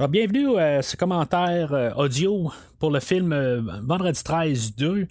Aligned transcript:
Alors, 0.00 0.10
bienvenue 0.10 0.56
à 0.56 0.80
ce 0.80 0.96
commentaire 0.96 1.74
euh, 1.74 1.90
audio 1.96 2.52
pour 2.78 2.92
le 2.92 3.00
film 3.00 3.32
euh, 3.32 3.60
Vendredi 3.82 4.22
13 4.22 4.76
2, 4.76 5.08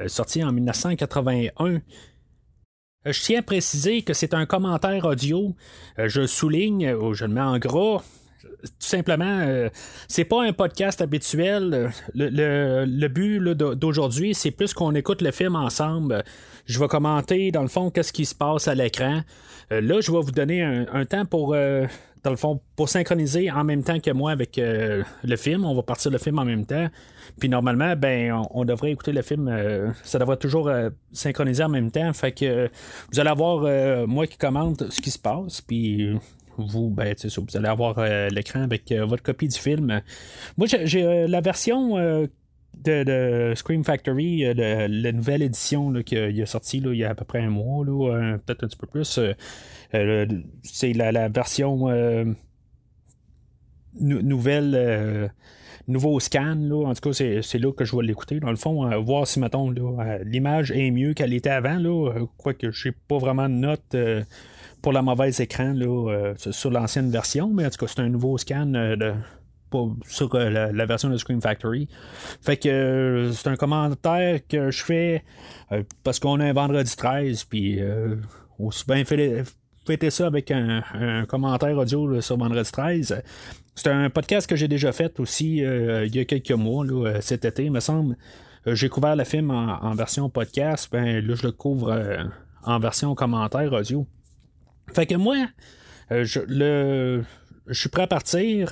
euh, 0.00 0.08
sorti 0.08 0.44
en 0.44 0.52
1981. 0.52 1.80
Je 3.06 3.22
tiens 3.22 3.38
à 3.38 3.42
préciser 3.42 4.02
que 4.02 4.12
c'est 4.12 4.34
un 4.34 4.44
commentaire 4.44 5.06
audio. 5.06 5.56
Je 5.96 6.26
souligne, 6.26 6.92
ou 6.92 7.14
je 7.14 7.24
le 7.24 7.32
mets 7.32 7.40
en 7.40 7.58
gras, 7.58 8.02
tout 8.42 8.68
simplement, 8.80 9.68
c'est 10.08 10.24
pas 10.24 10.42
un 10.42 10.52
podcast 10.52 11.00
habituel. 11.00 11.90
Le, 12.14 13.06
but 13.06 13.40
d'aujourd'hui, 13.40 14.34
c'est 14.34 14.50
plus 14.50 14.74
qu'on 14.74 14.94
écoute 14.94 15.22
le 15.22 15.30
film 15.30 15.56
ensemble. 15.56 16.22
Je 16.66 16.78
vais 16.78 16.88
commenter, 16.88 17.50
dans 17.50 17.62
le 17.62 17.68
fond, 17.68 17.90
qu'est-ce 17.90 18.12
qui 18.12 18.26
se 18.26 18.34
passe 18.34 18.68
à 18.68 18.74
l'écran. 18.74 19.22
là, 19.70 20.00
je 20.00 20.12
vais 20.12 20.20
vous 20.20 20.32
donner 20.32 20.62
un 20.62 21.06
temps 21.06 21.24
pour 21.24 21.56
dans 22.22 22.30
le 22.30 22.36
fond, 22.36 22.60
pour 22.76 22.88
synchroniser 22.88 23.50
en 23.50 23.64
même 23.64 23.82
temps 23.82 24.00
que 24.00 24.10
moi 24.10 24.32
avec 24.32 24.58
euh, 24.58 25.02
le 25.24 25.36
film. 25.36 25.64
On 25.64 25.74
va 25.74 25.82
partir 25.82 26.10
le 26.10 26.18
film 26.18 26.38
en 26.38 26.44
même 26.44 26.66
temps. 26.66 26.88
Puis 27.38 27.48
normalement, 27.48 27.94
ben, 27.96 28.44
on, 28.50 28.64
devrait 28.64 28.92
écouter 28.92 29.12
le 29.12 29.22
film. 29.22 29.48
Euh, 29.48 29.90
ça 30.02 30.18
devrait 30.18 30.36
toujours 30.36 30.68
euh, 30.68 30.90
synchroniser 31.12 31.62
en 31.62 31.68
même 31.68 31.90
temps. 31.90 32.12
Fait 32.12 32.32
que 32.32 32.70
vous 33.12 33.20
allez 33.20 33.30
avoir 33.30 34.06
moi 34.06 34.26
qui 34.26 34.36
commente 34.36 34.90
ce 34.90 35.00
qui 35.00 35.10
se 35.10 35.18
passe. 35.18 35.60
Puis 35.60 36.10
vous, 36.56 36.90
ben, 36.90 37.14
vous 37.22 37.56
allez 37.56 37.68
avoir 37.68 38.00
l'écran 38.30 38.62
avec 38.62 38.92
votre 38.92 39.22
copie 39.22 39.48
du 39.48 39.58
film. 39.58 40.00
Moi, 40.56 40.66
j'ai 40.66 41.26
la 41.28 41.40
version 41.40 41.96
de, 42.82 43.52
Scream 43.54 43.84
Factory, 43.84 44.44
la 44.54 45.12
nouvelle 45.12 45.42
édition 45.42 45.92
qui 46.02 46.16
a, 46.16 46.46
sorti 46.46 46.78
il 46.78 46.94
y 46.94 47.04
a 47.04 47.10
à 47.10 47.14
peu 47.14 47.24
près 47.24 47.40
un 47.40 47.50
mois, 47.50 47.84
peut-être 47.84 48.64
un 48.64 48.68
petit 48.68 48.76
peu 48.76 48.86
plus. 48.86 49.20
Euh, 49.94 50.26
c'est 50.62 50.92
la, 50.92 51.28
version 51.28 51.88
euh, 51.88 52.24
nouvelle 54.00 54.74
euh, 54.74 55.28
nouveau 55.86 56.20
scan. 56.20 56.56
Là. 56.58 56.88
En 56.88 56.94
tout 56.94 57.10
cas, 57.10 57.12
c'est, 57.12 57.58
là 57.58 57.72
que 57.72 57.84
je 57.84 57.96
vais 57.96 58.02
l'écouter. 58.02 58.40
Dans 58.40 58.50
le 58.50 58.56
fond, 58.56 58.88
voir 59.02 59.26
si, 59.26 59.40
mettons, 59.40 59.72
l'image 60.24 60.70
est 60.72 60.90
mieux 60.90 61.14
qu'elle 61.14 61.32
était 61.32 61.50
avant. 61.50 61.78
Là, 61.78 62.12
quoique 62.36 62.70
je 62.70 62.88
n'ai 62.88 62.94
pas 63.08 63.18
vraiment 63.18 63.48
de 63.48 63.54
note 63.54 63.96
pour 64.82 64.92
la 64.92 65.02
mauvaise 65.02 65.40
écran 65.40 65.72
là, 65.74 66.34
sur 66.36 66.70
l'ancienne 66.70 67.10
version. 67.10 67.48
Mais 67.48 67.66
en 67.66 67.70
tout 67.70 67.84
cas, 67.84 67.92
c'est 67.94 68.00
un 68.00 68.10
nouveau 68.10 68.36
scan 68.36 68.66
de, 68.66 69.14
sur 70.06 70.34
la, 70.36 70.86
version 70.86 71.08
de 71.08 71.16
Scream 71.16 71.40
Factory. 71.40 71.88
Fait 72.42 72.58
que 72.58 73.30
c'est 73.32 73.48
un 73.48 73.56
commentaire 73.56 74.40
que 74.46 74.70
je 74.70 74.84
fais 74.84 75.24
parce 76.04 76.20
qu'on 76.20 76.40
a 76.40 76.44
un 76.44 76.52
vendredi 76.52 76.94
13, 76.94 77.44
puis 77.44 77.80
aussi 78.58 78.84
bien 78.86 79.04
fait, 79.04 79.44
ça 80.10 80.26
avec 80.26 80.50
un, 80.50 81.24
commentaire 81.26 81.76
audio 81.78 82.20
sur 82.20 82.36
Vendredi 82.36 82.70
13. 82.70 83.22
C'est 83.74 83.88
un 83.88 84.10
podcast 84.10 84.48
que 84.48 84.54
j'ai 84.54 84.68
déjà 84.68 84.92
fait 84.92 85.18
aussi 85.18 85.64
euh, 85.64 86.04
il 86.04 86.14
y 86.14 86.18
a 86.18 86.24
quelques 86.26 86.50
mois, 86.50 86.84
euh, 86.84 87.18
cet 87.22 87.44
été, 87.46 87.64
il 87.64 87.72
me 87.72 87.80
semble. 87.80 88.16
Euh, 88.66 88.74
j'ai 88.74 88.90
couvert 88.90 89.16
le 89.16 89.24
film 89.24 89.50
en, 89.50 89.94
version 89.94 90.28
podcast, 90.28 90.90
ben 90.92 91.26
là 91.26 91.34
je 91.34 91.46
le 91.46 91.52
couvre 91.52 92.28
en 92.64 92.78
version 92.78 93.14
commentaire 93.14 93.72
audio. 93.72 94.06
Fait 94.92 95.06
que 95.06 95.14
moi, 95.14 95.36
je, 96.10 96.40
le, 96.46 97.24
je 97.66 97.80
suis 97.80 97.88
prêt 97.88 98.02
à 98.02 98.06
partir. 98.06 98.70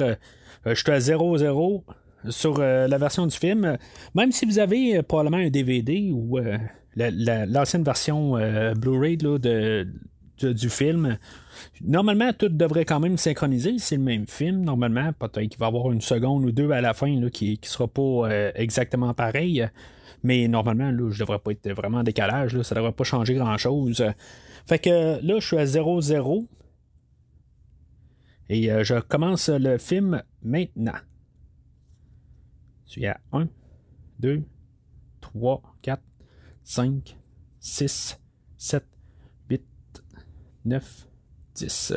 je 0.66 0.74
suis 0.74 0.90
à 0.90 0.98
0-0 0.98 1.82
sur 2.28 2.58
la 2.58 2.98
version 2.98 3.26
du 3.26 3.36
film. 3.36 3.78
Même 4.14 4.32
si 4.32 4.44
vous 4.44 4.58
avez 4.58 5.02
probablement 5.02 5.42
un 5.42 5.50
DVD 5.50 6.10
ou 6.12 6.38
l'ancienne 6.96 7.84
version 7.84 8.32
Blu-ray 8.74 9.16
de, 9.16 9.86
du 10.44 10.70
film. 10.70 11.18
Normalement, 11.82 12.32
tout 12.32 12.48
devrait 12.48 12.84
quand 12.84 13.00
même 13.00 13.16
synchroniser. 13.16 13.78
C'est 13.78 13.96
le 13.96 14.02
même 14.02 14.26
film. 14.26 14.62
Normalement, 14.62 15.12
peut-être 15.12 15.48
qu'il 15.48 15.58
va 15.58 15.66
y 15.66 15.68
avoir 15.68 15.92
une 15.92 16.00
seconde 16.00 16.44
ou 16.44 16.52
deux 16.52 16.70
à 16.70 16.80
la 16.80 16.94
fin 16.94 17.20
là, 17.20 17.30
qui 17.30 17.58
ne 17.60 17.66
sera 17.66 17.88
pas 17.88 18.02
euh, 18.02 18.52
exactement 18.54 19.14
pareil. 19.14 19.68
Mais 20.22 20.48
normalement, 20.48 20.90
là, 20.90 21.10
je 21.10 21.20
devrais 21.20 21.38
pas 21.38 21.52
être 21.52 21.70
vraiment 21.70 21.98
en 21.98 22.02
décalage. 22.02 22.54
Là, 22.54 22.62
ça 22.64 22.74
devrait 22.74 22.92
pas 22.92 23.04
changer 23.04 23.34
grand-chose. 23.34 24.04
Fait 24.66 24.78
que 24.78 25.24
là, 25.24 25.38
je 25.38 25.46
suis 25.46 25.58
à 25.58 25.64
0-0. 25.64 26.46
Et 28.48 28.70
euh, 28.70 28.84
je 28.84 29.00
commence 29.00 29.48
le 29.48 29.78
film 29.78 30.22
maintenant. 30.42 30.98
Je 32.86 32.92
suis 32.92 33.06
à 33.06 33.18
1, 33.32 33.48
2, 34.20 34.42
3, 35.20 35.62
4, 35.82 36.02
5, 36.62 37.16
6, 37.60 38.20
7, 38.56 38.84
9, 40.66 41.06
10. 41.54 41.94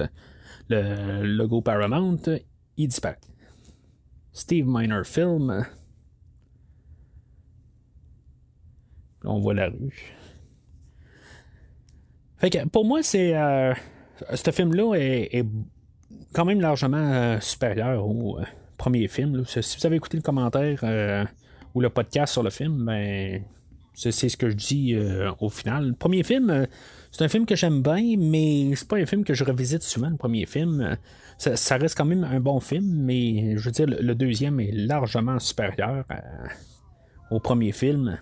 Le 0.70 1.24
logo 1.24 1.62
Paramount, 1.62 2.22
il 2.78 2.88
disparaît. 2.88 3.20
Steve 4.32 4.66
Miner 4.68 5.04
Film. 5.04 5.66
On 9.26 9.40
voit 9.40 9.54
la 9.54 9.68
rue. 9.68 10.16
Fait 12.38 12.66
pour 12.72 12.86
moi, 12.86 13.04
c'est. 13.04 13.36
Euh, 13.36 13.74
ce 14.34 14.52
film-là 14.52 14.96
est, 14.96 15.46
quand 16.34 16.46
même 16.46 16.62
largement 16.62 16.98
euh, 16.98 17.40
supérieur 17.40 18.08
au 18.08 18.40
euh, 18.40 18.44
premier 18.78 19.08
film. 19.08 19.44
Si 19.46 19.78
vous 19.78 19.86
avez 19.86 19.98
écouté 19.98 20.16
le 20.18 20.24
commentaire 20.24 21.28
ou 21.74 21.82
le 21.82 21.90
podcast 21.90 22.32
sur 22.32 22.44
le 22.44 22.50
film, 22.50 22.86
ben, 22.86 23.44
c'est 23.94 24.12
ce 24.12 24.38
que 24.38 24.50
je 24.50 24.56
dis 24.56 24.98
au 25.40 25.50
final. 25.50 25.90
Le 25.90 25.94
premier 25.94 26.24
film 26.24 26.68
c'est 27.12 27.24
un 27.24 27.28
film 27.28 27.46
que 27.46 27.56
j'aime 27.56 27.82
bien, 27.82 28.16
mais 28.18 28.76
c'est 28.76 28.88
pas 28.88 28.98
un 28.98 29.06
film 29.06 29.24
que 29.24 29.34
je 29.34 29.44
revisite 29.44 29.82
souvent, 29.82 30.10
le 30.10 30.18
premier 30.18 30.46
film. 30.46 30.98
Ça, 31.38 31.78
reste 31.78 31.98
quand 31.98 32.06
même 32.06 32.24
un 32.24 32.40
bon 32.40 32.60
film, 32.60 32.86
mais 32.86 33.58
je 33.58 33.64
veux 33.64 33.72
dire, 33.72 33.88
le, 33.88 34.14
deuxième 34.14 34.60
est 34.60 34.72
largement 34.72 35.40
supérieur 35.40 36.06
au 37.32 37.40
premier 37.40 37.72
film. 37.72 38.20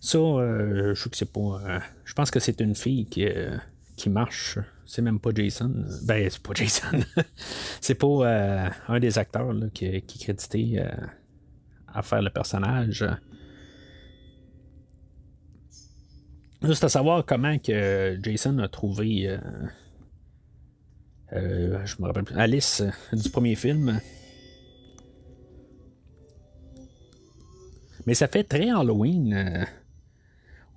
Ça, 0.00 0.18
euh, 0.18 0.94
je 0.94 1.08
c'est 1.12 1.30
pas. 1.30 1.60
Euh, 1.66 1.80
je 2.06 2.14
pense 2.14 2.30
que 2.30 2.40
c'est 2.40 2.60
une 2.60 2.74
fille 2.74 3.04
qui, 3.06 3.26
euh, 3.26 3.58
qui 3.94 4.08
marche. 4.08 4.58
C'est 4.90 5.02
même 5.02 5.20
pas 5.20 5.30
Jason. 5.34 5.84
Ben, 6.04 6.28
c'est 6.30 6.42
pas 6.42 6.54
Jason. 6.54 6.98
c'est 7.80 7.94
pas 7.94 8.70
un 8.88 8.98
des 8.98 9.18
acteurs 9.18 9.54
qui, 9.74 10.02
qui 10.02 10.18
est 10.18 10.20
crédité 10.20 10.82
à 11.92 12.02
faire 12.02 12.22
le 12.22 12.30
personnage. 12.30 13.04
Juste 16.62 16.82
à 16.82 16.88
savoir 16.88 17.24
comment 17.24 17.56
que 17.58 18.18
Jason 18.20 18.58
a 18.58 18.66
trouvé 18.66 19.28
euh, 19.28 19.38
euh, 21.32 21.86
je 21.86 22.34
Alice 22.34 22.80
euh, 22.80 23.16
du 23.16 23.30
premier 23.30 23.54
film. 23.54 24.00
Mais 28.06 28.14
ça 28.14 28.26
fait 28.26 28.42
très 28.42 28.70
Halloween 28.70 29.66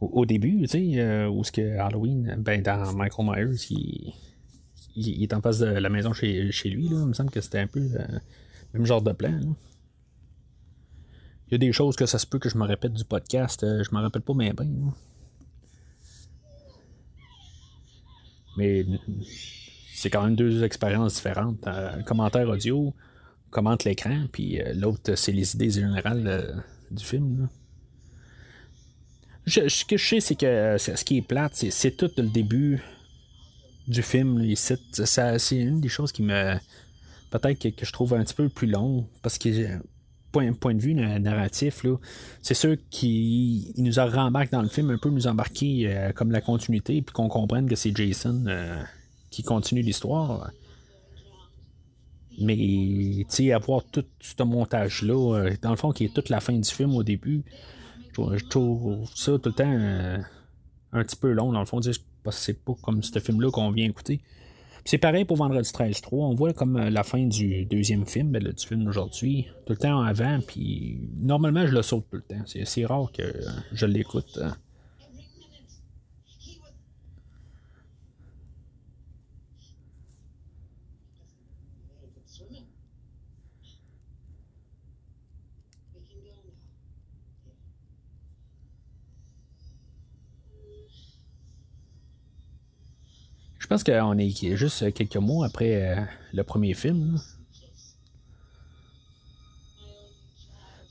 au, 0.01 0.25
début, 0.25 0.61
tu 0.63 0.67
sais, 0.67 1.25
où 1.27 1.43
ce 1.43 1.51
que 1.51 1.77
Halloween, 1.77 2.35
ben 2.39 2.61
dans 2.61 2.93
Michael 2.93 3.25
Myers, 3.25 4.13
il, 4.95 5.23
est 5.23 5.33
en 5.33 5.41
face 5.41 5.59
de 5.59 5.67
la 5.67 5.89
maison 5.89 6.11
chez, 6.11 6.51
lui, 6.65 6.89
là. 6.89 6.97
Il 7.01 7.07
me 7.07 7.13
semble 7.13 7.29
que 7.29 7.39
c'était 7.39 7.59
un 7.59 7.67
peu 7.67 7.79
le 7.79 8.21
même 8.73 8.85
genre 8.85 9.01
de 9.01 9.11
plan. 9.11 9.39
Il 11.51 11.55
y 11.55 11.55
a 11.55 11.57
des 11.57 11.73
choses 11.73 11.97
que 11.97 12.05
ça 12.05 12.17
se 12.17 12.25
peut 12.25 12.39
que 12.39 12.47
je 12.47 12.57
me 12.57 12.63
répète 12.63 12.93
du 12.93 13.03
podcast. 13.03 13.65
Euh, 13.65 13.83
je 13.83 13.93
me 13.93 13.99
rappelle 13.99 14.21
pas 14.21 14.33
mais 14.33 14.53
bien. 14.53 14.67
Mais 18.57 18.85
c'est 19.93 20.09
quand 20.09 20.23
même 20.23 20.37
deux 20.37 20.63
expériences 20.63 21.15
différentes. 21.15 21.67
Un 21.67 22.03
commentaire 22.03 22.47
audio, 22.47 22.93
commente 23.49 23.83
l'écran, 23.83 24.27
puis 24.31 24.61
euh, 24.61 24.73
l'autre, 24.73 25.15
c'est 25.15 25.33
les 25.33 25.53
idées 25.55 25.71
générales 25.71 26.25
euh, 26.25 26.53
du 26.89 27.03
film. 27.03 27.49
Ce 29.47 29.85
que 29.85 29.97
je 29.97 30.07
sais, 30.07 30.19
c'est 30.19 30.35
que 30.35 30.77
ce 30.77 31.03
qui 31.03 31.17
est 31.17 31.21
plate, 31.21 31.53
c'est, 31.55 31.91
tout 31.91 32.11
le 32.17 32.27
début 32.27 32.81
du 33.87 34.01
film. 34.01 34.43
c'est 34.55 35.51
une 35.51 35.81
des 35.81 35.89
choses 35.89 36.11
qui 36.11 36.23
me. 36.23 36.55
Peut-être 37.31 37.59
que, 37.59 37.85
je 37.85 37.91
trouve 37.91 38.13
un 38.13 38.23
petit 38.23 38.33
peu 38.33 38.49
plus 38.49 38.67
long. 38.67 39.07
Parce 39.21 39.37
que 39.37 39.79
point, 40.31 40.51
point 40.53 40.75
de 40.75 40.81
vue 40.81 40.93
narratif, 40.93 41.85
c'est 42.41 42.53
sûr 42.53 42.77
qui 42.89 43.73
nous 43.77 43.99
a 43.99 44.05
rembarqué 44.05 44.51
dans 44.51 44.61
le 44.61 44.69
film, 44.69 44.91
un 44.91 44.97
peu 44.97 45.09
nous 45.09 45.27
embarquer 45.27 45.87
euh, 45.87 46.11
comme 46.11 46.31
la 46.31 46.41
continuité, 46.41 47.01
puis 47.01 47.13
qu'on 47.13 47.29
comprenne 47.29 47.67
que 47.67 47.75
c'est 47.75 47.95
Jason 47.95 48.45
euh, 48.47 48.81
qui 49.29 49.43
continue 49.43 49.81
l'histoire. 49.81 50.51
Mais, 52.39 52.55
tu 52.55 53.25
sais, 53.27 53.51
avoir 53.51 53.83
tout 53.83 54.05
ce 54.19 54.41
montage-là, 54.43 55.35
euh, 55.35 55.53
dans 55.61 55.71
le 55.71 55.75
fond, 55.75 55.91
qui 55.91 56.05
est 56.05 56.13
toute 56.13 56.29
la 56.29 56.39
fin 56.39 56.53
du 56.53 56.69
film 56.69 56.95
au 56.95 57.03
début, 57.03 57.43
je 58.15 58.45
trouve 58.45 59.07
ça 59.15 59.33
tout 59.39 59.49
le 59.49 59.53
temps 59.53 60.25
un 60.93 61.03
petit 61.03 61.15
peu 61.15 61.31
long, 61.31 61.51
dans 61.51 61.59
le 61.59 61.65
fond, 61.65 61.79
c'est 61.81 62.63
pas 62.63 62.73
comme 62.81 63.01
ce 63.01 63.19
film-là 63.19 63.51
qu'on 63.51 63.71
vient 63.71 63.85
écouter. 63.85 64.21
C'est 64.83 64.97
pareil 64.97 65.25
pour 65.25 65.37
Vendredi 65.37 65.69
13-3. 65.69 66.07
On 66.11 66.33
voit 66.33 66.53
comme 66.53 66.75
euh, 66.77 66.89
la 66.89 67.03
fin 67.03 67.25
du 67.25 67.65
deuxième 67.65 68.05
film, 68.05 68.31
ben, 68.31 68.41
du 68.41 68.65
film 68.65 68.83
d'aujourd'hui, 68.83 69.47
tout 69.65 69.73
le 69.73 69.77
temps 69.77 70.01
avant, 70.01 70.39
puis 70.45 70.99
normalement 71.19 71.67
je 71.67 71.73
le 71.73 71.81
saute 71.81 72.05
tout 72.09 72.17
le 72.17 72.23
temps. 72.23 72.43
C'est 72.45 72.85
rare 72.85 73.11
que 73.11 73.23
je 73.73 73.85
l'écoute. 73.85 74.39
Hein. 74.41 74.55
Pense 93.71 93.85
qu'on 93.85 94.17
est 94.17 94.55
juste 94.57 94.93
quelques 94.93 95.15
mois 95.15 95.45
après 95.45 95.75
euh, 95.75 96.01
le 96.33 96.43
premier 96.43 96.73
film. 96.73 97.17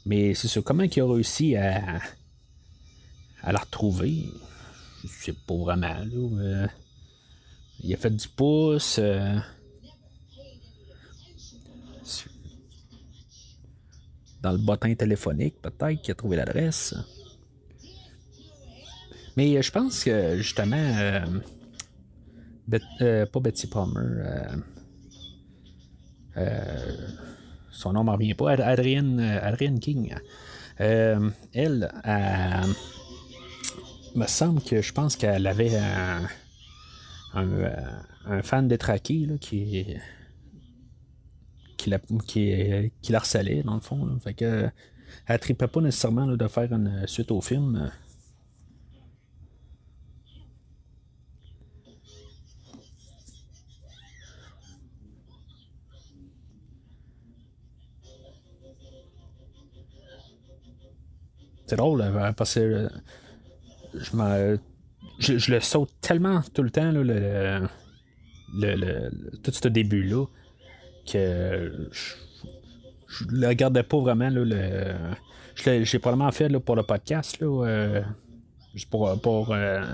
Mais 0.06 0.32
c'est 0.32 0.48
ça, 0.48 0.62
comment 0.62 0.84
il 0.84 1.00
a 1.00 1.04
réussi 1.06 1.56
à, 1.56 2.00
la 3.44 3.58
retrouver? 3.58 4.24
Je 5.04 5.08
sais 5.08 5.34
pas 5.46 5.56
vraiment. 5.56 6.04
Là, 6.04 6.68
il 7.84 7.92
a 7.92 7.98
fait 7.98 8.16
du 8.16 8.28
pouce. 8.28 8.96
Euh, 8.98 9.38
dans 14.40 14.52
le 14.52 14.58
bottin 14.58 14.94
téléphonique, 14.94 15.60
peut-être, 15.60 16.00
qu'il 16.00 16.12
a 16.12 16.14
trouvé 16.14 16.38
l'adresse. 16.38 16.94
Mais 19.36 19.54
euh, 19.54 19.60
je 19.60 19.70
pense 19.70 20.02
que 20.02 20.38
justement, 20.38 20.76
euh, 20.76 21.26
pas 22.70 23.40
Betty 23.40 23.66
Palmer, 23.66 24.24
son 27.70 27.92
nom 27.92 28.00
ne 28.04 28.10
me 28.10 28.12
revient 28.12 28.34
pas, 28.34 28.52
Adrienne, 28.52 29.78
King. 29.80 30.14
elle, 30.78 31.90
me 34.14 34.26
semble 34.26 34.60
que 34.62 34.82
je 34.82 34.92
pense 34.92 35.16
qu'elle 35.16 35.46
avait 35.46 35.76
un, 37.34 38.42
fan 38.42 38.68
détraqué 38.68 39.26
là, 39.26 39.38
qui 39.38 39.86
qui 41.76 41.88
la, 41.88 41.98
qui, 42.26 42.92
qui 43.00 43.14
harcelait, 43.14 43.62
dans 43.62 43.74
le 43.74 43.80
fond. 43.80 44.06
Fait 44.22 44.34
que, 44.34 44.68
elle 45.26 45.38
tripait 45.38 45.66
pas 45.66 45.80
nécessairement 45.80 46.26
de 46.26 46.48
faire 46.48 46.72
une 46.72 47.06
suite 47.06 47.30
au 47.30 47.40
film. 47.40 47.90
C'est 61.70 61.76
drôle, 61.76 62.04
parce 62.36 62.54
que 62.54 62.88
je, 63.94 65.38
je, 65.38 65.52
le 65.52 65.60
saute 65.60 65.92
tellement 66.00 66.40
tout 66.52 66.64
le 66.64 66.70
temps, 66.70 66.90
le, 66.90 67.04
le, 68.54 69.10
tout 69.40 69.52
ce 69.52 69.68
début-là, 69.68 70.24
que 71.06 71.88
je, 71.92 73.24
ne 73.24 73.40
le 73.42 73.46
regardais 73.46 73.84
pas 73.84 74.00
vraiment. 74.00 74.30
Là, 74.30 74.96
le, 75.64 75.84
j'ai 75.84 76.00
probablement 76.00 76.32
fait 76.32 76.48
là, 76.48 76.58
pour 76.58 76.74
le 76.74 76.82
podcast, 76.82 77.38
là, 77.40 77.46
euh, 77.46 78.02
pour, 78.90 79.20
pour, 79.20 79.54
euh, 79.54 79.84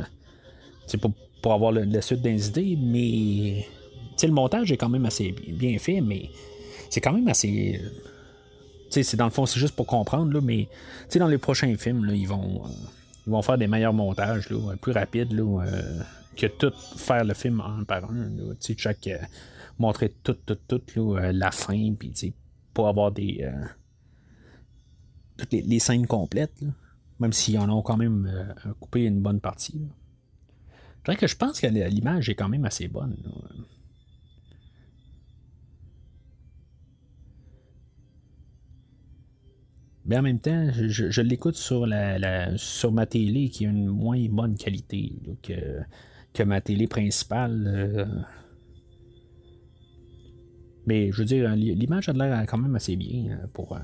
pour, 0.99 1.13
pour, 1.43 1.53
avoir 1.53 1.73
la 1.73 2.01
suite 2.01 2.23
des 2.23 2.49
idées, 2.49 2.79
mais 2.81 3.67
le 4.23 4.33
montage 4.33 4.73
est 4.73 4.79
quand 4.79 4.89
même 4.89 5.05
assez 5.05 5.31
bien 5.33 5.77
fait, 5.77 6.01
mais 6.01 6.31
c'est 6.89 7.03
quand 7.03 7.13
même 7.13 7.29
assez. 7.29 7.79
C'est, 8.91 9.17
dans 9.17 9.25
le 9.25 9.31
fond, 9.31 9.47
c'est 9.47 9.61
juste 9.61 9.75
pour 9.75 9.87
comprendre, 9.87 10.33
là, 10.33 10.41
mais 10.41 10.69
dans 11.17 11.27
les 11.27 11.39
prochains 11.39 11.75
films, 11.77 12.05
là, 12.05 12.15
ils 12.15 12.29
vont 12.29 12.63
ils 13.27 13.31
vont 13.31 13.43
faire 13.43 13.59
des 13.59 13.67
meilleurs 13.67 13.93
montages, 13.93 14.49
là, 14.51 14.77
plus 14.81 14.93
rapides, 14.93 15.33
là, 15.33 15.65
euh, 15.65 16.01
que 16.37 16.47
tout 16.47 16.73
faire 16.97 17.25
le 17.25 17.35
film 17.35 17.61
un 17.61 17.85
par 17.85 18.05
un. 18.05 18.31
chaque, 18.77 19.09
euh, 19.09 19.19
montrer 19.79 20.15
tout, 20.23 20.35
tout, 20.47 20.79
tout, 20.79 21.17
euh, 21.17 21.33
la 21.33 21.51
fin, 21.51 21.95
puis 21.95 22.35
pour 22.73 22.89
avoir 22.89 23.11
des. 23.11 23.49
toutes 25.39 25.53
les, 25.53 25.79
scènes 25.79 26.07
complètes, 26.07 26.63
même 27.19 27.33
s'ils 27.33 27.59
en 27.59 27.69
ont 27.69 27.83
quand 27.83 27.97
même 27.97 28.55
coupé 28.81 29.05
une 29.05 29.21
bonne 29.21 29.41
partie. 29.41 29.89
Je 31.09 31.27
je 31.27 31.37
pense 31.37 31.61
que 31.61 31.67
l'image 31.67 32.29
est 32.29 32.35
quand 32.35 32.49
même 32.49 32.65
assez 32.65 32.89
bonne. 32.89 33.17
Mais 40.07 40.17
en 40.17 40.23
même 40.23 40.39
temps, 40.39 40.71
je, 40.73 41.21
l'écoute 41.21 41.57
sur, 41.57 41.85
la, 41.85 42.57
sur 42.57 42.93
ma 42.93 43.07
télé 43.07 43.49
qui 43.49 43.67
a 43.67 43.71
une 43.71 43.87
moins 43.87 44.25
bonne 44.29 44.55
qualité 44.57 45.13
que, 45.43 46.43
ma 46.45 46.61
télé 46.61 46.87
principale. 46.87 47.65
Euh. 47.67 48.05
Mais 50.87 51.11
je 51.11 51.19
veux 51.19 51.25
dire, 51.25 51.51
l'image 51.57 52.09
a 52.09 52.13
l'air 52.13 52.45
quand 52.47 52.59
même 52.59 52.77
assez 52.77 52.95
bien 52.95 53.33
euh, 53.33 53.47
pour. 53.53 53.75
Euh. 53.75 53.81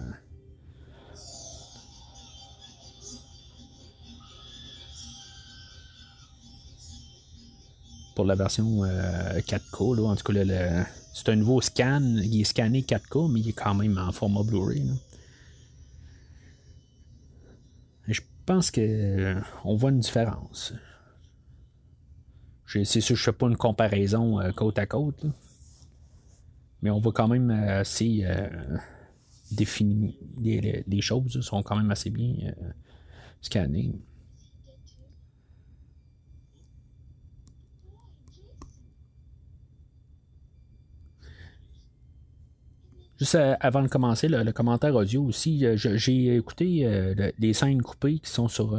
pour 8.14 8.26
la 8.26 8.34
version 8.34 8.82
4K. 8.84 10.04
En 10.04 10.14
tout 10.14 10.32
cas, 10.32 10.84
c'est 11.14 11.30
un 11.30 11.36
nouveau 11.36 11.62
scan. 11.62 12.02
Il 12.22 12.42
est 12.42 12.44
scanné 12.44 12.82
4K, 12.82 13.32
mais 13.32 13.40
il 13.40 13.48
est 13.48 13.52
quand 13.52 13.74
même 13.74 13.96
en 13.96 14.12
format 14.12 14.42
Blu-ray. 14.42 14.84
Je 18.08 18.20
pense 18.44 18.70
qu'on 18.70 18.80
euh, 18.80 19.40
voit 19.64 19.90
une 19.90 20.00
différence. 20.00 20.74
C'est 22.66 23.00
sûr, 23.02 23.16
je 23.16 23.22
fais 23.22 23.32
pas 23.32 23.48
une 23.48 23.56
comparaison 23.56 24.40
euh, 24.40 24.50
côte 24.52 24.78
à 24.78 24.86
côte, 24.86 25.26
mais 26.80 26.90
on 26.90 27.00
voit 27.00 27.12
quand 27.12 27.28
même 27.28 27.50
assez 27.50 28.22
euh, 28.24 28.48
défini. 29.50 30.18
Les, 30.38 31.00
choses 31.02 31.38
sont 31.42 31.62
quand 31.62 31.76
même 31.76 31.90
assez 31.90 32.08
bien 32.08 32.54
scannées. 33.42 33.92
Juste 43.22 43.36
euh, 43.36 43.54
avant 43.60 43.82
de 43.82 43.86
commencer, 43.86 44.26
le, 44.26 44.50
commentaire 44.50 44.96
audio 44.96 45.22
aussi, 45.22 45.64
euh, 45.64 45.76
j'ai 45.76 46.34
écouté 46.34 46.84
euh, 46.84 47.30
les 47.38 47.52
scènes 47.52 47.80
coupées 47.80 48.18
qui 48.18 48.28
sont 48.28 48.48
sur 48.48 48.76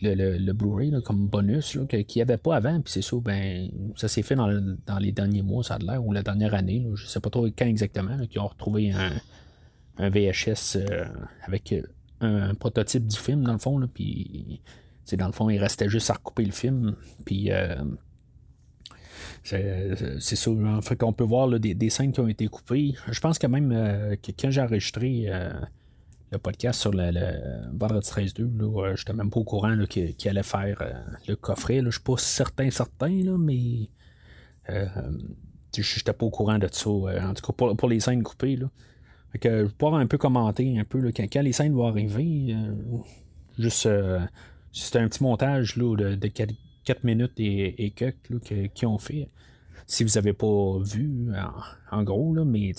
le, 0.00 0.52
Blu-ray 0.52 0.92
comme 1.04 1.28
bonus, 1.28 1.78
qu'il 1.88 2.04
n'y 2.16 2.22
avait 2.22 2.36
pas 2.36 2.56
avant, 2.56 2.80
puis 2.80 2.92
c'est 2.92 3.02
ça, 3.02 3.16
ben, 3.22 3.70
ça 3.94 4.08
s'est 4.08 4.22
fait 4.22 4.34
dans, 4.34 4.48
les 4.98 5.12
derniers 5.12 5.42
mois, 5.42 5.62
ça 5.62 5.76
a 5.76 5.78
l'air, 5.78 6.04
ou 6.04 6.12
la 6.12 6.24
dernière 6.24 6.52
année, 6.52 6.84
je 6.96 7.04
ne 7.04 7.08
sais 7.08 7.20
pas 7.20 7.30
trop 7.30 7.46
quand 7.46 7.64
exactement, 7.64 8.18
qu'ils 8.26 8.40
ont 8.40 8.48
retrouvé 8.48 8.90
un, 8.90 10.10
VHS 10.10 10.78
avec 11.44 11.72
un, 12.22 12.56
prototype 12.56 13.06
du 13.06 13.16
film, 13.16 13.44
dans 13.44 13.52
le 13.52 13.60
fond, 13.60 13.80
puis 13.94 14.60
dans 15.12 15.26
le 15.26 15.32
fond, 15.32 15.48
il 15.48 15.58
restait 15.60 15.88
juste 15.88 16.10
à 16.10 16.14
recouper 16.14 16.44
le 16.44 16.50
film, 16.50 16.96
puis 17.24 17.52
c'est 19.44 20.36
ça. 20.36 20.50
Fait, 20.82 20.96
qu'on 20.96 21.12
peut 21.12 21.24
voir 21.24 21.48
des, 21.58 21.90
scènes 21.90 22.12
qui 22.12 22.20
ont 22.20 22.28
été 22.28 22.46
coupées. 22.48 22.94
Je 23.10 23.20
pense 23.20 23.38
que 23.38 23.46
même 23.46 23.72
euh, 23.72 24.16
que 24.16 24.30
quand 24.38 24.50
j'ai 24.50 24.60
enregistré 24.60 25.24
euh, 25.26 25.52
le 26.30 26.38
podcast 26.38 26.80
sur 26.80 26.92
le, 26.92 27.10
le 27.10 27.76
vendredi 27.76 28.08
13-2, 28.08 28.34
je 28.36 28.90
n'étais 28.90 29.12
même 29.12 29.30
pas 29.30 29.40
au 29.40 29.44
courant 29.44 29.76
qu'il 29.86 30.28
allait 30.28 30.42
faire 30.42 30.80
euh, 30.80 30.92
le 31.26 31.36
coffret. 31.36 31.78
Je 31.78 31.86
ne 31.86 31.90
suis 31.90 32.00
pas 32.00 32.16
certain, 32.18 32.70
certain, 32.70 33.22
là, 33.24 33.36
mais 33.36 33.88
je 34.68 35.96
n'étais 35.96 36.12
pas 36.12 36.26
au 36.26 36.30
courant 36.30 36.58
de 36.58 36.68
ça. 36.70 36.90
en 36.90 37.34
tout 37.34 37.52
cas, 37.52 37.74
pour, 37.74 37.88
les 37.88 38.00
scènes 38.00 38.22
coupées. 38.22 38.56
Là. 38.56 38.68
que 39.40 39.48
je 39.48 39.62
vais 39.64 39.68
pouvoir 39.70 40.00
un 40.00 40.06
peu 40.06 40.18
commenter 40.18 40.78
un 40.78 40.84
peu 40.84 41.00
là, 41.00 41.10
quand, 41.10 41.42
les 41.42 41.52
scènes 41.52 41.74
vont 41.74 41.88
arriver. 41.88 42.56
juste 43.58 43.88
c'est 44.72 44.96
un 44.96 45.08
petit 45.08 45.22
montage 45.22 45.76
là, 45.76 45.96
de, 45.96 46.14
de 46.14 46.28
4 46.84 47.04
minutes 47.04 47.38
et, 47.38 47.84
et 47.84 47.90
quelques 47.90 48.72
qui 48.74 48.86
ont 48.86 48.98
fait. 48.98 49.28
Si 49.86 50.04
vous 50.04 50.10
n'avez 50.14 50.32
pas 50.32 50.78
vu, 50.80 51.28
en, 51.90 52.02
gros, 52.02 52.34
là, 52.34 52.44
mais 52.44 52.72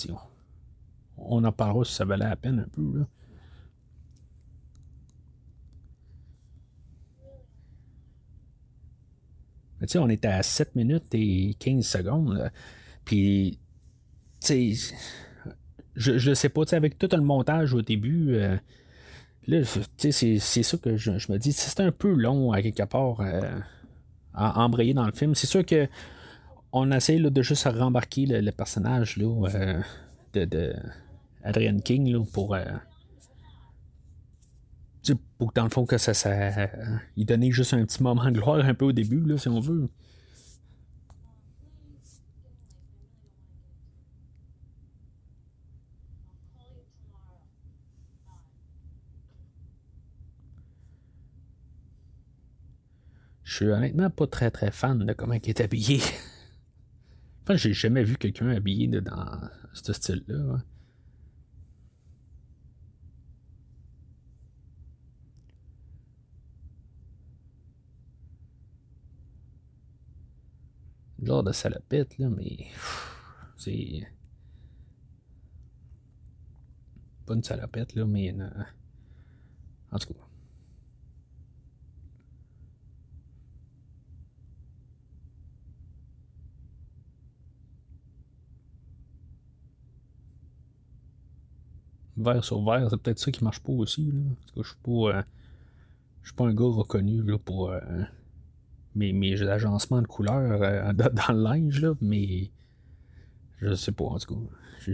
on 1.17 1.43
en 1.43 1.51
parlera 1.51 1.85
si 1.85 1.93
ça 1.93 2.05
valait 2.05 2.25
la 2.25 2.35
peine 2.35 2.59
un 2.59 2.69
peu. 2.69 3.05
On 9.95 10.09
était 10.09 10.29
à 10.29 10.43
7 10.43 10.75
minutes 10.75 11.13
et 11.13 11.55
15 11.59 11.85
secondes. 11.85 12.51
Puis, 13.05 13.59
tu 14.39 14.75
sais, 14.75 14.95
je 15.95 16.29
ne 16.29 16.33
sais 16.33 16.49
pas, 16.49 16.63
avec 16.73 16.97
tout 16.97 17.09
le 17.11 17.21
montage 17.21 17.73
au 17.73 17.81
début, 17.81 18.35
euh, 18.35 18.57
là, 19.47 19.61
c'est 19.97 20.37
ça 20.37 20.77
que 20.77 20.95
je, 20.95 21.11
me 21.11 21.37
dis. 21.37 21.51
C'est 21.51 21.81
un 21.81 21.91
peu 21.91 22.13
long 22.13 22.51
à 22.51 22.61
quelque 22.61 22.83
part. 22.83 23.19
Euh, 23.21 23.59
embrayer 24.33 24.93
dans 24.93 25.05
le 25.05 25.11
film. 25.11 25.35
C'est 25.35 25.47
sûr 25.47 25.65
que 25.65 25.87
on 26.71 26.91
essaie 26.91 27.19
de 27.19 27.41
juste 27.41 27.65
rembarquer 27.65 28.25
le, 28.25 28.51
personnage 28.51 29.17
là, 29.17 29.47
euh, 29.55 29.81
de, 30.33 30.73
Adrian 31.43 31.77
King 31.77 32.11
là, 32.11 32.23
pour, 32.33 32.55
euh, 32.55 32.65
pour 35.37 35.51
dans 35.53 35.63
le 35.63 35.69
fond 35.69 35.85
que 35.85 35.97
ça, 35.97 36.13
il 37.15 37.25
donnait 37.25 37.51
juste 37.51 37.73
un 37.73 37.85
petit 37.85 38.01
moment 38.01 38.25
de 38.25 38.31
gloire 38.31 38.65
un 38.65 38.73
peu 38.73 38.85
au 38.85 38.91
début 38.91 39.23
si 39.37 39.49
on 39.49 39.59
veut. 39.59 39.89
Je 53.53 53.57
suis 53.57 53.67
honnêtement 53.67 54.09
pas 54.09 54.25
très 54.25 54.49
très 54.49 54.71
fan 54.71 54.97
de 54.97 55.13
comment 55.13 55.35
il 55.35 55.47
est 55.47 55.61
habillé. 55.61 55.99
enfin, 57.43 57.55
j'ai 57.55 57.71
jamais 57.71 58.03
vu 58.03 58.17
quelqu'un 58.17 58.49
habillé 58.49 58.87
dans 58.87 59.47
ce 59.73 59.93
style-là. 59.93 60.63
genre 71.21 71.43
de 71.43 71.51
salopette, 71.51 72.17
là, 72.17 72.29
mais 72.29 72.65
c'est. 73.55 74.01
Pas 77.27 77.35
une 77.35 77.43
salopette, 77.43 77.93
là, 77.93 78.05
mais 78.07 78.29
une... 78.29 78.51
En 79.91 79.99
tout 79.99 80.11
cas. 80.15 80.32
Vert 92.17 92.43
sur 92.43 92.63
vert, 92.63 92.87
c'est 92.89 93.01
peut-être 93.01 93.19
ça 93.19 93.31
qui 93.31 93.43
marche 93.43 93.59
pas 93.59 93.73
aussi. 93.73 94.11
Là. 94.11 94.19
En 94.19 94.35
tout 94.45 94.55
cas, 94.55 94.61
je 94.61 94.67
suis 94.67 94.77
pas. 94.83 95.17
Euh, 95.17 95.23
je 96.21 96.27
suis 96.29 96.35
pas 96.35 96.45
un 96.45 96.53
gars 96.53 96.65
reconnu 96.65 97.23
là, 97.23 97.37
pour. 97.37 97.71
Euh, 97.71 97.79
mes, 98.95 99.41
agencements 99.41 100.03
de 100.03 100.07
couleurs 100.07 100.61
euh, 100.61 100.93
dans 100.93 101.33
le 101.33 101.41
linge, 101.41 101.81
là, 101.81 101.93
mais 101.99 102.51
je 103.57 103.73
sais 103.73 103.91
pas, 103.91 104.03
en 104.03 104.19
tout 104.19 104.35
cas. 104.35 104.91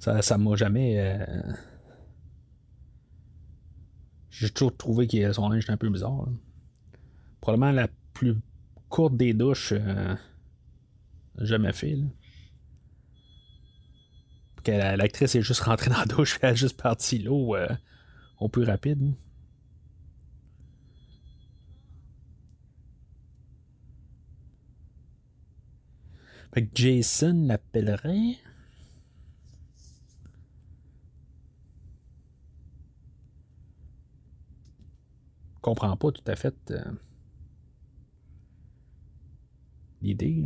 ça, 0.00 0.20
ça 0.20 0.38
m'a 0.38 0.56
jamais. 0.56 1.24
J'ai 4.30 4.50
toujours 4.50 4.76
trouvé 4.76 5.06
que 5.06 5.32
son 5.32 5.48
linge 5.48 5.62
était 5.64 5.72
un 5.72 5.76
peu 5.76 5.90
bizarre. 5.90 6.26
Probablement 7.40 7.70
la 7.70 7.88
plus 8.12 8.34
courte 8.88 9.16
des 9.16 9.34
douches 9.34 9.74
jamais 11.38 11.72
fait. 11.72 11.98
L'actrice 14.66 15.34
est 15.34 15.42
juste 15.42 15.60
rentrée 15.60 15.90
dans 15.90 15.98
la 15.98 16.06
douche, 16.06 16.38
elle 16.42 16.50
a 16.50 16.54
juste 16.54 16.80
parti 16.80 17.18
l'eau 17.18 17.56
au 18.38 18.48
plus 18.48 18.64
rapide. 18.64 19.14
Fait 26.54 26.66
que 26.66 26.70
Jason 26.74 27.46
l'appellerait. 27.46 28.38
comprends 35.62 35.96
pas 35.96 36.10
tout 36.10 36.24
à 36.26 36.36
fait 36.36 36.54
euh, 36.72 36.84
l'idée. 40.02 40.44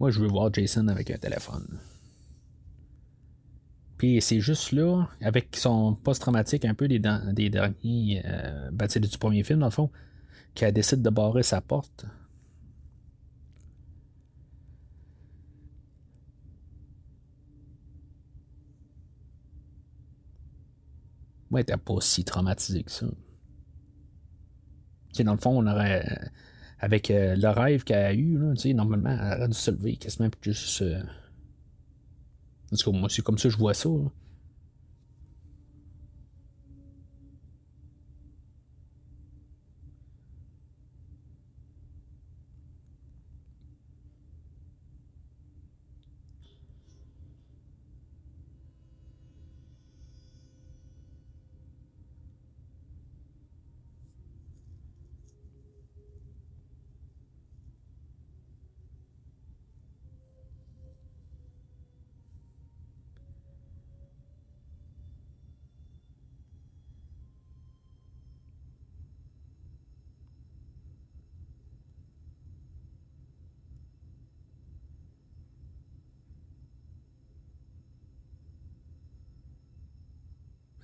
Moi, 0.00 0.10
je 0.10 0.20
veux 0.20 0.28
voir 0.28 0.52
Jason 0.52 0.86
avec 0.88 1.10
un 1.10 1.18
téléphone. 1.18 1.78
Puis 3.98 4.22
c'est 4.22 4.40
juste 4.40 4.70
là, 4.72 5.08
avec 5.20 5.56
son 5.56 5.94
post-traumatique 5.94 6.64
un 6.64 6.74
peu 6.74 6.86
des, 6.86 7.00
des 7.32 7.50
derniers, 7.50 8.22
euh, 8.24 8.70
ben, 8.72 8.86
du 8.86 9.18
premier 9.18 9.42
film, 9.42 9.58
dans 9.58 9.66
le 9.66 9.72
fond, 9.72 9.90
qu'elle 10.54 10.72
décide 10.72 11.02
de 11.02 11.10
barrer 11.10 11.42
sa 11.42 11.60
porte. 11.60 12.06
Moi, 21.50 21.60
elle 21.60 21.62
était 21.62 21.76
pas 21.76 22.00
si 22.00 22.24
traumatisée 22.24 22.84
que 22.84 22.90
ça. 22.90 23.06
sais, 25.12 25.24
dans 25.24 25.32
le 25.32 25.38
fond, 25.38 25.58
on 25.58 25.66
aurait. 25.66 26.30
Avec 26.80 27.10
euh, 27.10 27.34
le 27.36 27.48
rêve 27.48 27.84
qu'elle 27.84 28.04
a 28.04 28.12
eu, 28.14 28.38
là, 28.38 28.54
normalement, 28.74 29.10
elle 29.10 29.38
aurait 29.38 29.48
dû 29.48 29.54
se 29.54 29.70
lever 29.70 29.96
quasiment 29.96 30.28
juste. 30.40 30.82
Euh, 30.82 31.02
moi, 32.92 33.08
c'est 33.10 33.22
comme 33.22 33.38
ça 33.38 33.48
que 33.48 33.54
je 33.54 33.58
vois 33.58 33.74
ça. 33.74 33.88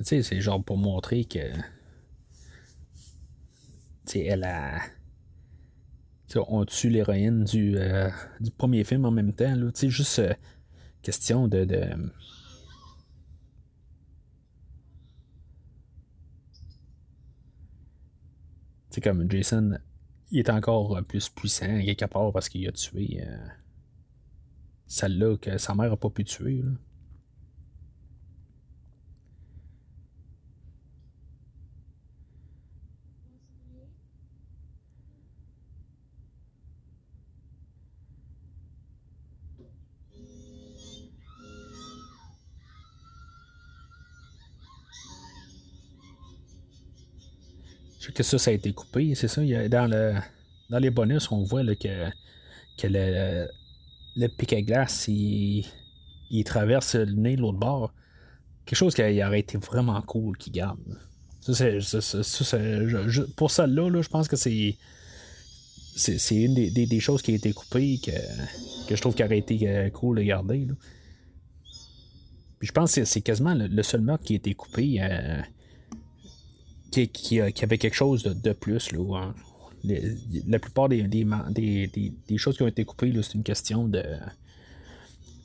C'est 0.04 0.40
genre 0.40 0.62
pour 0.62 0.76
montrer 0.76 1.24
que. 1.24 1.38
Tu 4.06 4.18
elle 4.20 4.44
a. 4.44 4.80
on 6.36 6.64
tue 6.64 6.90
l'héroïne 6.90 7.44
du, 7.44 7.76
euh, 7.78 8.10
du 8.40 8.50
premier 8.50 8.84
film 8.84 9.04
en 9.06 9.10
même 9.10 9.32
temps. 9.32 9.54
Tu 9.72 9.90
juste 9.90 10.18
euh, 10.18 10.34
question 11.02 11.48
de. 11.48 11.66
c'est 18.90 19.00
comme 19.00 19.28
Jason, 19.28 19.76
il 20.30 20.38
est 20.38 20.50
encore 20.50 21.02
plus 21.04 21.28
puissant 21.28 21.80
quelque 21.80 22.04
part 22.04 22.30
parce 22.32 22.48
qu'il 22.48 22.68
a 22.68 22.72
tué 22.72 23.24
euh, 23.26 23.36
celle-là 24.86 25.36
que 25.36 25.58
sa 25.58 25.74
mère 25.74 25.90
a 25.92 25.96
pas 25.96 26.10
pu 26.10 26.22
tuer. 26.22 26.62
Là. 26.62 26.70
Que 48.14 48.22
ça, 48.22 48.38
ça 48.38 48.50
a 48.50 48.54
été 48.54 48.72
coupé, 48.72 49.14
c'est 49.14 49.28
ça. 49.28 49.42
dans, 49.68 49.90
le, 49.90 50.14
dans 50.70 50.78
les 50.78 50.90
bonus, 50.90 51.30
on 51.30 51.42
voit 51.42 51.62
que, 51.74 52.10
que 52.78 52.86
le, 52.86 53.48
le 54.16 54.28
pic 54.28 54.52
à 54.52 54.62
glace, 54.62 55.06
il, 55.08 55.64
traverse 56.44 56.94
le 56.94 57.12
nez 57.12 57.36
de 57.36 57.42
l'autre 57.42 57.58
bord. 57.58 57.92
Quelque 58.64 58.78
chose 58.78 58.94
qui 58.94 59.02
aurait 59.02 59.40
été 59.40 59.58
vraiment 59.58 60.00
cool 60.02 60.36
qu'il 60.38 60.52
garde. 60.52 60.78
Ça, 61.40 61.52
pour 63.36 63.50
celle-là, 63.50 63.90
là, 63.90 64.02
je 64.02 64.08
pense 64.08 64.28
que 64.28 64.36
c'est. 64.36 64.76
C'est 65.96 66.34
une 66.34 66.54
des, 66.54 67.00
choses 67.00 67.22
qui 67.22 67.30
a 67.30 67.34
été 67.36 67.52
coupée 67.52 68.00
que, 68.04 68.10
que 68.88 68.96
je 68.96 69.00
trouve 69.00 69.14
qu'il 69.14 69.24
aurait 69.24 69.38
été 69.38 69.68
euh, 69.68 69.90
cool 69.90 70.16
de 70.16 70.22
garder. 70.22 70.66
Puis 72.58 72.66
je 72.66 72.72
pense 72.72 72.96
que 72.96 73.04
c'est 73.04 73.20
quasiment 73.20 73.54
le, 73.54 73.82
seul 73.84 74.00
meurtre 74.00 74.24
qui 74.24 74.32
a 74.32 74.36
été 74.36 74.54
coupé. 74.54 75.00
Euh, 75.00 75.40
qui, 77.02 77.40
avait 77.40 77.78
quelque 77.78 77.94
chose 77.94 78.22
de, 78.22 78.52
plus. 78.52 78.92
Là, 78.92 79.34
la 80.46 80.58
plupart 80.58 80.88
des, 80.88 81.02
des, 81.02 82.38
choses 82.38 82.56
qui 82.56 82.62
ont 82.62 82.68
été 82.68 82.84
coupées, 82.84 83.12
c'est 83.22 83.34
une 83.34 83.42
question 83.42 83.88
de. 83.88 84.02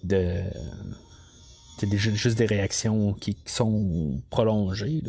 de 0.04 0.44
juste 1.94 2.38
des 2.38 2.46
réactions 2.46 3.14
qui, 3.14 3.38
sont 3.46 4.22
prolongées. 4.30 5.04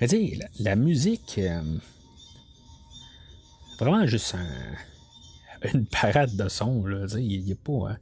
Mais 0.00 0.08
tu 0.08 0.28
sais, 0.28 0.38
la, 0.60 0.76
musique, 0.76 1.38
euh, 1.38 1.62
vraiment 3.78 4.06
juste 4.06 4.34
un, 4.34 5.68
une 5.74 5.86
parade 5.86 6.34
de 6.36 6.48
son. 6.48 6.84
Là, 6.86 7.06
il 7.18 7.44
n'est 7.44 7.54
pas. 7.54 7.90
Hein. 7.90 7.98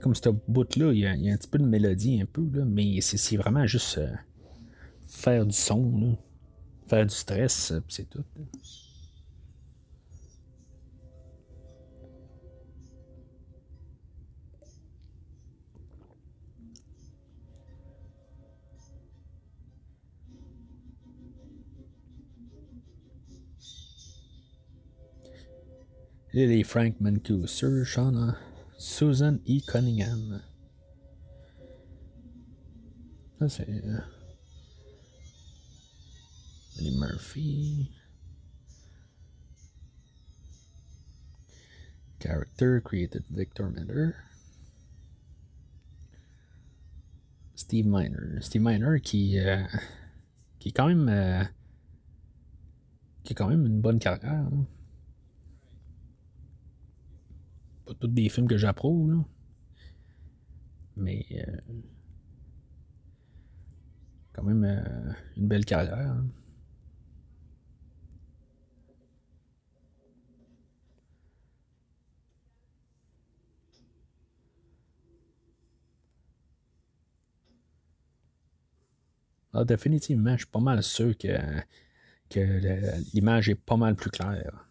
comme 0.00 0.14
ce 0.14 0.28
bout-là, 0.48 0.92
il 0.92 0.98
y, 0.98 1.06
a, 1.06 1.10
un 1.12 1.36
petit 1.36 1.48
peu 1.48 1.58
de 1.58 1.64
mélodie, 1.64 2.20
un 2.20 2.26
peu, 2.26 2.46
là, 2.52 2.64
mais 2.64 3.00
c'est 3.00 3.36
vraiment 3.36 3.66
juste 3.66 3.98
euh, 3.98 4.12
faire 5.06 5.46
du 5.46 5.56
son, 5.56 6.16
faire 6.88 7.06
du 7.06 7.14
stress, 7.14 7.72
c'est 7.88 8.08
tout. 8.10 8.24
Lily 26.36 26.64
Frank 26.64 27.00
Mancuser, 27.00 27.82
Shauna, 27.86 28.36
Susan 28.76 29.40
E. 29.48 29.58
Cunningham. 29.66 30.42
Ça, 33.38 33.48
c'est. 33.48 33.66
Euh, 33.66 34.00
Murphy. 36.98 37.90
Character 42.20 42.82
created 42.82 43.24
Victor 43.30 43.70
Miller. 43.70 44.14
Steve 47.54 47.86
Miner. 47.86 48.42
Steve 48.42 48.60
Miner 48.60 49.00
qui, 49.00 49.40
euh, 49.40 49.64
qui 50.58 50.68
est 50.68 50.72
quand 50.72 50.88
même. 50.88 51.08
Euh, 51.08 51.44
qui 53.24 53.32
est 53.32 53.36
quand 53.36 53.48
même 53.48 53.64
une 53.64 53.80
bonne 53.80 53.98
carrière. 53.98 54.32
Hein. 54.52 54.66
Pas 57.86 57.94
tous 57.94 58.08
des 58.08 58.28
films 58.28 58.48
que 58.48 58.58
j'approuve. 58.58 59.22
Mais 60.96 61.24
euh, 61.32 61.56
quand 64.32 64.42
même 64.42 64.64
euh, 64.64 65.12
une 65.36 65.48
belle 65.48 65.64
carrière. 65.64 65.96
Hein. 65.96 66.26
Ah, 79.52 79.64
définitivement, 79.64 80.32
je 80.32 80.38
suis 80.38 80.46
pas 80.46 80.60
mal 80.60 80.82
sûr 80.82 81.16
que 81.16 81.30
l'image 83.14 83.48
est 83.48 83.54
pas 83.54 83.76
mal 83.76 83.96
plus 83.96 84.10
claire. 84.10 84.65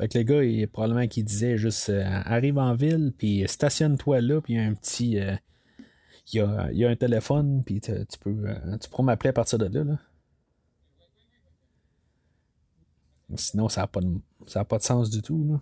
Fait 0.00 0.08
que 0.08 0.16
le 0.16 0.24
gars, 0.24 0.66
probablement 0.72 1.06
qu'il 1.06 1.26
disait 1.26 1.58
juste 1.58 1.90
euh, 1.90 2.02
arrive 2.24 2.56
en 2.56 2.74
ville, 2.74 3.12
puis 3.18 3.44
stationne-toi 3.46 4.22
là, 4.22 4.40
puis 4.40 4.54
il 4.54 4.56
y 4.56 4.58
a 4.58 4.66
un 4.66 4.72
petit. 4.72 5.20
Euh, 5.20 5.36
il, 6.32 6.38
y 6.38 6.40
a, 6.40 6.72
y 6.72 6.86
a, 6.86 6.88
un 6.88 6.96
téléphone, 6.96 7.62
puis 7.64 7.82
tu 7.82 7.92
peux 8.18 8.48
euh, 8.48 8.78
tu 8.78 9.02
m'appeler 9.02 9.28
à 9.28 9.32
partir 9.34 9.58
de 9.58 9.66
là. 9.66 9.84
là. 9.84 9.98
Sinon, 13.36 13.68
ça 13.68 13.82
n'a 13.82 13.86
pas, 13.88 14.00
de, 14.00 14.64
pas 14.64 14.78
de 14.78 14.82
sens 14.82 15.10
du 15.10 15.20
tout. 15.20 15.44
Là. 15.44 15.60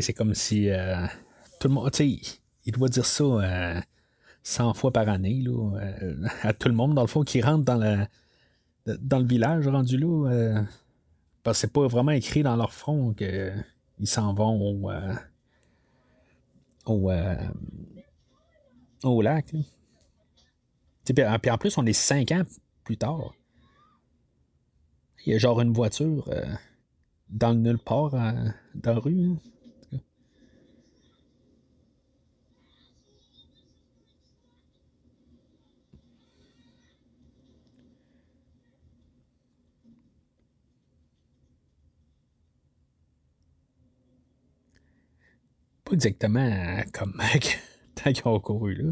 C'est 0.00 0.12
comme 0.12 0.34
si 0.34 0.70
euh, 0.70 1.04
tout 1.58 1.68
le 1.68 1.74
monde, 1.74 1.90
il 1.98 2.72
doit 2.72 2.88
dire 2.88 3.04
ça 3.04 3.82
100 4.42 4.70
euh, 4.70 4.72
fois 4.74 4.92
par 4.92 5.08
année 5.08 5.42
là, 5.42 5.78
euh, 5.80 6.26
à 6.42 6.52
tout 6.52 6.68
le 6.68 6.74
monde, 6.74 6.94
dans 6.94 7.02
le 7.02 7.08
fond, 7.08 7.22
qui 7.22 7.42
rentre 7.42 7.64
dans, 7.64 7.76
la, 7.76 8.08
dans 8.86 9.18
le 9.18 9.26
village 9.26 9.66
rendu 9.66 9.98
là. 9.98 10.62
parce 11.42 11.58
que 11.58 11.60
c'est 11.62 11.72
pas 11.72 11.86
vraiment 11.88 12.12
écrit 12.12 12.42
dans 12.42 12.56
leur 12.56 12.72
front 12.72 13.12
qu'ils 13.14 13.64
s'en 14.04 14.32
vont 14.32 14.60
au, 14.60 14.90
au, 16.86 17.10
au 19.02 19.22
lac. 19.22 19.52
Puis, 21.04 21.50
en 21.50 21.58
plus, 21.58 21.76
on 21.78 21.86
est 21.86 21.92
5 21.92 22.30
ans 22.32 22.42
plus 22.84 22.96
tard. 22.96 23.34
Il 25.26 25.32
y 25.32 25.34
a 25.34 25.38
genre 25.38 25.60
une 25.60 25.72
voiture 25.72 26.30
dans 27.28 27.50
le 27.50 27.58
nulle 27.58 27.78
part 27.78 28.12
dans 28.12 28.94
la 28.94 29.00
rue. 29.00 29.36
Exactement 45.92 46.82
comme 46.92 47.20
tant 47.94 48.12
qu'ils 48.12 48.26
ont 48.26 48.40
couru 48.40 48.74
là. 48.74 48.90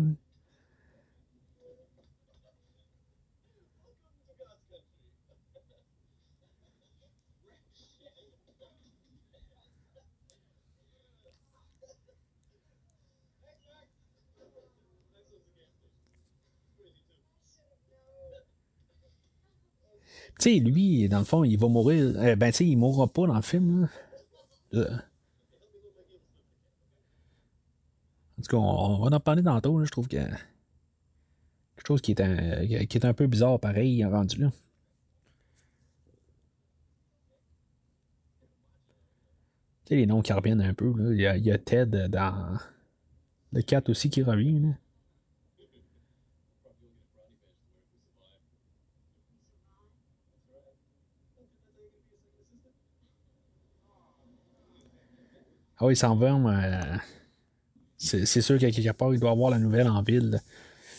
Tu 20.39 20.53
sais, 20.53 20.59
lui, 20.61 21.09
dans 21.09 21.19
le 21.19 21.25
fond, 21.25 21.43
il 21.43 21.59
va 21.59 21.67
mourir. 21.67 22.15
Euh, 22.17 22.37
ben, 22.37 22.53
tu 22.53 22.59
sais, 22.59 22.65
il 22.67 22.77
mourra 22.77 23.09
pas 23.09 23.27
dans 23.27 23.35
le 23.35 23.43
film. 23.43 23.89
Là. 24.71 25.03
En 28.39 28.43
tout 28.43 28.51
cas, 28.51 28.57
on, 28.57 28.99
va 29.01 29.17
en 29.17 29.21
parler 29.21 29.43
tantôt. 29.43 29.85
je 29.85 29.91
trouve 29.91 30.07
que 30.07 30.17
quelque 30.17 31.87
chose 31.87 32.01
qui 32.01 32.13
est, 32.13 32.21
un, 32.21 32.67
qui 32.67 32.99
est 32.99 33.05
un 33.05 33.15
peu 33.15 33.27
bizarre 33.27 33.59
pareil 33.59 34.05
rendu 34.05 34.41
là. 34.41 34.51
Tu 39.85 39.95
sais, 39.95 39.97
les 39.97 40.07
noms 40.07 40.23
qui 40.23 40.33
reviennent 40.33 40.61
un 40.61 40.75
peu. 40.75 40.93
Là. 40.97 41.37
Il, 41.37 41.45
y 41.45 41.51
a, 41.51 41.59
Ted 41.59 42.09
dans 42.09 42.59
le 43.53 43.63
4 43.63 43.89
aussi 43.89 44.11
qui 44.11 44.23
revient. 44.23 44.75
Ah 55.81 55.87
oui, 55.87 55.95
il 55.95 55.97
s'en 55.97 56.17
va. 56.17 56.37
Euh, 58.15 58.25
c'est 58.25 58.43
sûr 58.43 58.59
qu'à 58.59 58.71
quelque 58.71 58.97
part, 58.97 59.13
il 59.13 59.21
doit 59.21 59.31
avoir 59.31 59.51
la 59.51 59.59
nouvelle 59.59 59.89
en 59.89 60.03
ville, 60.03 60.41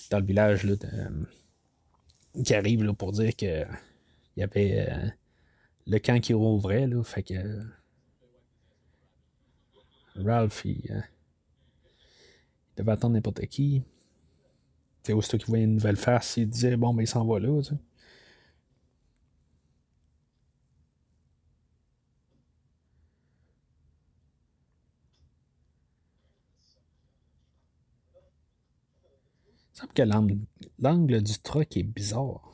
dans 0.09 0.19
le 0.19 0.25
village, 0.25 0.63
là, 0.63 0.75
qui 2.43 2.53
arrive 2.53 2.83
là, 2.83 2.93
pour 2.93 3.11
dire 3.11 3.35
que 3.35 3.65
il 4.35 4.41
y 4.41 4.43
avait 4.43 4.87
euh, 4.89 5.09
le 5.87 5.99
camp 5.99 6.19
qui 6.21 6.33
rouvrait, 6.33 6.87
là, 6.87 7.03
fait 7.03 7.23
que 7.23 7.61
Ralph, 10.15 10.63
il, 10.65 10.81
euh, 10.91 11.01
devait 12.77 12.91
attendre 12.91 13.15
n'importe 13.15 13.45
qui. 13.47 13.83
C'est 15.03 15.13
aussitôt 15.13 15.37
qu'il 15.37 15.47
voyait 15.47 15.63
une 15.63 15.75
nouvelle 15.75 15.95
face, 15.95 16.37
il 16.37 16.49
disait 16.49 16.75
bon, 16.75 16.93
ben 16.93 17.03
il 17.03 17.07
s'en 17.07 17.25
va 17.25 17.39
là. 17.39 17.61
Il 17.71 17.77
semble 29.79 29.93
que 29.93 30.01
l'angle 30.79 31.21
du 31.21 31.39
truck 31.39 31.77
est 31.77 31.83
bizarre. 31.83 32.53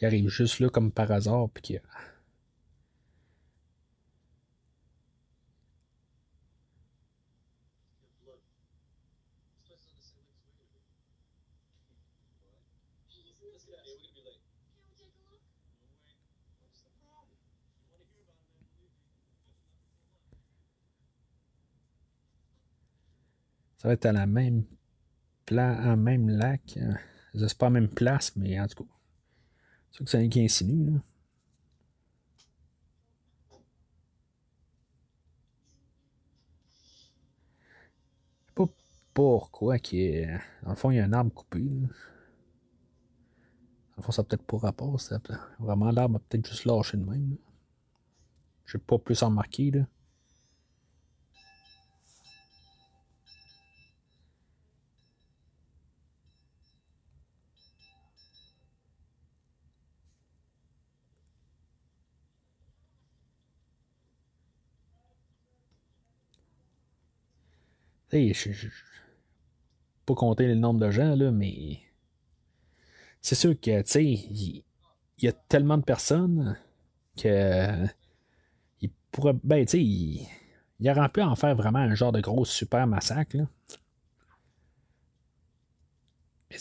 Il 0.00 0.06
arrive 0.06 0.28
juste 0.28 0.60
là 0.60 0.68
comme 0.68 0.92
par 0.92 1.10
hasard, 1.10 1.48
puis 1.54 1.78
Ça 23.84 23.88
va 23.88 23.92
être 23.92 24.06
à 24.06 24.12
la 24.12 24.24
même 24.24 24.64
plan, 25.44 25.78
en 25.84 25.98
même 25.98 26.30
lac. 26.30 26.78
C'est 27.34 27.58
pas 27.58 27.66
la 27.66 27.70
même 27.70 27.90
place, 27.90 28.34
mais 28.34 28.58
en 28.58 28.66
tout 28.66 28.82
cas. 28.82 28.90
C'est 29.90 30.04
que 30.04 30.10
c'est 30.10 30.26
qui 30.30 30.40
insinue, 30.42 30.86
là. 30.86 31.00
Pas 38.54 38.64
pourquoi 39.12 39.76
est. 39.76 40.28
Dans 40.62 40.70
le 40.70 40.76
fond, 40.76 40.90
il 40.90 40.96
y 40.96 41.00
a 41.00 41.04
un 41.04 41.12
arbre 41.12 41.34
coupé. 41.34 41.58
Là. 41.58 41.88
Dans 43.90 43.98
le 43.98 44.02
fond, 44.02 44.12
ça 44.12 44.24
peut-être 44.24 44.46
pas 44.46 44.56
rapport. 44.56 44.98
Ça, 44.98 45.20
vraiment, 45.58 45.90
l'arbre 45.90 46.16
a 46.16 46.20
peut-être 46.20 46.48
juste 46.48 46.64
lâché 46.64 46.96
de 46.96 47.04
même. 47.04 47.36
Je 48.64 48.78
n'ai 48.78 48.82
pas 48.82 48.98
plus 48.98 49.22
en 49.22 49.28
marquer. 49.28 49.84
Là. 68.14 68.32
je, 68.32 68.52
je, 68.52 68.68
pas 70.06 70.14
compter 70.14 70.46
le 70.46 70.54
nombre 70.54 70.80
de 70.80 70.90
gens, 70.90 71.14
là, 71.14 71.30
mais 71.30 71.80
c'est 73.20 73.34
sûr 73.34 73.58
que, 73.58 73.98
il, 73.98 74.62
y, 75.18 75.28
a 75.28 75.32
tellement 75.32 75.78
de 75.78 75.84
personnes 75.84 76.58
que 77.16 77.86
il 78.80 78.90
pourrait, 79.10 79.34
ben, 79.42 79.64
tu 79.64 80.26
sais, 80.80 80.90
aurait 80.90 81.08
pu 81.08 81.22
en 81.22 81.36
faire 81.36 81.56
vraiment 81.56 81.78
un 81.78 81.94
genre 81.94 82.12
de 82.12 82.20
gros 82.20 82.44
super 82.44 82.86
massacre, 82.86 83.36
là. 83.36 83.46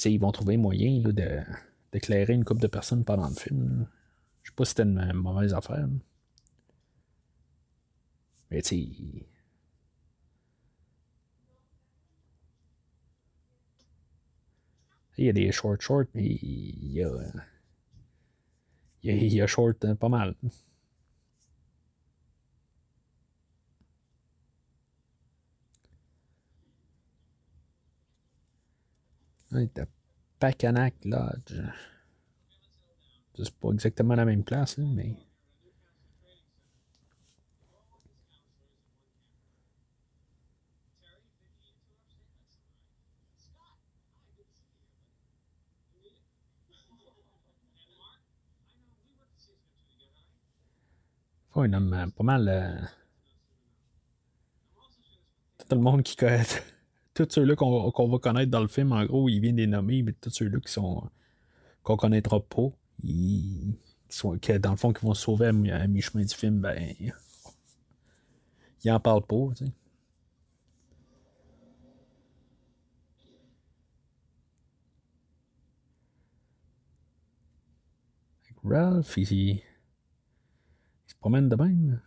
ils 0.05 0.19
vont 0.19 0.31
trouver 0.31 0.57
moyen 0.57 1.01
là, 1.03 1.43
d'éclairer 1.91 2.33
une 2.33 2.45
couple 2.45 2.61
de 2.61 2.67
personnes 2.67 3.03
pendant 3.03 3.27
le 3.27 3.35
film. 3.35 3.87
Je 4.41 4.49
sais 4.49 4.55
pas 4.55 4.65
si 4.65 4.69
c'était 4.69 4.83
une 4.83 5.13
mauvaise 5.13 5.53
affaire. 5.53 5.87
Mais 8.49 8.61
tu 8.61 8.69
sais, 8.69 9.25
Il 15.23 15.27
y 15.27 15.29
a 15.29 15.33
des 15.33 15.53
short 15.53 15.81
short, 15.81 16.09
mais 16.13 16.25
il 16.25 16.91
y 16.91 17.01
a. 17.01 17.09
Il 19.03 19.33
y 19.33 19.41
a, 19.41 19.47
short 19.47 19.85
hein, 19.85 19.95
pas 19.95 20.09
mal. 20.09 20.35
Il 29.51 29.61
était 29.61 29.85
Pacanac 30.39 30.93
Lodge. 31.05 31.53
C'est 33.35 33.55
pas 33.55 33.71
exactement 33.71 34.15
la 34.15 34.25
même 34.25 34.43
place, 34.43 34.77
mais. 34.77 35.15
Oui, 51.55 51.69
non, 51.69 51.79
mais 51.81 52.05
pas 52.07 52.23
mal. 52.23 52.47
Euh, 52.49 52.85
tout 55.69 55.75
le 55.75 55.81
monde 55.81 56.03
qui 56.03 56.15
connaît. 56.15 56.43
Tous 57.13 57.27
ceux-là 57.29 57.55
qu'on 57.55 58.07
va 58.07 58.17
connaître 58.19 58.49
dans 58.49 58.61
le 58.61 58.67
film, 58.67 58.91
en 58.91 59.05
gros, 59.05 59.29
ils 59.29 59.39
viennent 59.39 59.57
des 59.57 59.67
nommer, 59.67 60.01
mais 60.01 60.13
tous 60.13 60.31
ceux-là 60.31 60.59
qui 60.59 60.71
sont. 60.71 61.09
qu'on 61.83 61.95
connaîtra 61.97 62.39
pas, 62.39 62.69
ils, 63.03 63.75
qui 64.09 64.17
sont, 64.17 64.35
dans 64.59 64.71
le 64.71 64.77
fond, 64.77 64.93
qui 64.93 65.05
vont 65.05 65.13
sauver 65.13 65.47
à, 65.47 65.87
mi-chemin 65.87 66.23
du 66.25 66.33
film, 66.33 66.59
ben. 66.59 66.95
Ils 68.83 68.91
en 68.91 68.99
parlent 68.99 69.25
pas, 69.25 69.49
tu 69.55 69.65
sais. 69.65 69.71
Ralph, 78.63 79.17
il, 79.17 79.61
promène 81.23 81.47
de 81.47 81.55
même. 81.55 82.01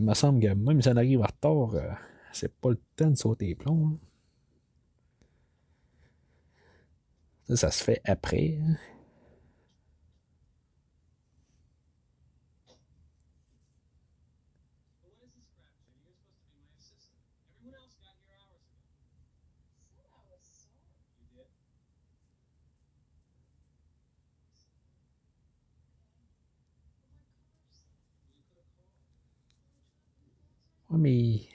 Il 0.00 0.06
me 0.06 0.14
semble 0.14 0.40
que 0.40 0.54
même 0.54 0.80
si 0.80 0.88
ça 0.88 0.96
arrive 0.96 1.20
en 1.20 1.26
retard, 1.26 1.74
euh, 1.74 1.92
c'est 2.32 2.54
pas 2.58 2.70
le 2.70 2.80
temps 2.96 3.10
de 3.10 3.16
sauter 3.16 3.48
les 3.48 3.54
plombs. 3.54 3.98
Ça, 7.48 7.56
ça 7.56 7.70
se 7.70 7.84
fait 7.84 8.00
après. 8.06 8.58
Mais. 31.00 31.48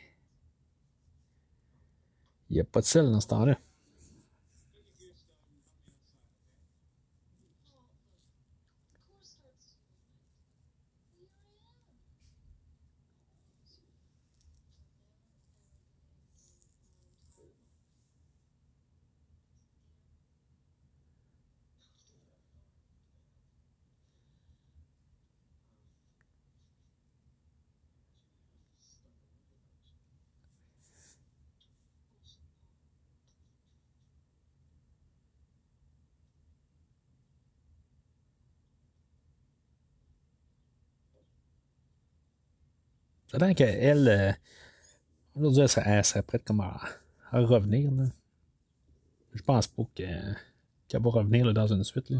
Il 2.49 2.53
n'y 2.53 2.59
a 2.59 2.63
pas 2.63 2.81
de 2.81 2.85
sel 2.85 3.11
dans 3.11 3.21
ce 3.21 3.27
temps-là. 3.27 3.59
Pendant 43.37 43.53
qu'elle, 43.53 44.07
euh, 44.07 44.31
aujourd'hui, 45.35 45.63
elle, 45.63 45.67
serait, 45.67 45.83
elle 45.85 46.05
serait 46.05 46.23
prête 46.23 46.45
comme 46.45 46.61
à, 46.61 46.79
à 47.31 47.41
revenir. 47.41 47.91
Là. 47.91 48.05
Je 49.33 49.43
pense 49.43 49.67
pas 49.67 49.83
qu'elle 49.93 50.37
qu 50.87 50.97
va 50.97 51.09
revenir 51.09 51.45
là, 51.45 51.51
dans 51.51 51.67
une 51.67 51.83
suite. 51.83 52.09
Là. 52.11 52.19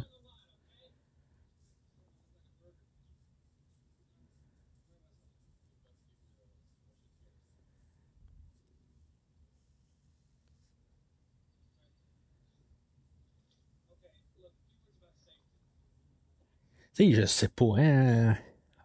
Tu 16.93 17.06
sais, 17.06 17.12
je 17.13 17.25
sais 17.25 17.47
pas, 17.47 17.78
hein, 17.78 18.36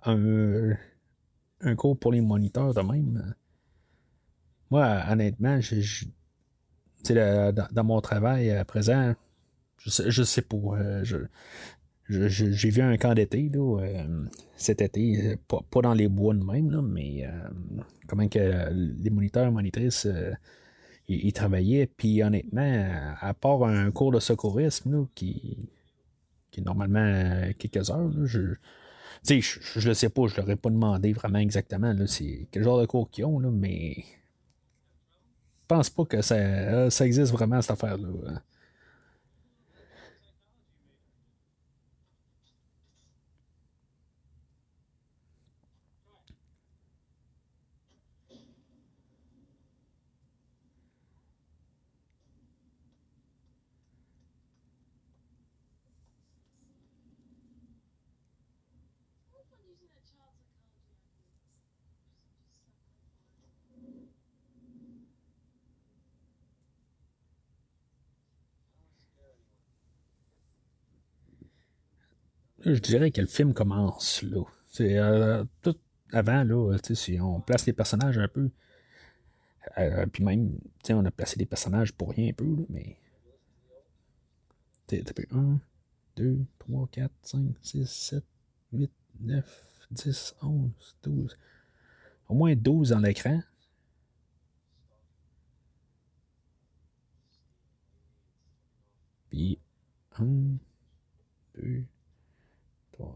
un, 0.05 0.77
un 1.63 1.75
cours 1.77 1.99
pour 1.99 2.13
les 2.13 2.21
moniteurs 2.21 2.75
de 2.75 2.81
même. 2.81 3.35
Moi, 4.71 5.03
honnêtement, 5.09 5.61
je, 5.61 6.05
dans, 7.09 7.85
mon 7.85 8.01
travail 8.01 8.51
à 8.51 8.65
présent, 8.65 9.15
je 9.79 9.91
sais, 9.91 10.11
je 10.11 10.23
sais 10.23 10.43
pas. 10.43 10.57
Euh, 10.79 11.05
j'ai 12.09 12.71
vu 12.71 12.83
un 12.83 12.97
camp 12.97 13.15
d'été 13.15 13.51
euh, 13.55 14.25
cet 14.57 14.83
été, 14.83 15.37
pas, 15.49 15.81
dans 15.83 15.95
les 15.95 16.09
bois 16.09 16.35
de 16.35 16.43
même, 16.43 16.71
là, 16.71 16.83
mais 16.83 17.25
euh, 17.25 17.31
comment 18.07 18.29
que 18.29 18.73
les 18.73 19.11
moniteurs 19.11 19.47
et 19.47 19.51
monitrices 19.51 20.09
ils, 21.09 21.33
travaillaient. 21.33 21.87
Puis 21.87 22.23
honnêtement, 22.23 22.89
à 23.21 23.35
part 23.35 23.65
un 23.65 23.91
cours 23.91 24.13
de 24.13 24.21
secourisme 24.21 25.07
qui, 25.15 25.71
qui 26.51 26.61
est 26.61 26.65
normalement 26.65 27.43
quelques 27.59 27.91
heures, 27.91 28.13
je 28.25 28.55
je 29.29 29.89
ne 29.89 29.95
sais 29.95 30.09
pas, 30.09 30.27
je 30.27 30.37
leur 30.37 30.51
ai 30.51 30.57
pas 30.57 30.71
demandé 30.71 31.13
vraiment 31.13 31.39
exactement 31.39 31.95
c'est 32.07 32.49
quel 32.51 32.65
genre 32.65 32.81
de 32.81 32.87
cours 32.87 33.11
qu'ils 33.11 33.25
ont, 33.25 33.39
là, 33.39 33.51
mais 33.51 33.97
je 33.99 35.67
pense 35.69 35.91
pas 35.91 36.05
que 36.05 36.23
ça, 36.23 36.91
ça 36.91 37.07
existe 37.07 37.33
vraiment 37.33 37.61
cette 37.63 37.73
affaire-là. 37.73 38.09
Hein. 38.29 38.41
Je 72.75 72.81
dirais 72.81 73.11
que 73.11 73.21
le 73.21 73.27
film 73.27 73.55
commence 73.55 74.23
là. 74.23 74.45
C'est 74.67 74.99
euh, 74.99 75.45
tout 75.63 75.77
avant, 76.13 76.45
là, 76.45 76.77
si 76.83 77.21
on 77.21 77.41
place 77.41 77.67
les 77.67 77.73
personnages 77.73 78.19
un 78.19 78.29
peu. 78.29 78.51
Euh, 79.79 80.07
puis 80.07 80.25
même, 80.25 80.59
on 80.91 81.05
a 81.05 81.11
placé 81.11 81.37
des 81.37 81.47
personnages 81.47 81.93
pour 81.93 82.11
rien 82.11 82.31
un 82.31 82.33
peu, 82.33 82.45
là, 82.45 82.63
mais. 82.69 82.97
T'as 84.87 84.97
1, 85.31 85.61
2, 86.17 86.45
3, 86.59 86.89
4, 86.91 87.13
5, 87.23 87.41
6, 87.63 87.87
7, 87.89 88.25
8, 88.73 88.91
9, 89.21 89.87
10, 89.93 90.35
11, 90.43 90.71
12. 91.03 91.39
Au 92.29 92.35
moins 92.35 92.55
12 92.57 92.91
dans 92.91 92.99
l'écran. 92.99 93.41
Puis 99.29 99.61
1, 100.19 100.25
2, 101.55 101.85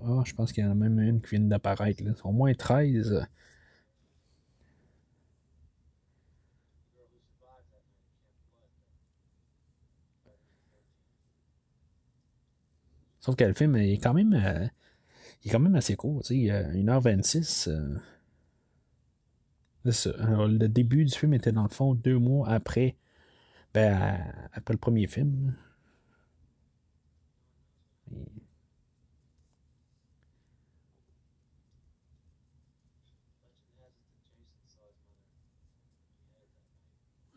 ah, 0.04 0.22
je 0.24 0.32
pense 0.34 0.52
qu'il 0.52 0.64
y 0.64 0.66
en 0.66 0.70
a 0.70 0.74
même 0.74 0.98
une 1.00 1.20
qui 1.20 1.30
vient 1.36 1.40
d'apparaître. 1.40 2.02
Au 2.24 2.32
moins 2.32 2.54
13. 2.54 3.26
Sauf 13.20 13.36
que 13.36 13.44
le 13.44 13.54
film 13.54 13.74
est 13.76 13.98
quand 13.98 14.14
même, 14.14 14.34
euh, 14.34 14.66
est 15.44 15.50
quand 15.50 15.58
même 15.58 15.74
assez 15.76 15.96
court. 15.96 16.22
1h26. 16.22 17.68
Euh, 17.68 17.98
le 19.86 20.66
début 20.68 21.04
du 21.04 21.14
film 21.14 21.34
était 21.34 21.52
dans 21.52 21.62
le 21.62 21.68
fond 21.68 21.94
deux 21.94 22.18
mois 22.18 22.48
après, 22.48 22.96
ben, 23.74 24.18
après 24.52 24.74
le 24.74 24.78
premier 24.78 25.06
film. 25.06 25.54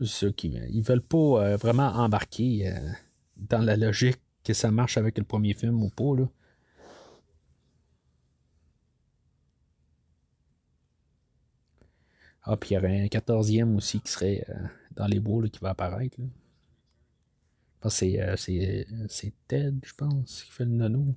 Ceux 0.05 0.31
qui 0.31 0.49
veulent 0.81 1.01
pas 1.01 1.17
euh, 1.17 1.57
vraiment 1.57 1.88
embarquer 1.88 2.69
euh, 2.69 2.91
dans 3.38 3.62
la 3.62 3.75
logique 3.75 4.19
que 4.43 4.53
ça 4.53 4.71
marche 4.71 4.97
avec 4.97 5.17
le 5.17 5.23
premier 5.23 5.53
film 5.53 5.81
ou 5.83 5.89
pas. 5.89 6.15
Là. 6.15 6.29
Ah, 12.43 12.55
puis 12.55 12.71
il 12.71 12.73
y 12.75 12.77
aurait 12.77 13.01
un 13.01 13.07
quatorzième 13.10 13.75
aussi 13.75 13.99
qui 13.99 14.12
serait 14.12 14.45
euh, 14.49 14.53
dans 14.95 15.07
les 15.07 15.19
beaux 15.19 15.41
qui 15.43 15.60
va 15.60 15.71
apparaître. 15.71 16.17
Je 16.19 16.23
pense 17.81 17.99
que 17.99 18.36
c'est 19.10 19.33
Ted, 19.47 19.77
je 19.83 19.93
pense, 19.93 20.43
qui 20.43 20.51
fait 20.51 20.65
le 20.65 20.71
nono. 20.71 21.15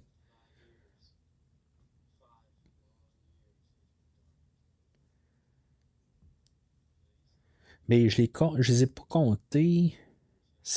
Mais 7.88 8.09
je 8.09 8.23
ne 8.23 8.57
les, 8.57 8.83
ai 8.83 8.87
pas 8.87 9.05
comptés. 9.09 9.95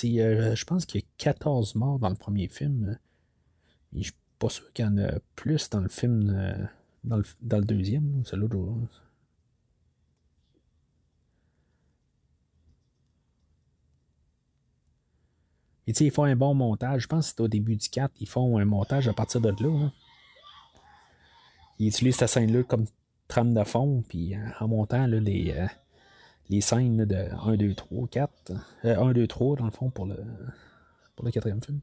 Euh, 0.03 0.55
je 0.55 0.65
pense 0.65 0.85
qu'il 0.85 1.01
y 1.01 1.03
a 1.03 1.07
14 1.17 1.75
morts 1.75 1.99
dans 1.99 2.09
le 2.09 2.15
premier 2.15 2.47
film. 2.47 2.97
Et 3.93 3.99
je 3.99 4.03
suis 4.05 4.19
pas 4.39 4.49
sûr 4.49 4.71
qu'il 4.73 4.85
y 4.85 4.87
en 4.87 4.97
a 4.97 5.19
plus 5.35 5.69
dans 5.69 5.81
le 5.81 5.89
film, 5.89 6.33
euh, 6.35 6.65
dans, 7.03 7.17
le, 7.17 7.65
deuxième. 7.65 8.23
C'est 8.25 8.35
l'autre. 8.35 8.57
Et 15.85 15.91
ils 15.99 16.11
font 16.11 16.23
un 16.23 16.35
bon 16.35 16.53
montage. 16.53 17.03
Je 17.03 17.07
pense 17.07 17.27
que 17.27 17.35
c'est 17.35 17.41
au 17.41 17.47
début 17.47 17.75
du 17.75 17.89
4, 17.89 18.13
ils 18.19 18.27
font 18.27 18.57
un 18.57 18.65
montage 18.65 19.07
à 19.07 19.13
partir 19.13 19.41
de 19.41 19.49
là. 19.49 19.91
Ils 21.79 21.87
utilisent 21.87 22.15
cette 22.15 22.29
scène-là 22.29 22.63
comme 22.63 22.85
trame 23.27 23.53
de 23.53 23.63
fond, 23.63 24.03
puis 24.07 24.35
euh, 24.35 24.39
en 24.59 24.67
montant 24.67 25.05
les, 25.07 25.53
les 26.49 26.61
scènes 26.61 27.05
de 27.05 27.15
1, 27.15 27.55
2, 27.57 27.73
3, 27.73 28.07
4. 28.07 28.51
1, 28.83 29.13
2, 29.13 29.27
3 29.27 29.57
dans 29.57 29.65
le 29.65 29.71
fond 29.71 29.89
pour 29.89 30.05
le, 30.05 30.17
quatrième 31.31 31.61
film. 31.63 31.79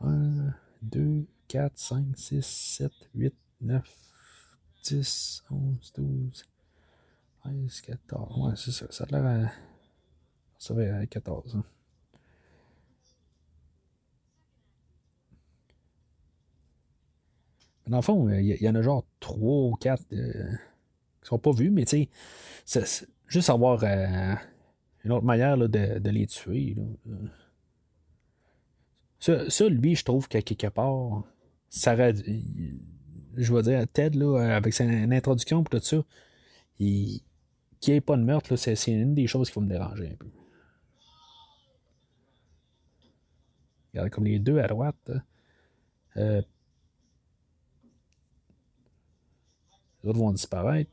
1, 0.00 0.54
2, 0.82 1.26
4, 1.48 1.78
5, 1.78 2.06
6, 2.16 2.46
7, 2.46 2.92
8, 3.14 3.34
9, 3.60 3.82
10, 4.84 5.44
11, 5.50 5.92
12, 5.96 6.44
13, 7.42 7.80
14. 7.82 8.38
Ouais, 8.38 8.52
c'est 8.56 8.72
ça. 8.72 8.86
Ça 8.90 9.04
a 9.04 9.06
l'air 9.12 9.46
à. 9.48 9.52
Ça 10.58 10.74
va 10.74 10.96
à 10.98 11.06
14. 11.06 11.56
Hein. 11.56 11.64
Dans 17.86 17.96
le 17.96 18.02
fond, 18.02 18.28
il 18.28 18.62
y, 18.62 18.68
en 18.68 18.74
a 18.76 18.82
genre 18.82 19.04
3 19.18 19.36
ou 19.40 19.74
4 19.74 20.04
qui 21.22 21.28
sont 21.28 21.38
pas 21.38 21.52
vus, 21.52 21.70
mais 21.70 21.84
tu 21.84 22.08
sais, 22.64 23.06
juste 23.26 23.50
avoir 23.50 23.82
euh, 23.84 24.34
une 25.04 25.12
autre 25.12 25.24
manière 25.24 25.56
de, 25.56 25.66
de, 25.98 26.10
les 26.10 26.26
tuer. 26.26 26.76
Ça, 29.18 29.68
lui, 29.68 29.94
je 29.96 30.04
trouve 30.04 30.28
qu'à 30.28 30.42
quelque 30.42 30.68
part, 30.68 31.24
ça 31.68 31.94
je 33.36 33.54
vais 33.54 33.62
dire, 33.62 33.86
Ted, 33.92 34.18
là, 34.18 34.56
avec 34.56 34.74
son 34.74 34.88
introduction 35.12 35.62
pour 35.62 35.78
tout 35.78 35.86
ça, 35.86 36.02
il, 36.78 37.20
qu'il 37.80 37.94
n'y 37.94 37.98
ait 37.98 38.02
pas 38.02 38.16
de 38.16 38.22
meurtre, 38.22 38.56
c'est, 38.56 38.74
une 38.86 39.14
des 39.14 39.26
choses 39.26 39.50
qui 39.50 39.58
va 39.58 39.64
me 39.64 39.68
déranger 39.70 40.10
un 40.12 40.16
peu. 40.16 40.28
Regardez 43.92 44.10
comme 44.10 44.24
les 44.24 44.38
deux 44.38 44.58
à 44.58 44.68
droite. 44.68 45.10
Euh, 46.16 46.42
Les 50.02 50.10
autres 50.10 50.18
vont 50.18 50.32
disparaître. 50.32 50.90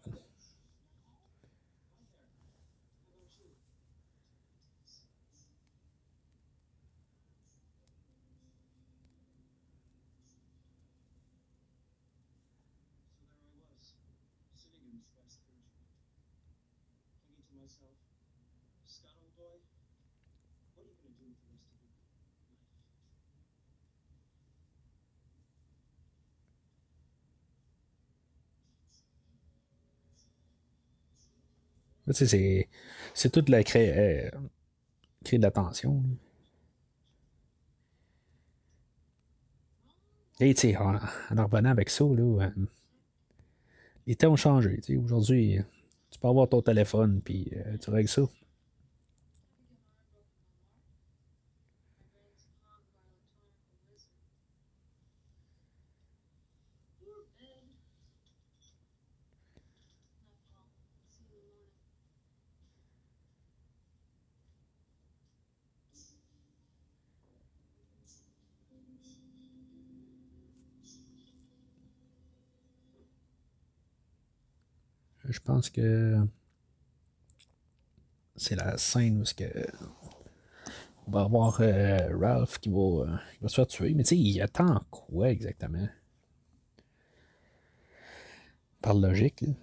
C'est, 32.13 32.69
c'est 33.13 33.31
toute 33.31 33.49
la 33.49 33.63
créer, 33.63 34.25
euh, 34.25 34.29
de 35.31 35.41
l'attention. 35.41 36.03
Et 40.39 40.53
tu 40.53 40.75
en, 40.77 40.93
revenant 41.31 41.69
avec 41.69 41.89
ça, 41.89 42.05
là, 42.05 42.43
euh, 42.45 42.49
les 44.05 44.15
temps 44.15 44.31
ont 44.31 44.35
changé. 44.35 44.79
Aujourd'hui, 45.03 45.59
tu 46.11 46.19
peux 46.19 46.27
avoir 46.27 46.47
ton 46.47 46.61
téléphone, 46.61 47.21
puis 47.23 47.51
euh, 47.55 47.77
tu 47.77 47.89
règles 47.89 48.09
ça. 48.09 48.21
Pense 75.47 75.69
que 75.69 76.17
c'est 78.35 78.55
la 78.55 78.77
scène 78.77 79.21
où 79.21 79.23
que 79.23 79.65
on 81.07 81.11
va 81.11 81.21
avoir 81.21 81.61
euh, 81.61 82.09
Ralph 82.19 82.59
qui 82.59 82.69
va, 82.69 82.79
euh, 82.79 83.17
qui 83.33 83.39
va, 83.41 83.47
se 83.47 83.55
faire 83.55 83.67
tuer. 83.67 83.93
Mais 83.93 84.03
tu 84.03 84.09
sais, 84.09 84.17
il 84.17 84.41
attend 84.41 84.81
quoi 84.91 85.29
exactement? 85.29 85.87
Par 88.81 88.93
logique. 88.93 89.41
Là. 89.41 89.53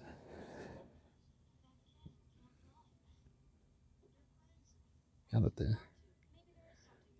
Regarde, 5.31 5.77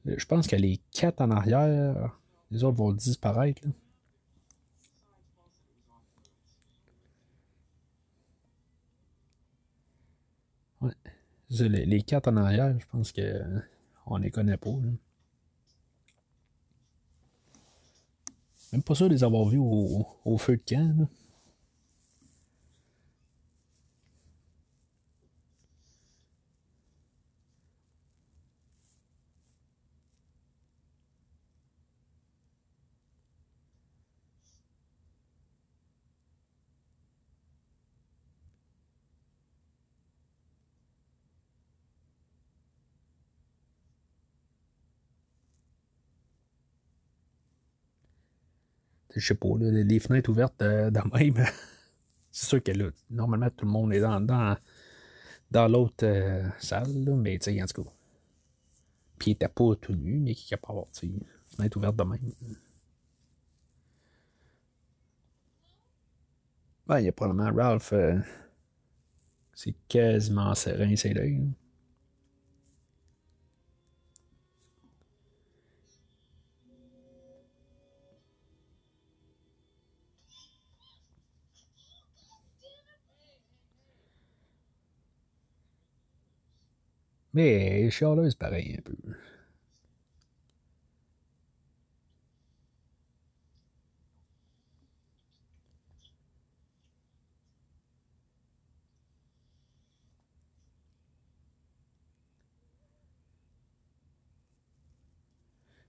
je 0.05 0.25
pense 0.25 0.47
que 0.47 0.55
les 0.55 0.77
quatre 0.91 1.21
en 1.21 1.29
arrière, 1.29 2.17
les 2.49 2.63
autres 2.63 2.77
vont 2.77 2.93
disparaître. 2.93 3.61
Les, 11.49 12.01
quatre 12.01 12.27
en 12.27 12.37
arrière, 12.37 12.77
je 12.79 12.85
pense 12.87 13.11
que 13.11 13.43
on 14.07 14.17
les 14.17 14.31
connaît 14.31 14.57
pas. 14.57 14.71
Même 18.73 18.83
pas 18.83 18.95
sûr 18.95 19.07
de 19.07 19.13
les 19.13 19.23
avoir 19.23 19.45
vus 19.45 19.59
au, 19.59 20.37
feu 20.37 20.57
de 20.57 20.63
camp. 20.67 21.07
Je 49.15 49.25
sais 49.27 49.35
pas, 49.35 49.47
les 49.59 49.99
fenêtres 49.99 50.29
ouvertes 50.29 50.61
euh, 50.61 50.91
dans 50.91 51.05
même. 51.13 51.35
c'est 52.31 52.47
sûr 52.47 52.63
que 52.63 52.71
là, 52.71 52.89
normalement, 53.09 53.49
tout 53.49 53.65
le 53.65 53.71
monde 53.71 53.93
est 53.93 54.01
dans, 54.01 54.19
dans, 54.19 54.57
dans 55.51 55.67
l'autre 55.67 56.05
euh, 56.05 56.47
salle, 56.59 57.15
mais 57.15 57.37
tu 57.39 57.51
sais, 57.51 57.63
en 57.63 57.65
tout 57.65 57.83
cas. 57.83 57.89
Puis 59.17 59.31
il 59.31 59.33
était 59.33 59.47
pas 59.47 59.75
tout 59.75 59.95
nu, 59.95 60.19
mais 60.19 60.35
qui 60.35 60.53
avoir, 60.53 60.85
tu 60.91 61.13
fenêtre 61.55 61.77
ouverte 61.77 61.95
de 61.95 62.03
même. 62.03 62.31
Ben, 66.87 66.99
il 66.99 67.05
y 67.05 67.07
a 67.07 67.11
probablement 67.11 67.51
Ralph. 67.55 67.93
Euh, 67.93 68.19
c'est 69.53 69.75
quasiment 69.87 70.53
serein, 70.53 70.95
c'est 70.95 71.13
l'œil. 71.13 71.47
Mais 87.35 87.89
chialeuse 87.91 88.33
pareil 88.33 88.77
un 88.79 88.81
peu. 88.81 88.95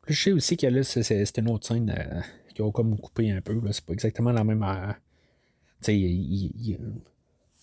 je 0.09 0.23
sais 0.23 0.33
aussi 0.33 0.57
que 0.57 0.67
là, 0.67 0.83
c'est 0.83 1.39
une 1.39 1.49
autre 1.49 1.67
scène 1.67 1.91
euh, 1.97 2.21
qui 2.55 2.63
a 2.63 2.71
comme 2.71 2.99
coupé 2.99 3.31
un 3.31 3.41
peu. 3.41 3.61
C'est 3.73 3.85
pas 3.85 3.93
exactement 3.93 4.33
la 4.33 4.45
même. 4.45 4.63
Euh, 4.63 4.93
tu 5.83 5.93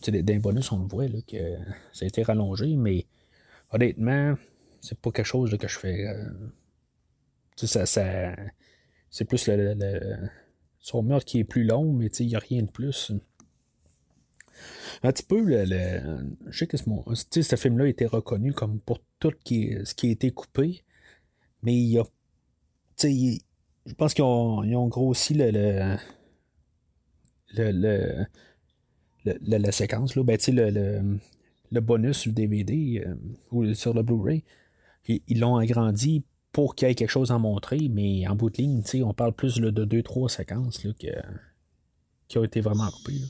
sais, 0.01 0.23
d'un 0.23 0.39
bonus, 0.39 0.71
on 0.71 0.79
le 0.79 0.87
voit 0.87 1.07
là, 1.07 1.19
que 1.27 1.37
ça 1.93 2.05
a 2.05 2.07
été 2.07 2.23
rallongé, 2.23 2.75
mais 2.75 3.05
honnêtement, 3.73 4.35
c'est 4.79 4.99
pas 4.99 5.11
quelque 5.11 5.25
chose 5.25 5.57
que 5.57 5.67
je 5.67 5.79
fais. 5.79 6.07
Euh, 6.07 6.29
ça, 7.55 7.85
ça 7.85 8.35
c'est 9.09 9.25
plus 9.25 9.47
le, 9.47 9.75
son 10.79 11.03
meurtre 11.03 11.25
qui 11.25 11.39
est 11.39 11.43
plus 11.43 11.63
long, 11.63 11.93
mais 11.93 12.07
il 12.07 12.27
n'y 12.27 12.35
a 12.35 12.39
rien 12.39 12.63
de 12.63 12.71
plus. 12.71 13.11
Un 15.03 15.11
petit 15.11 15.23
peu, 15.23 15.41
le, 15.41 15.65
je 16.47 16.57
sais 16.57 16.67
que 16.67 16.77
ce, 16.77 17.41
ce 17.41 17.55
film-là 17.55 17.85
a 17.85 17.87
été 17.87 18.05
reconnu 18.05 18.53
comme 18.53 18.79
pour 18.79 18.99
tout 19.19 19.33
ce 19.45 19.93
qui 19.93 20.07
a 20.07 20.11
été 20.11 20.31
coupé, 20.31 20.83
mais 21.63 21.73
il 21.73 21.89
y 21.89 21.99
a. 21.99 22.03
je 23.01 23.93
pense 23.97 24.13
qu'ils 24.13 24.23
ont, 24.23 24.63
ils 24.63 24.75
ont, 24.75 24.87
grossi 24.87 25.33
le, 25.33 25.51
le, 25.51 25.97
le, 29.25 29.57
la 29.57 29.71
séquence. 29.71 30.15
Là. 30.15 30.23
Ben, 30.23 30.37
le, 30.47 30.69
le 30.69 31.19
bonus 31.79 32.17
sur 32.17 32.29
le 32.29 32.35
DVD 32.35 33.03
euh, 33.05 33.15
ou 33.51 33.73
sur 33.73 33.93
le 33.93 34.03
Blu-ray, 34.03 34.43
ils 35.07 35.39
l'ont 35.39 35.57
agrandi 35.57 36.23
pour 36.51 36.75
qu'il 36.75 36.87
y 36.87 36.91
ait 36.91 36.95
quelque 36.95 37.09
chose 37.09 37.31
à 37.31 37.37
montrer, 37.37 37.89
mais 37.89 38.27
en 38.27 38.35
bout 38.35 38.49
de 38.49 38.57
ligne, 38.57 38.83
on 39.03 39.13
parle 39.13 39.33
plus 39.33 39.55
de 39.55 39.85
2-3 39.85 40.29
séquences 40.29 40.83
là, 40.83 40.91
qui 42.27 42.37
ont 42.37 42.43
été 42.43 42.61
vraiment 42.61 42.89
coupées. 42.89 43.21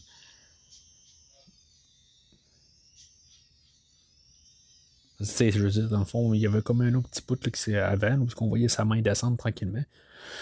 je 5.24 5.60
veux 5.60 5.70
dire, 5.70 5.90
dans 5.90 6.00
le 6.00 6.06
fond, 6.06 6.34
il 6.34 6.42
y 6.42 6.48
avait 6.48 6.62
comme 6.62 6.82
un 6.82 6.94
autre 6.96 7.10
petit 7.10 7.22
bout 7.28 7.40
qui 7.50 7.76
avant, 7.76 8.18
où 8.18 8.28
on 8.42 8.48
voyait 8.48 8.68
sa 8.68 8.86
main 8.86 9.02
descendre 9.02 9.38
tranquillement. 9.38 9.84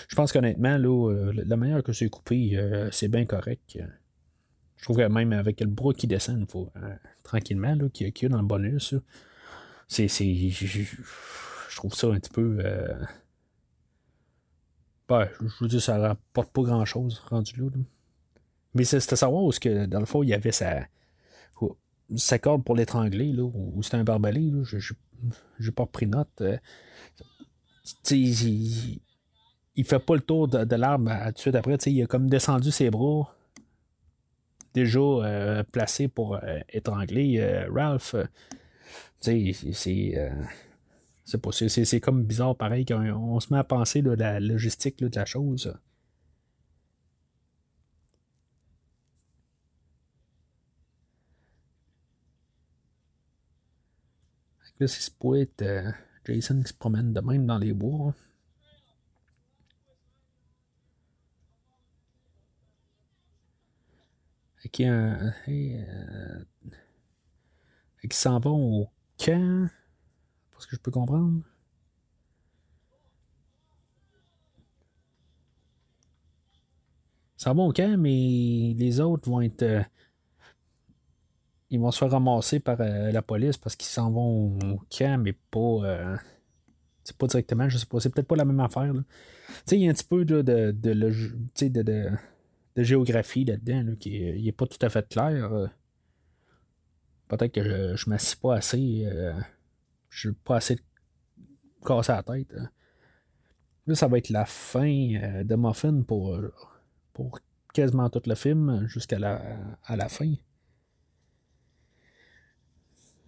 Je 0.08 0.16
pense 0.16 0.32
qu'honnêtement, 0.32 0.78
là, 0.78 1.10
euh, 1.12 1.34
la 1.34 1.56
manière 1.58 1.84
que 1.84 1.94
c'est 1.94 2.10
coupé, 2.10 2.58
euh, 2.58 2.90
c'est 2.92 3.08
bien 3.08 3.26
correct. 3.26 3.78
Je 4.82 4.88
trouve 4.88 4.98
que 4.98 5.08
même 5.08 5.32
avec 5.32 5.60
le 5.62 5.68
bras 5.68 5.94
qui 5.94 6.08
descend, 6.08 6.50
faut, 6.50 6.72
euh, 6.76 6.96
tranquillement, 7.22 7.76
là, 7.76 7.88
qu'il 7.90 8.08
y, 8.08 8.26
a 8.26 8.30
dans 8.30 8.42
le 8.42 8.48
bonus, 8.48 8.96
c'est, 9.88 10.08
je, 10.08 11.76
trouve 11.76 11.94
ça 11.94 12.08
un 12.08 12.20
petit 12.20 12.32
peu. 12.32 12.58
Euh, 12.66 12.92
ben, 15.08 15.30
je 15.40 15.64
veux 15.64 15.68
dire, 15.68 15.82
ça 15.82 16.00
rapporte 16.00 16.52
pas 16.52 16.64
grand 16.64 16.84
chose 16.86 17.20
rendu 17.30 17.54
là. 17.58 17.68
Mais 18.74 18.84
c'était 18.84 19.16
savoir 19.16 19.44
où, 19.44 19.52
que, 19.52 19.86
dans 19.86 20.00
le 20.00 20.08
fond, 20.08 20.24
il 20.24 20.30
y 20.30 20.34
avait 20.34 20.52
sa, 20.52 20.88
sa 22.16 22.40
corde 22.40 22.64
pour 22.64 22.76
l'étrangler, 22.76 23.34
là, 23.34 23.44
ou 23.44 23.84
c'était 23.84 23.98
un 23.98 24.04
barbelé, 24.04 24.50
là, 24.50 24.64
j'ai 25.60 25.72
pas 25.72 25.86
pris 25.86 26.08
note. 26.08 26.42
Euh, 26.42 26.58
il, 28.10 29.00
il, 29.76 29.86
fait 29.86 30.00
pas 30.00 30.16
le 30.16 30.22
tour 30.22 30.48
de, 30.48 30.64
de 30.64 30.76
l'arbre 30.76 31.12
tout 31.28 31.34
de 31.34 31.38
suite 31.38 31.56
après, 31.56 31.76
il 31.76 32.02
a 32.02 32.08
comme 32.08 32.32
descendu 32.32 32.72
ses 32.72 32.90
bras 32.90 33.32
déjà 34.74 35.00
euh, 35.00 35.64
placé 35.64 36.08
pour 36.08 36.36
euh, 36.36 36.60
étrangler 36.70 37.40
euh, 37.40 37.68
Ralph. 37.72 38.16
c'est 39.20 39.54
c'est 41.86 42.00
comme 42.02 42.24
bizarre 42.24 42.56
pareil 42.56 42.86
quand 42.86 43.02
on 43.02 43.40
se 43.40 43.54
met 43.54 43.60
à 43.60 43.64
penser 43.64 44.02
de 44.02 44.12
la 44.12 44.40
logistique 44.40 45.00
de 45.00 45.10
la 45.16 45.26
chose. 45.26 45.74
Là, 54.80 54.88
c'est 54.88 55.14
pour 55.14 55.38
être 55.38 55.64
Jason 56.26 56.62
qui 56.62 56.70
se 56.70 56.74
promène 56.74 57.14
de 57.14 57.22
même 57.22 57.46
dans 57.46 57.60
les 57.60 57.72
bois. 57.74 58.16
Qui, 64.70 64.88
euh, 64.88 65.30
qui 68.10 68.18
s'en 68.18 68.40
vont 68.40 68.82
au 68.82 68.90
camp? 69.18 69.70
Parce 70.52 70.66
que 70.66 70.76
je 70.76 70.82
peux 70.82 70.92
comprendre. 70.92 71.42
Ça 77.38 77.54
va 77.54 77.64
au 77.64 77.74
camp, 77.74 77.98
mais 77.98 78.76
les 78.78 79.00
autres 79.00 79.28
vont 79.30 79.42
être. 79.42 79.64
Euh, 79.64 79.82
ils 81.72 81.80
vont 81.80 81.90
se 81.90 81.98
faire 81.98 82.12
ramasser 82.12 82.60
par 82.60 82.80
euh, 82.82 83.12
la 83.12 83.22
police 83.22 83.58
parce 83.58 83.76
qu'ils 83.76 83.88
s'en 83.88 84.12
vont 84.12 84.58
au 84.74 84.82
camp, 84.90 85.18
mais 85.24 85.34
pas. 85.34 86.18
c'est 87.04 87.18
pas 87.18 87.28
directement, 87.28 87.68
je 87.70 87.78
sais 87.78 87.86
pas. 87.86 88.00
C'est 88.00 88.10
peut-être 88.14 88.28
pas 88.28 88.36
la 88.36 88.46
même 88.46 88.60
affaire. 88.60 88.94
Tu 88.94 89.04
sais, 89.66 89.78
il 89.78 89.84
y 89.84 89.88
a 89.88 89.92
un 89.92 89.94
petit 89.94 90.04
peu 90.04 90.26
de, 90.26 90.42
de, 90.42 90.72
de, 90.72 92.12
géographie 92.76 93.46
là-dedans 93.46 93.96
qui 94.00 94.22
n'est 94.22 94.52
pas 94.52 94.68
tout 94.68 94.84
à 94.86 94.90
fait 94.90 95.08
clair. 95.08 95.70
Peut-être 97.28 97.54
que 97.54 97.64
je, 97.64 97.96
je 97.96 98.10
m'assis 98.10 98.36
pas 98.36 98.56
assez. 98.56 99.08
je 100.10 100.20
suis 100.20 100.34
pas 100.34 100.58
assez 100.58 100.78
cassé 101.86 102.12
la 102.12 102.24
tête. 102.24 102.54
Hein. 102.58 102.70
Là, 103.88 103.96
ça 103.96 104.08
va 104.08 104.18
être 104.18 104.30
la 104.30 104.46
fin 104.46 104.86
de 105.44 105.56
Muffin 105.56 106.02
pour 106.04 106.40
pour 107.14 107.40
quasiment 107.74 108.10
tout 108.10 108.22
le 108.26 108.36
film 108.36 108.88
jusqu'à 108.88 109.20
la, 109.20 109.58
à 109.84 109.96
la 109.96 110.10
fin. 110.10 110.34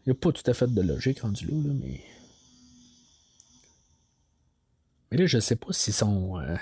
Il 0.06 0.10
n'y 0.10 0.12
a 0.12 0.16
pas 0.16 0.32
tout 0.32 0.44
à 0.46 0.54
fait 0.54 0.68
de 0.68 0.82
logique 0.82 1.22
rendu 1.22 1.48
là, 1.48 1.54
là 1.68 1.74
mais. 1.74 2.02
Mais 5.12 5.18
là, 5.18 5.26
je 5.28 5.40
sais 5.40 5.56
pas 5.56 5.72
s'ils 5.72 5.94
sont 5.94 6.40
euh, 6.40 6.56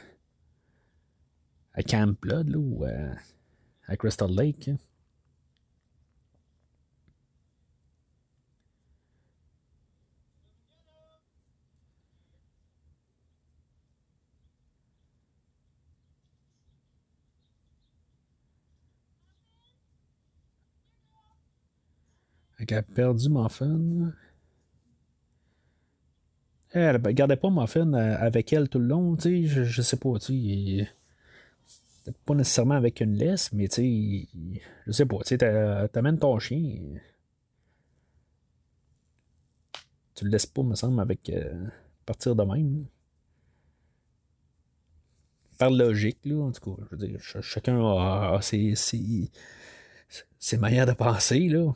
à 1.73 1.83
Camp 1.83 2.19
Blood 2.21 2.49
là, 2.49 2.57
ou 2.57 2.85
euh, 2.85 3.13
à 3.87 3.97
Crystal 3.97 4.31
Lake. 4.31 4.69
Hein. 4.69 4.77
Elle 22.69 22.77
a 22.77 22.81
perdu 22.83 23.29
Muffin. 23.29 24.13
Elle 26.73 27.01
ne 27.01 27.11
gardait 27.11 27.35
pas 27.35 27.49
Muffin 27.49 27.93
euh, 27.93 28.15
avec 28.17 28.53
elle 28.53 28.69
tout 28.69 28.79
le 28.79 28.85
long, 28.85 29.15
tu 29.15 29.23
sais, 29.23 29.43
je, 29.45 29.63
je, 29.63 29.81
sais 29.81 29.97
pas, 29.97 30.17
tu 30.19 30.33
sais. 30.79 30.89
Pas 32.25 32.33
nécessairement 32.33 32.75
avec 32.75 32.99
une 33.01 33.13
laisse, 33.13 33.53
mais 33.53 33.67
tu 33.67 33.75
sais, 33.75 34.27
je 34.87 34.91
sais 34.91 35.05
pas, 35.05 35.17
tu 35.19 35.37
sais, 35.37 35.87
t'amènes 35.93 36.17
ton 36.17 36.37
chien. 36.39 36.79
Tu 40.15 40.25
le 40.25 40.31
laisses 40.31 40.47
pas, 40.47 40.63
me 40.63 40.75
semble, 40.75 40.99
avec 40.99 41.29
euh, 41.29 41.67
partir 42.05 42.35
de 42.35 42.43
même. 42.43 42.85
Par 45.59 45.69
logique, 45.69 46.19
là, 46.25 46.43
en 46.43 46.51
tout 46.51 46.75
cas, 46.75 46.83
je 46.89 46.95
veux 46.95 47.07
dire, 47.07 47.19
chacun 47.21 47.79
a, 47.79 48.35
a 48.35 48.41
ses, 48.41 48.75
ses, 48.75 49.29
ses 50.39 50.57
manières 50.57 50.87
de 50.87 50.93
penser, 50.93 51.49
là. 51.49 51.71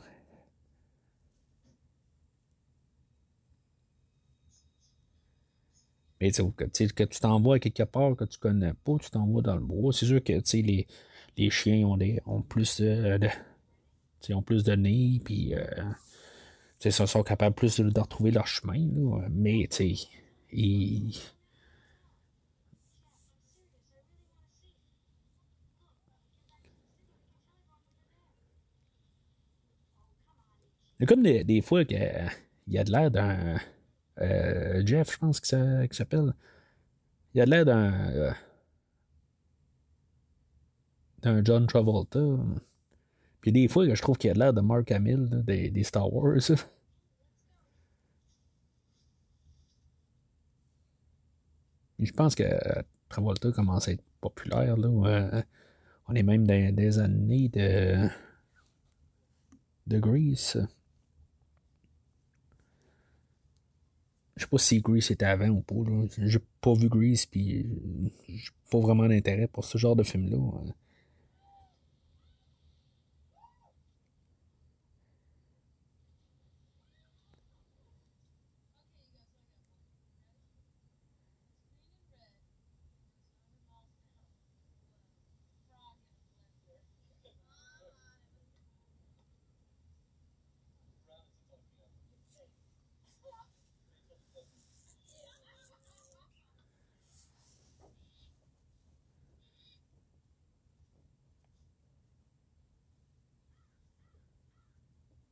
Mais 6.20 6.30
que, 6.30 6.42
que 6.42 7.04
tu 7.04 7.20
t'envoies 7.20 7.58
quelque 7.58 7.82
part 7.82 8.16
que 8.16 8.24
tu 8.24 8.38
connais 8.38 8.72
pas, 8.72 8.96
tu 9.00 9.10
t'envoies 9.10 9.42
dans 9.42 9.54
le 9.54 9.60
bois. 9.60 9.92
C'est 9.92 10.06
sûr 10.06 10.22
que 10.22 10.32
les, 10.32 10.86
les 11.36 11.50
chiens 11.50 11.86
ont, 11.86 11.96
des, 11.96 12.20
ont 12.26 12.42
plus 12.42 12.80
de, 12.80 13.18
ont 14.30 14.42
plus 14.42 14.64
de 14.64 14.74
nez, 14.74 15.20
puis 15.24 15.54
euh, 15.54 15.64
ils 16.84 16.92
sont 16.92 17.22
capables 17.22 17.54
plus 17.54 17.78
de, 17.80 18.00
retrouver 18.00 18.30
leur 18.30 18.46
chemin. 18.46 18.78
Là. 18.78 19.26
Mais 19.30 19.68
ils. 20.52 21.18
A 30.98 31.04
comme 31.04 31.22
des, 31.22 31.44
des 31.44 31.60
fois 31.60 31.84
qu'il 31.84 31.98
y 32.68 32.78
a 32.78 32.84
de 32.84 32.90
l'air 32.90 33.10
d'un 33.10 33.60
euh, 34.20 34.82
Jeff, 34.84 35.12
je 35.12 35.18
pense 35.18 35.40
qu'il 35.40 35.88
s'appelle. 35.92 36.34
Il 37.34 37.40
a 37.40 37.46
l'air 37.46 37.64
d'un. 37.64 37.92
Euh, 38.10 38.32
d'un 41.22 41.42
John 41.44 41.66
Travolta. 41.66 42.20
Puis 43.40 43.52
des 43.52 43.68
fois, 43.68 43.86
je 43.92 44.00
trouve 44.02 44.18
qu'il 44.18 44.30
a 44.30 44.34
l'air 44.34 44.52
de 44.52 44.60
Mark 44.60 44.90
Hamill 44.90 45.28
des, 45.44 45.70
des, 45.70 45.84
Star 45.84 46.12
Wars. 46.12 46.38
je 51.98 52.12
pense 52.12 52.34
que 52.34 52.44
Travolta 53.08 53.52
commence 53.52 53.88
à 53.88 53.92
être 53.92 54.04
populaire. 54.20 54.76
Là, 54.76 54.88
euh, 54.88 55.42
on 56.08 56.14
est 56.14 56.22
même 56.22 56.46
dans 56.46 56.74
des 56.74 56.98
années 56.98 57.48
de, 57.48 58.08
de 59.86 59.98
Grease. 59.98 60.66
Je 64.36 64.42
sais 64.42 64.48
pas 64.48 64.58
si 64.58 64.80
Grease 64.80 65.10
était 65.10 65.24
avant 65.24 65.48
ou 65.48 65.60
pas. 65.60 65.74
J'ai 66.18 66.38
pas 66.60 66.74
vu 66.74 66.88
Grease, 66.88 67.26
puis 67.26 67.66
j'ai 68.28 68.50
pas 68.70 68.78
vraiment 68.78 69.08
d'intérêt 69.08 69.48
pour 69.48 69.64
ce 69.64 69.78
genre 69.78 69.96
de 69.96 70.02
film-là. 70.02 70.36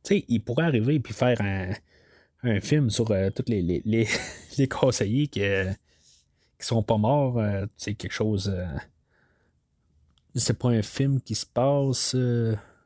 Sais, 0.05 0.24
il 0.28 0.42
pourrait 0.42 0.66
arriver 0.66 0.96
et 0.96 1.00
puis 1.00 1.14
faire 1.14 1.40
un, 1.40 1.74
film 2.61 2.90
sur 2.90 3.11
euh, 3.11 3.30
tous 3.30 3.44
les, 3.48 3.62
les, 3.62 4.07
les, 4.59 4.68
conseillers 4.68 5.28
qui, 5.28 5.42
euh, 5.42 5.72
qui 6.59 6.66
sont 6.66 6.82
pas 6.82 6.98
morts. 6.98 7.38
Euh, 7.38 7.64
c'est 7.78 7.94
quelque 7.94 8.12
chose. 8.12 8.55
c'est 10.34 10.59
pas 10.59 10.68
un 10.68 10.82
film 10.82 11.22
qui 11.22 11.34
se 11.34 11.46
passe. 11.46 12.14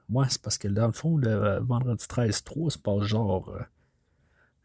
moi, 0.08 0.26
c'est 0.28 0.40
parce 0.40 0.58
que 0.58 0.68
dans 0.68 0.86
le 0.86 0.92
fond, 0.92 1.16
le 1.16 1.58
vendredi 1.60 2.04
13-3 2.04 2.70
se 2.70 2.78
passe 2.78 3.02
genre 3.02 3.52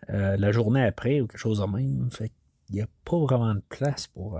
la 0.07 0.51
journée 0.51 0.83
après 0.83 1.21
ou 1.21 1.27
quelque 1.27 1.39
chose 1.39 1.59
de 1.59 1.65
même. 1.65 2.11
Fait 2.11 2.31
qu'il 2.67 2.75
n'y 2.75 2.81
a 2.81 2.87
pas 3.03 3.17
vraiment 3.17 3.55
de 3.55 3.63
place 3.67 4.05
pour 4.05 4.39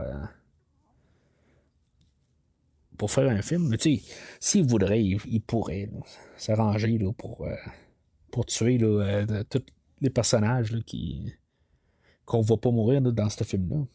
pour 2.95 3.09
faire 3.09 3.27
un 3.27 3.41
film. 3.41 3.69
Mais 3.69 3.77
tu 3.77 3.97
sais, 3.97 4.03
s'il 4.39 4.65
voudrait, 4.65 5.03
il, 5.03 5.41
pourrait 5.41 5.89
s'arranger 6.37 6.99
pour, 7.17 7.47
pour 8.33 8.47
tuer 8.47 8.79
euh, 8.81 9.43
tous 9.49 9.63
les 10.01 10.09
personnages 10.09 10.71
là, 10.71 10.81
qui 10.81 11.33
qu'on 12.25 12.41
va 12.41 12.57
pas 12.57 12.71
mourir 12.71 13.01
dans 13.01 13.29
ce 13.29 13.43
film-là. 13.43 13.85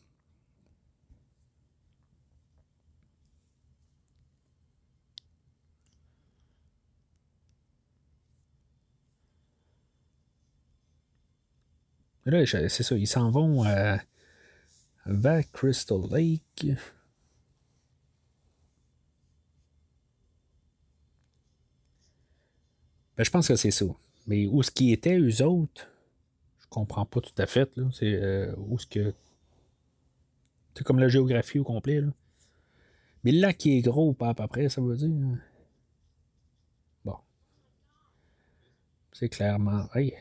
Là, 12.26 12.47
c'est 12.47 12.82
ça, 12.82 12.97
ils 12.97 13.07
s'en 13.09 13.30
vont 13.30 13.64
vers 15.07 15.51
Crystal 15.53 15.99
Lake. 16.12 16.66
Ben, 23.16 23.24
je 23.24 23.30
pense 23.30 23.49
que 23.49 23.57
c'est 23.57 23.72
ça. 23.72 23.86
Mais 24.29 24.47
où 24.47 24.62
ce 24.62 24.70
qui 24.70 24.93
était, 24.93 25.18
eux 25.18 25.43
autres, 25.43 25.89
je 26.61 26.66
comprends 26.68 27.07
pas 27.07 27.20
tout 27.20 27.33
à 27.39 27.47
fait. 27.47 27.70
C'est 27.93 28.12
euh, 28.12 28.55
où 28.59 28.79
ce 28.79 28.87
que. 28.87 29.14
C'est 30.74 30.85
comme 30.85 30.99
la 31.01 31.09
géographie 31.09 31.59
au 31.59 31.64
complet. 31.64 32.03
Là. 32.03 32.12
Mais 33.24 33.33
là 33.33 33.53
qui 33.55 33.79
est 33.79 33.81
gros, 33.83 34.12
pas 34.12 34.29
à 34.29 34.35
peu 34.35 34.47
près, 34.47 34.68
ça 34.68 34.83
veut 34.83 34.97
dire. 34.97 35.09
Bon. 37.07 37.16
C'est 39.12 39.31
clairement. 39.31 39.89
Hey. 39.95 40.14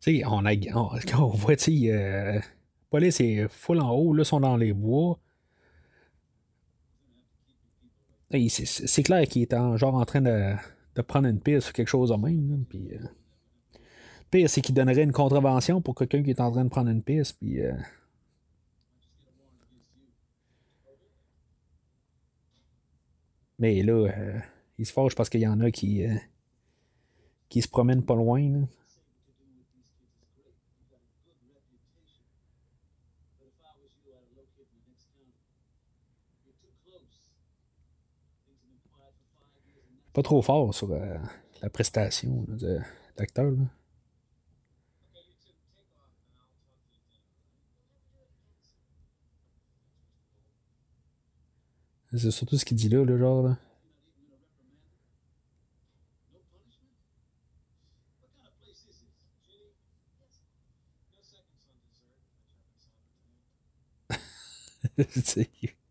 Tu 0.00 0.18
sais, 0.18 0.24
on 0.26 0.44
a. 0.44 0.52
On, 0.74 0.90
on 1.18 1.28
voit, 1.28 1.56
tu 1.56 1.90
euh, 1.90 2.38
police 2.94 3.20
est 3.20 3.48
full 3.48 3.80
en 3.80 3.90
haut, 3.90 4.14
là, 4.14 4.22
sont 4.22 4.38
dans 4.38 4.56
les 4.56 4.72
bois. 4.72 5.18
C'est 8.30 9.02
clair 9.02 9.26
qu'il 9.26 9.42
est 9.42 9.52
en, 9.52 9.76
genre 9.76 9.96
en 9.96 10.04
train 10.04 10.20
de, 10.20 10.54
prendre 11.02 11.26
une 11.26 11.40
piste 11.40 11.70
ou 11.70 11.72
quelque 11.72 11.88
chose 11.88 12.10
de 12.10 12.14
même. 12.14 12.64
euh, 12.72 12.98
pire, 14.30 14.48
c'est 14.48 14.60
qu'il 14.60 14.76
donnerait 14.76 15.02
une 15.02 15.10
contravention 15.10 15.80
pour 15.80 15.96
quelqu'un 15.96 16.22
qui 16.22 16.30
est 16.30 16.40
en 16.40 16.52
train 16.52 16.64
de 16.64 16.68
prendre 16.68 16.88
une 16.88 17.02
piste, 17.02 17.36
puis. 17.40 17.60
Euh, 17.62 17.72
mais 23.58 23.82
là, 23.82 24.06
euh, 24.06 24.38
il 24.78 24.86
se 24.86 24.92
fâche 24.92 25.16
parce 25.16 25.28
qu'il 25.28 25.40
y 25.40 25.48
en 25.48 25.58
a 25.58 25.72
qui, 25.72 26.04
qui 27.48 27.60
se 27.60 27.66
promènent 27.66 28.04
pas 28.04 28.14
loin. 28.14 28.68
Pas 40.14 40.22
trop 40.22 40.40
fort 40.42 40.72
sur 40.72 40.92
euh, 40.92 41.18
la 41.60 41.68
prestation 41.68 42.44
de 42.46 42.78
l'acteur. 43.18 43.52
C'est 52.16 52.30
surtout 52.30 52.56
ce 52.56 52.64
qu'il 52.64 52.76
dit 52.76 52.88
là, 52.88 53.04
le 53.04 53.18
genre. 53.18 53.42
Là. 53.42 53.58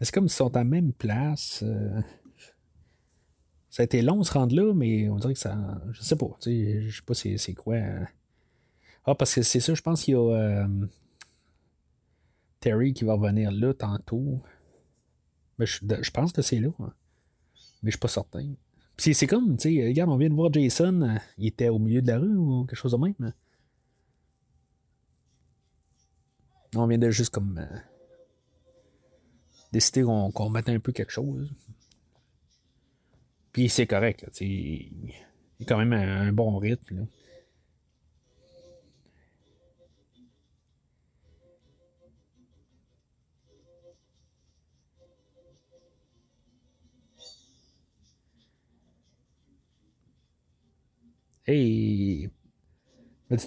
c'est 0.00 0.12
comme 0.12 0.28
s'ils 0.28 0.36
sont 0.36 0.54
à 0.56 0.60
la 0.60 0.64
même 0.64 0.92
place. 0.92 1.62
Euh, 1.62 2.00
ça 3.70 3.82
a 3.82 3.84
été 3.84 4.02
long 4.02 4.18
de 4.18 4.24
se 4.24 4.32
rendre 4.32 4.54
là, 4.54 4.72
mais 4.74 5.08
on 5.08 5.16
dirait 5.16 5.34
que 5.34 5.38
ça. 5.38 5.56
Je 5.92 6.02
sais 6.02 6.16
pas. 6.16 6.30
Je 6.44 6.90
sais 6.90 7.02
pas 7.04 7.14
c'est 7.14 7.54
quoi. 7.54 7.76
Euh. 7.76 8.04
Ah, 9.06 9.14
parce 9.14 9.34
que 9.34 9.42
c'est 9.42 9.60
ça, 9.60 9.74
je 9.74 9.82
pense 9.82 10.04
qu'il 10.04 10.14
y 10.14 10.16
a 10.16 10.20
euh, 10.20 10.86
Terry 12.60 12.94
qui 12.94 13.04
va 13.04 13.14
revenir 13.14 13.50
là 13.50 13.74
tantôt. 13.74 14.42
Mais 15.58 15.66
je, 15.66 16.10
pense 16.10 16.32
que 16.32 16.42
c'est 16.42 16.58
là. 16.58 16.70
Hein. 16.80 16.92
Mais 17.82 17.90
je 17.90 17.96
suis 17.96 18.00
pas 18.00 18.08
certain. 18.08 18.54
c'est 18.96 19.26
comme, 19.26 19.56
tu 19.56 19.74
sais, 19.74 19.86
regarde, 19.86 20.10
on 20.10 20.16
vient 20.16 20.30
de 20.30 20.34
voir 20.34 20.52
Jason, 20.52 21.16
il 21.38 21.46
était 21.46 21.68
au 21.68 21.78
milieu 21.78 22.02
de 22.02 22.08
la 22.08 22.18
rue 22.18 22.36
ou 22.36 22.64
quelque 22.64 22.78
chose 22.78 22.92
de 22.92 22.96
même. 22.96 23.32
On 26.74 26.86
vient 26.88 26.98
de 26.98 27.10
juste 27.10 27.32
comme 27.32 27.64
décider 29.74 30.04
qu'on 30.04 30.30
qu 30.30 30.48
mette 30.50 30.68
un 30.68 30.78
peu 30.78 30.92
quelque 30.92 31.10
chose. 31.10 31.50
Puis 33.52 33.68
c'est 33.68 33.86
correct. 33.86 34.24
il 34.40 35.12
y 35.58 35.62
a 35.62 35.66
quand 35.66 35.78
même 35.78 35.92
un, 35.92 36.32
bon 36.32 36.56
rythme. 36.58 36.96
Là. 36.96 37.02
Tout 51.46 51.52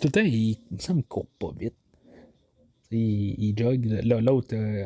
le 0.03 0.11
temps, 0.11 0.21
il, 0.21 0.59
ça 0.77 0.93
me 0.93 1.01
court 1.01 1.25
pas 1.39 1.51
vite. 1.57 1.73
Il, 2.91 3.35
il 3.39 3.57
jogue. 3.57 3.85
L'autre, 4.03 4.55
euh, 4.55 4.85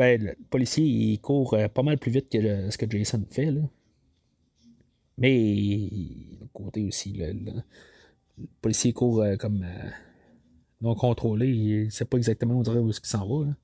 ben, 0.00 0.18
le 0.22 0.34
policier, 0.48 0.82
il 0.82 1.20
court 1.20 1.52
euh, 1.52 1.68
pas 1.68 1.82
mal 1.82 1.98
plus 1.98 2.10
vite 2.10 2.30
que 2.30 2.70
ce 2.70 2.78
que 2.78 2.90
Jason 2.90 3.22
fait. 3.30 3.50
Là. 3.50 3.60
Mais, 5.18 5.90
le 6.40 6.46
côté 6.54 6.86
aussi, 6.86 7.12
le, 7.12 7.62
policier 8.62 8.94
court 8.94 9.20
euh, 9.20 9.36
comme 9.36 9.62
euh, 9.62 9.90
non 10.80 10.94
contrôlé. 10.94 11.48
Il 11.48 11.84
ne 11.84 11.90
sait 11.90 12.06
pas 12.06 12.16
exactement 12.16 12.54
où, 12.54 12.62
où 12.66 12.88
est-ce 12.88 13.06
s'en 13.06 13.28
va. 13.28 13.48
Là. 13.48 13.54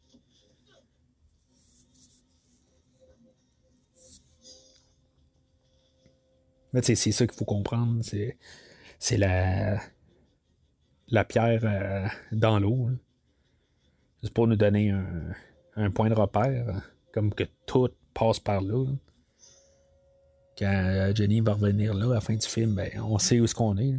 Mais 6.74 6.82
c'est 6.82 6.97
ça 6.97 7.26
qu'il 7.26 7.37
faut 7.39 7.47
comprendre. 7.47 8.05
C'est, 8.05 8.37
c'est 8.99 9.16
la, 9.16 9.80
la 11.09 11.24
pierre 11.24 12.11
dans 12.30 12.59
l'eau. 12.59 12.91
C'est 14.22 14.34
pour 14.34 14.47
nous 14.47 14.57
donner 14.57 14.91
un, 14.91 15.34
un 15.77 15.91
point 15.91 16.09
de 16.09 16.14
repère, 16.14 16.83
comme 17.12 17.33
que 17.33 17.45
tout 17.66 17.89
passe 18.14 18.41
par 18.41 18.61
là. 18.61 18.85
Quand 20.59 20.72
euh, 20.72 21.14
Jenny 21.14 21.41
va 21.41 21.53
revenir 21.53 21.93
là 21.95 22.07
à 22.12 22.14
la 22.14 22.20
fin 22.20 22.35
du 22.35 22.47
film, 22.47 22.74
ben, 22.74 22.91
on 23.03 23.18
sait 23.18 23.41
où 23.41 23.45
est-ce 23.45 23.55
qu'on 23.55 23.77
est. 23.77 23.95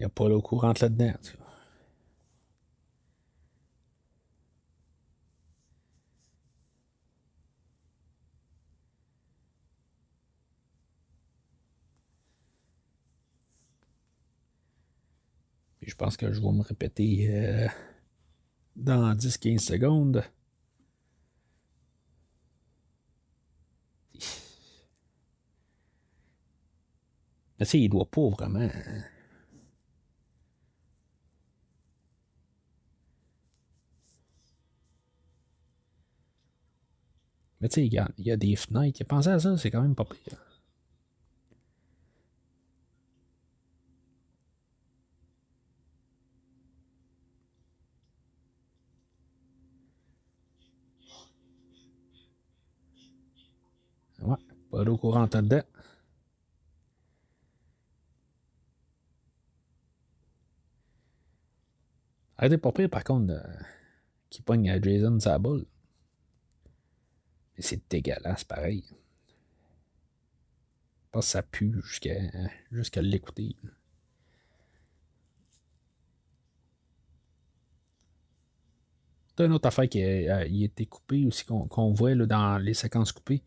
Il 0.00 0.04
n'y 0.04 0.06
a 0.06 0.08
pas 0.08 0.30
l'eau 0.30 0.40
courante 0.40 0.80
là-dedans. 0.80 1.12
je 15.82 15.94
pense 15.96 16.16
que 16.16 16.32
je 16.32 16.40
vais 16.40 16.52
me 16.52 16.62
répéter 16.62 17.28
euh, 17.28 17.68
dans 18.76 19.14
10-15 19.14 19.58
secondes. 19.58 20.24
Mais 27.58 27.66
tu 27.66 27.72
sais, 27.72 27.80
il 27.80 27.90
doit 27.90 28.10
pas 28.10 28.28
vraiment. 28.30 28.60
Hein. 28.60 29.09
Mais 37.60 37.68
tu 37.68 37.74
sais, 37.74 37.86
il 37.86 37.92
y, 37.92 38.30
a 38.30 38.36
des 38.36 38.56
fenêtres. 38.56 39.04
Pensé 39.04 39.28
à 39.28 39.38
ça, 39.38 39.56
c'est 39.58 39.70
quand 39.70 39.82
même 39.82 39.94
pas 39.94 40.04
pire. 40.04 40.38
Ouais, 54.22 54.36
pas 54.70 54.84
d'eau 54.84 54.96
courante 54.96 55.36
dedans. 55.36 55.62
Arrêtez 62.38 62.58
pas 62.58 62.72
pire, 62.72 62.88
par 62.90 63.04
contre, 63.04 63.34
qui 64.30 64.42
pogne 64.42 64.70
à 64.70 64.80
Jason 64.80 65.20
sa 65.20 65.38
boule. 65.38 65.66
C'est 67.60 67.88
dégueulasse, 67.90 68.44
pareil. 68.44 68.84
Je 71.10 71.12
pense 71.12 71.26
que 71.26 71.30
ça 71.32 71.42
pue 71.42 71.74
jusqu'à 71.82 73.02
l'écouter. 73.02 73.56
C'est 79.36 79.46
une 79.46 79.52
autre 79.52 79.66
affaire 79.66 79.88
qui 79.88 80.04
a, 80.04 80.44
été 80.44 80.86
coupée 80.86 81.24
aussi, 81.26 81.44
qu'on 81.44 81.92
voit 81.94 82.14
là, 82.14 82.26
dans 82.26 82.58
les 82.58 82.74
séquences 82.74 83.12
coupées. 83.12 83.42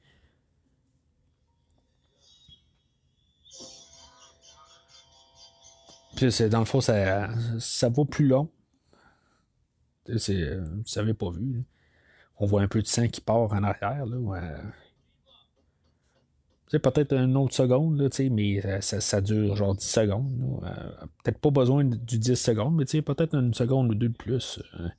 Puis 6.16 6.50
dans 6.50 6.60
le 6.60 6.66
fond, 6.66 6.82
ça, 6.82 7.30
ça 7.60 7.90
vaut 7.90 8.06
plus 8.06 8.28
long. 8.28 8.50
C'est, 10.18 10.58
vous 10.58 10.86
savez 10.86 11.14
pas 11.14 11.30
vu. 11.32 11.64
On 12.38 12.46
voit 12.46 12.62
un 12.62 12.68
peu 12.68 12.82
de 12.82 12.88
sang 12.88 13.08
qui 13.08 13.22
part 13.22 13.54
en 13.54 13.64
arrière. 13.64 14.06
Là, 14.06 14.42
C'est 16.68 16.80
peut-être 16.80 17.14
une 17.14 17.38
autre 17.38 17.54
seconde, 17.54 18.00
là, 18.00 18.10
mais 18.32 18.82
ça, 18.82 19.00
ça, 19.00 19.22
dure 19.22 19.56
genre 19.56 19.76
10 19.76 19.86
secondes. 19.86 20.62
Euh, 20.64 21.06
peut-être 21.24 21.40
pas 21.40 21.52
besoin 21.52 21.84
du 21.84 22.18
10 22.18 22.36
secondes, 22.36 22.76
mais 22.76 23.02
peut-être 23.02 23.36
une 23.36 23.54
seconde 23.54 23.92
ou 23.92 23.96
deux 23.96 24.10
de 24.10 24.18
plus. 24.18 24.60
Euh, 24.80 24.90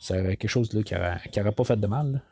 c'est 0.00 0.36
quelque 0.36 0.48
chose 0.48 0.72
là, 0.72 0.82
qui 0.82 0.94
n'aurait 1.38 1.52
pas 1.52 1.64
fait 1.64 1.76
de 1.76 1.86
mal. 1.86 2.22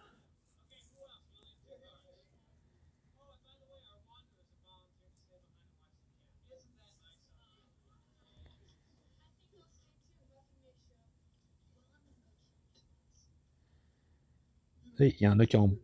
Il 14.99 15.20
y 15.20 15.28
en 15.28 15.38
a 15.38 15.47
qui 15.47 15.57
ont, 15.57 15.76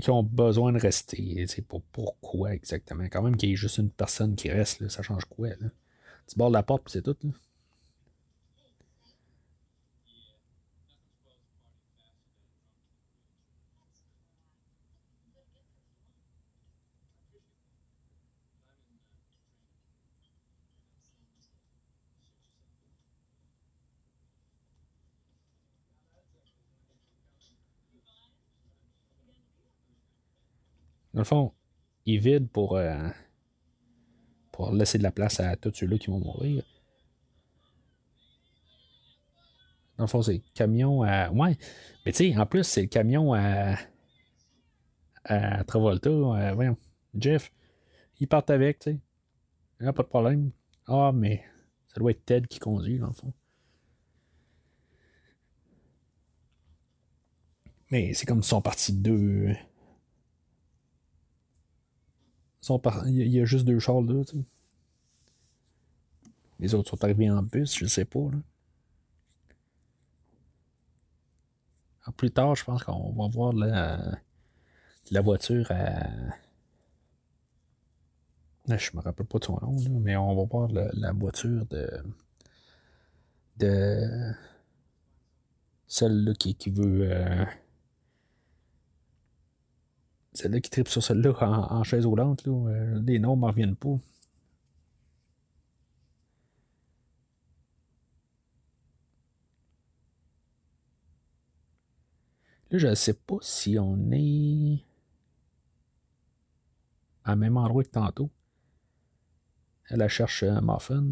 qui 0.00 0.10
ont 0.10 0.22
besoin 0.22 0.72
de 0.72 0.78
rester. 0.78 1.46
C'est 1.48 1.66
pour 1.66 1.82
pourquoi 1.82 2.54
exactement? 2.54 3.04
Quand 3.04 3.22
même 3.22 3.36
qu'il 3.36 3.50
y 3.50 3.52
ait 3.52 3.56
juste 3.56 3.78
une 3.78 3.90
personne 3.90 4.36
qui 4.36 4.50
reste, 4.50 4.88
ça 4.88 5.02
change 5.02 5.24
quoi? 5.24 5.48
Là? 5.48 5.68
Tu 6.26 6.36
bordes 6.36 6.52
la 6.52 6.62
porte, 6.62 6.88
c'est 6.88 7.02
tout. 7.02 7.16
Là. 7.22 7.30
Dans 31.14 31.20
le 31.20 31.24
fond, 31.24 31.52
il 32.06 32.18
vide 32.20 32.48
pour, 32.48 32.76
euh, 32.76 33.08
pour 34.50 34.72
laisser 34.72 34.98
de 34.98 35.02
la 35.02 35.12
place 35.12 35.40
à 35.40 35.56
tous 35.56 35.72
ceux-là 35.74 35.98
qui 35.98 36.10
vont 36.10 36.20
mourir. 36.20 36.64
Dans 39.98 40.04
le 40.04 40.08
fond, 40.08 40.22
c'est 40.22 40.34
le 40.34 40.42
camion 40.54 41.02
à. 41.02 41.30
Ouais. 41.30 41.56
Mais 42.04 42.12
tu 42.12 42.32
sais, 42.32 42.36
en 42.36 42.46
plus, 42.46 42.64
c'est 42.64 42.82
le 42.82 42.88
camion 42.88 43.34
à. 43.34 43.76
à 45.24 45.64
Travolta. 45.64 46.10
Euh. 46.10 46.74
Jeff. 47.14 47.52
Ils 48.18 48.28
partent 48.28 48.50
avec, 48.50 48.78
tu 48.78 48.92
sais. 48.92 48.98
Il 49.80 49.86
a 49.86 49.92
pas 49.92 50.02
de 50.02 50.08
problème. 50.08 50.50
Ah, 50.86 51.12
mais 51.14 51.44
ça 51.88 52.00
doit 52.00 52.12
être 52.12 52.24
Ted 52.24 52.46
qui 52.46 52.58
conduit, 52.58 52.98
dans 52.98 53.08
le 53.08 53.12
fond. 53.12 53.32
Mais 57.90 58.14
c'est 58.14 58.24
comme 58.24 58.42
si 58.42 58.48
sont 58.48 58.62
partis 58.62 58.92
deux. 58.92 59.54
Il 63.06 63.28
y 63.28 63.40
a 63.40 63.44
juste 63.44 63.64
deux 63.64 63.78
chars 63.78 64.00
là. 64.02 64.22
Les 66.60 66.74
autres 66.74 66.90
sont 66.90 67.02
arrivés 67.02 67.28
en 67.30 67.42
bus, 67.42 67.76
je 67.76 67.86
sais 67.86 68.04
pas. 68.04 68.30
Là. 68.30 68.38
Plus 72.16 72.30
tard, 72.30 72.54
je 72.54 72.64
pense 72.64 72.84
qu'on 72.84 73.12
va 73.12 73.28
voir 73.28 73.52
la, 73.52 74.18
la 75.10 75.20
voiture 75.20 75.66
à. 75.70 76.06
Je 78.68 78.96
me 78.96 79.02
rappelle 79.02 79.26
pas 79.26 79.38
de 79.40 79.44
son 79.44 79.58
nom, 79.60 79.76
mais 80.00 80.16
on 80.16 80.36
va 80.36 80.44
voir 80.44 80.68
la 80.70 81.12
voiture 81.12 81.66
de. 81.66 81.88
de. 83.58 84.32
celle-là 85.88 86.34
qui, 86.34 86.54
qui 86.54 86.70
veut. 86.70 87.10
Euh, 87.10 87.44
celle-là 90.32 90.60
qui 90.60 90.70
tripe 90.70 90.88
sur 90.88 91.02
celle-là 91.02 91.32
en, 91.40 91.82
chaise 91.84 92.06
roulante, 92.06 92.46
là, 92.46 92.52
euh, 92.52 93.00
les 93.04 93.18
noms 93.18 93.36
m'en 93.36 93.48
reviennent 93.48 93.76
pas. 93.76 93.98
Là, 102.70 102.78
je 102.78 102.86
ne 102.88 102.94
sais 102.94 103.14
pas 103.14 103.36
si 103.42 103.78
on 103.78 104.10
est 104.12 104.82
à 107.24 107.36
même 107.36 107.56
endroit 107.56 107.84
que 107.84 107.90
tantôt. 107.90 108.30
Elle 109.90 110.06
cherche 110.08 110.42
un 110.42 110.60
Muffin. 110.62 111.04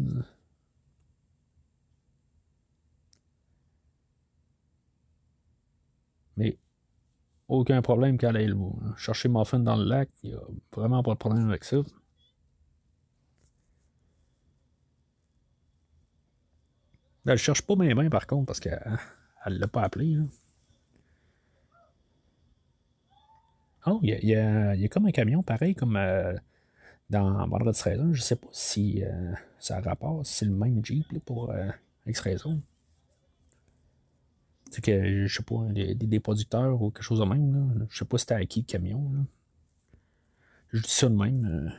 Mais 6.37 6.57
aucun 7.51 7.81
problème 7.81 8.17
qu'elle 8.17 8.37
aille 8.37 8.55
chercher 8.97 9.27
Muffin 9.27 9.59
dans 9.59 9.75
le 9.75 9.83
lac. 9.83 10.09
Il 10.23 10.31
n'y 10.31 10.35
a 10.35 10.41
vraiment 10.73 11.03
pas 11.03 11.11
de 11.11 11.17
problème 11.17 11.49
avec 11.49 11.65
ça. 11.65 11.77
Elle 17.25 17.33
ne 17.33 17.35
cherche 17.37 17.61
pas 17.61 17.75
mes 17.75 17.93
mains 17.93 18.09
par 18.09 18.25
contre 18.25 18.47
parce 18.47 18.59
qu'elle 18.59 18.81
ne 19.47 19.57
l'a 19.57 19.67
pas 19.67 19.83
appelé. 19.83 20.17
Oh, 23.85 23.99
il 24.01 24.09
y, 24.23 24.35
a, 24.35 24.87
comme 24.87 25.07
un 25.07 25.11
camion 25.11 25.43
pareil 25.43 25.75
comme 25.75 25.97
euh, 25.97 26.33
dans 27.09 27.47
Vendredi 27.47 27.77
13 27.77 27.99
Je 27.99 28.07
ne 28.09 28.15
sais 28.15 28.35
pas 28.37 28.47
si 28.51 29.03
euh, 29.03 29.33
ça 29.59 29.81
rapporte, 29.81 30.25
si 30.25 30.35
c'est 30.35 30.45
le 30.45 30.51
même 30.51 30.85
Jeep 30.85 31.19
pour 31.25 31.51
euh, 31.51 31.69
X-Raison 32.05 32.61
sais 34.71 34.81
que, 34.81 35.27
je 35.27 35.35
sais 35.35 35.43
pas, 35.43 35.63
des, 35.73 36.19
producteurs 36.19 36.81
ou 36.81 36.91
quelque 36.91 37.03
chose 37.03 37.19
de 37.19 37.25
même. 37.25 37.79
Là. 37.79 37.85
Je 37.89 37.97
sais 37.97 38.05
pas 38.05 38.17
si 38.17 38.21
c'était 38.23 38.35
à 38.35 38.45
qui 38.45 38.61
le 38.61 38.65
camion. 38.65 39.11
Là. 39.13 39.21
Je 40.73 40.81
dis 40.81 40.89
ça 40.89 41.09
de 41.09 41.15
même. 41.15 41.45
Euh. 41.45 41.69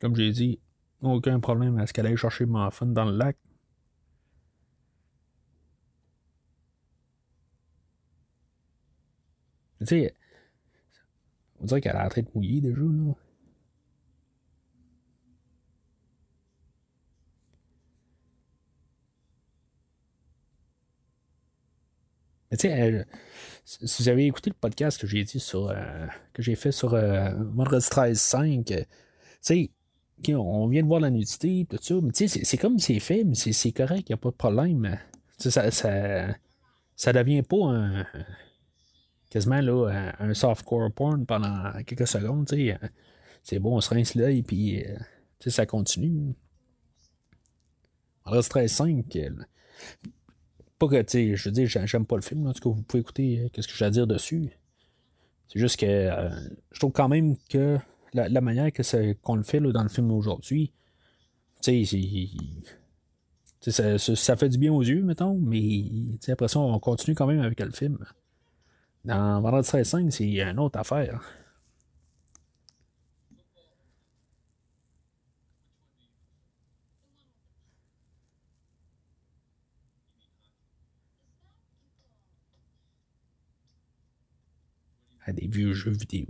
Comme 0.00 0.16
j'ai 0.16 0.30
dit, 0.32 0.60
aucun 1.02 1.38
problème 1.40 1.78
à 1.78 1.86
ce 1.86 1.92
qu'elle 1.92 2.06
aille 2.06 2.16
chercher 2.16 2.46
Muffin 2.46 2.86
dans 2.86 3.04
le 3.04 3.16
lac? 3.16 3.36
Tu 9.80 9.86
sais, 9.86 10.14
on 11.60 11.64
dirait 11.64 11.80
qu'elle 11.80 11.96
a 11.96 12.04
la 12.04 12.10
tête 12.10 12.32
mouillée 12.34 12.60
déjà, 12.60 12.80
là. 12.80 13.14
Mais 22.50 22.56
tu 22.56 22.68
sais, 22.68 23.06
si 23.64 24.02
vous 24.02 24.08
avez 24.08 24.26
écouté 24.26 24.50
le 24.50 24.54
podcast 24.60 25.00
que 25.00 25.06
j'ai 25.06 25.24
dit 25.24 25.40
sur 25.40 25.70
euh, 25.70 26.06
que 26.32 26.42
j'ai 26.42 26.54
fait 26.54 26.72
sur 26.72 26.94
euh, 26.94 27.30
Vendredi 27.54 27.86
13 27.88 28.20
5, 28.20 28.64
tu 28.66 28.74
sais, 29.40 29.70
on 30.28 30.66
vient 30.68 30.82
de 30.82 30.86
voir 30.86 31.00
la 31.00 31.10
nudité, 31.10 31.66
tout 31.68 31.78
ça, 31.80 31.94
mais 32.02 32.12
tu 32.12 32.28
sais, 32.28 32.44
c'est 32.44 32.56
comme 32.56 32.78
c'est 32.78 33.00
fait, 33.00 33.24
mais 33.24 33.34
c'est 33.34 33.72
correct, 33.72 34.08
il 34.08 34.12
n'y 34.12 34.14
a 34.14 34.18
pas 34.18 34.30
de 34.30 34.36
problème. 34.36 34.98
Ça, 35.38 35.70
ça, 35.70 36.26
ça 36.96 37.12
devient 37.12 37.42
pas 37.42 37.66
un, 37.66 38.06
quasiment 39.30 39.60
là, 39.60 40.12
un 40.20 40.32
softcore 40.32 40.92
porn 40.92 41.26
pendant 41.26 41.72
quelques 41.84 42.06
secondes. 42.06 42.48
C'est 43.42 43.58
bon, 43.58 43.76
on 43.76 43.80
se 43.80 43.92
rince 43.92 44.14
l'œil, 44.14 44.42
puis 44.42 44.84
euh, 44.84 44.96
ça 45.46 45.66
continue. 45.66 46.34
Reste 48.24 48.54
13-5. 48.54 49.44
Pas 50.78 50.88
que, 50.88 51.02
tu 51.02 51.10
sais, 51.10 51.36
je 51.36 51.48
veux 51.48 51.52
dire, 51.52 51.66
j'aime 51.66 52.06
pas 52.06 52.16
le 52.16 52.22
film, 52.22 52.46
en 52.46 52.52
tout 52.52 52.70
cas, 52.70 52.74
vous 52.74 52.82
pouvez 52.82 53.00
écouter 53.00 53.40
euh, 53.40 53.48
qu'est-ce 53.52 53.68
que 53.68 53.74
j'ai 53.74 53.84
à 53.84 53.90
dire 53.90 54.06
dessus. 54.06 54.50
C'est 55.48 55.58
juste 55.58 55.78
que 55.78 55.86
euh, 55.86 56.30
je 56.72 56.78
trouve 56.78 56.92
quand 56.92 57.08
même 57.08 57.36
que 57.48 57.78
la, 58.14 58.40
manière 58.40 58.72
que 58.72 59.12
qu'on 59.14 59.36
le 59.36 59.42
fait 59.42 59.60
dans 59.60 59.82
le 59.82 59.88
film 59.88 60.10
aujourd'hui, 60.12 60.72
ça, 63.70 63.98
ça, 63.98 64.36
fait 64.36 64.48
du 64.48 64.58
bien 64.58 64.72
aux 64.72 64.82
yeux, 64.82 65.02
mettons, 65.02 65.38
mais 65.38 65.84
après 66.28 66.48
ça, 66.48 66.60
on 66.60 66.78
continue 66.78 67.14
quand 67.14 67.26
même 67.26 67.40
avec 67.40 67.60
le 67.60 67.70
film. 67.70 67.98
Dans 69.04 69.40
Vendredi 69.40 69.68
13 69.68 69.88
5, 69.88 70.12
c'est 70.12 70.26
une 70.26 70.58
autre 70.58 70.78
affaire. 70.78 71.20
À 85.26 85.32
des 85.32 85.46
vieux 85.46 85.72
jeux 85.72 85.90
vidéo. 85.92 86.26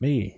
Mais 0.00 0.36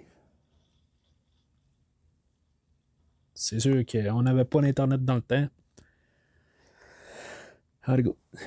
c'est 3.34 3.60
sûr 3.60 3.84
qu'on 3.86 4.22
n'avait 4.22 4.44
pas 4.44 4.60
d'Internet 4.60 5.04
dans 5.04 5.14
le 5.16 5.22
temps. 5.22 5.48
Allez, 7.82 8.02
go. 8.02 8.16
Je 8.34 8.38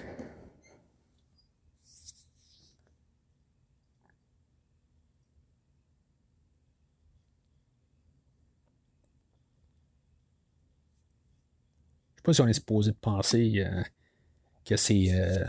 sais 12.18 12.22
pas 12.24 12.34
si 12.34 12.42
on 12.42 12.48
est 12.48 12.54
supposé 12.54 12.92
penser 12.94 13.54
euh, 13.66 13.82
que 14.66 14.76
c'est 14.78 15.08
euh, 15.14 15.46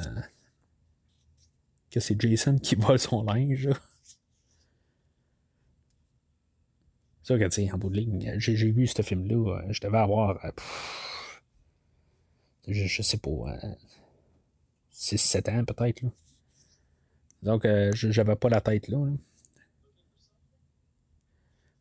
que 1.90 2.00
c'est 2.00 2.18
Jason 2.20 2.58
qui 2.58 2.74
vole 2.76 2.98
son 2.98 3.22
linge. 3.24 3.68
Ça, 7.22 7.38
que, 7.38 7.48
tu 7.48 7.70
en 7.72 7.78
bout 7.78 7.90
de 7.90 7.96
ligne, 7.96 8.34
j'ai, 8.38 8.70
vu 8.70 8.86
ce 8.86 9.02
film-là, 9.02 9.62
je 9.70 9.80
devais 9.80 9.98
avoir. 9.98 10.38
je, 12.66 12.86
je, 12.86 13.02
sais 13.02 13.18
pas. 13.18 13.58
6-7 14.92 15.50
ans, 15.50 15.64
peut-être. 15.64 16.02
Donc, 17.42 17.66
j'avais 17.94 18.36
pas 18.36 18.48
la 18.48 18.60
tête 18.60 18.88
là. 18.88 18.98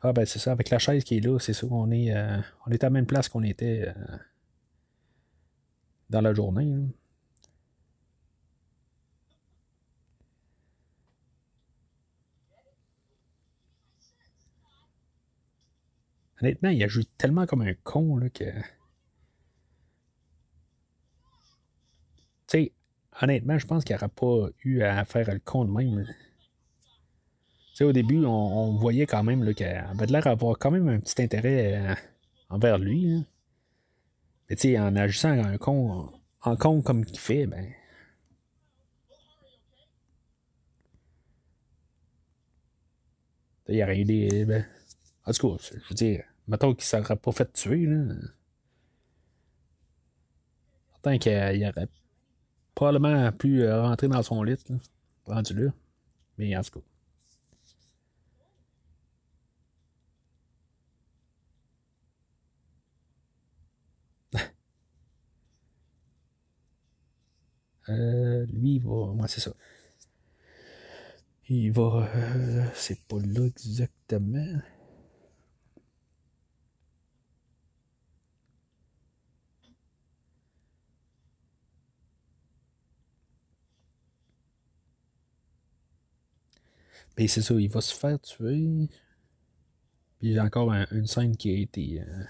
Ah 0.04 0.14
ben 0.14 0.26
c'est 0.26 0.40
ça, 0.40 0.52
avec 0.52 0.72
la 0.72 0.80
chaise 0.80 1.04
qui 1.04 1.18
est 1.18 1.20
là, 1.20 1.38
c'est 1.38 1.54
ça, 1.54 1.68
on 1.70 1.92
est, 1.92 2.16
euh, 2.16 2.40
on 2.66 2.72
est 2.72 2.84
à 2.84 2.88
la 2.88 2.92
même 2.92 3.06
place 3.06 3.30
qu'on 3.30 3.44
était 3.44 3.88
euh, 3.88 4.18
dans 6.10 6.22
la 6.22 6.34
journée. 6.34 6.74
Honnêtement, 16.42 16.70
il 16.70 16.84
a 16.84 16.88
joué 16.88 17.04
tellement 17.18 17.46
comme 17.46 17.62
un 17.62 17.74
con 17.84 18.18
là, 18.18 18.30
que. 18.30 18.46
Tu 22.48 22.58
sais, 22.58 22.72
honnêtement, 23.22 23.58
je 23.58 23.68
pense 23.68 23.84
qu'il 23.84 23.96
n'aurait 23.96 24.10
pas 24.10 24.50
eu 24.64 24.82
à 24.82 25.06
faire 25.06 25.32
le 25.34 25.40
con 25.40 25.66
de 25.66 25.72
même 25.72 26.06
au 27.86 27.92
début, 27.92 28.26
on, 28.26 28.76
voyait 28.78 29.06
quand 29.06 29.24
même 29.24 29.54
qu'elle 29.54 29.78
avait 29.78 30.06
l'air 30.08 30.24
d'avoir 30.24 30.58
quand 30.58 30.72
même 30.72 30.90
un 30.90 31.00
petit 31.00 31.22
intérêt 31.22 31.76
euh, 31.78 31.96
envers 32.50 32.78
lui. 32.78 33.26
Mais 34.50 34.56
tu 34.56 34.70
sais, 34.70 34.80
en 34.80 34.96
agissant 34.96 35.38
en 35.40 35.58
con, 35.58 36.12
con 36.58 36.82
comme 36.82 37.04
il 37.08 37.18
fait, 37.20 37.48
ben. 37.48 37.74
Il 43.68 43.82
a 43.82 43.86
rien 43.86 44.04
des. 44.04 44.46
Ben, 44.46 44.66
en 45.26 45.32
tout 45.32 45.56
cas, 45.58 45.64
je 45.72 45.90
veux 45.90 45.96
dire, 45.96 46.24
mettons 46.52 46.76
qu'il 46.76 46.84
ne 46.98 47.04
s'aurait 47.04 47.16
pas 47.16 47.32
fait 47.32 47.52
tuer, 47.54 47.86
là. 47.88 48.14
Tant 51.04 51.18
qu'il 51.18 51.34
aurait 51.66 51.88
probablement 52.76 53.32
pu 53.34 53.64
euh, 53.64 53.82
rentrer 53.84 54.08
dans 54.10 54.24
son 54.24 54.44
lit, 54.44 54.58
là, 54.70 54.78
rendu 55.28 55.54
là. 55.56 55.72
Mais 56.38 56.56
en 56.58 56.64
tout 56.64 56.82
cas. 64.34 64.40
Euh, 67.90 68.46
lui, 68.48 68.76
il 68.76 68.80
va. 68.84 69.14
Moi, 69.14 69.28
c'est 69.28 69.42
ça. 69.42 69.52
Il 71.50 71.72
va. 71.72 72.10
Euh, 72.16 72.66
c'est 72.74 73.00
pas 73.08 73.18
là 73.20 73.46
exactement. 73.46 74.60
Mais 87.22 87.28
c'est 87.28 87.44
ça, 87.44 87.54
il 87.54 87.70
va 87.70 87.82
se 87.82 87.94
faire 87.94 88.20
tuer. 88.20 88.90
Puis 90.18 90.40
a 90.40 90.44
encore 90.44 90.74
une 90.74 91.06
scène 91.06 91.38
qui 91.38 91.52
a 91.52 91.54
été. 91.54 92.02
Euh, 92.02 92.24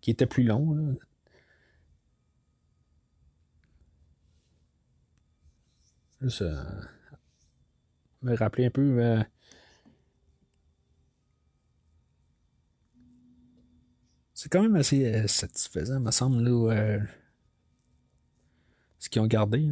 qui 0.00 0.10
était 0.10 0.26
plus 0.26 0.42
longue. 0.42 0.98
Juste 6.20 6.42
euh, 6.42 6.64
me 8.22 8.34
rappeler 8.34 8.66
un 8.66 8.70
peu. 8.70 8.98
Euh, 9.00 9.22
c'est 14.34 14.48
quand 14.50 14.62
même 14.62 14.74
assez 14.74 15.28
satisfaisant, 15.28 16.00
me 16.00 16.10
semble, 16.10 16.42
là, 16.42 16.98
ce 18.98 19.08
qu'ils 19.08 19.22
ont 19.22 19.28
gardé. 19.28 19.70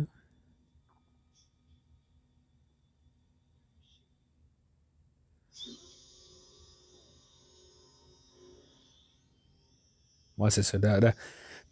Ouais, 10.38 10.50
c'est 10.50 10.62
ça. 10.62 10.78
Dans, 10.78 11.12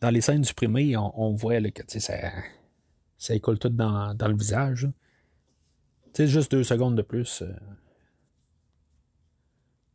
dans, 0.00 0.10
les 0.10 0.20
scènes 0.20 0.44
supprimées, 0.44 0.96
on, 0.96 1.12
on 1.18 1.32
voit 1.32 1.60
que 1.70 1.82
ça, 2.00 2.14
ça 3.18 3.34
écoule 3.34 3.58
tout 3.58 3.68
dans, 3.68 4.14
le 4.20 4.36
visage. 4.36 4.88
Tu 6.12 6.26
juste 6.26 6.50
deux 6.50 6.64
secondes 6.64 6.96
de 6.96 7.02
plus. 7.02 7.42
Euh, 7.42 7.52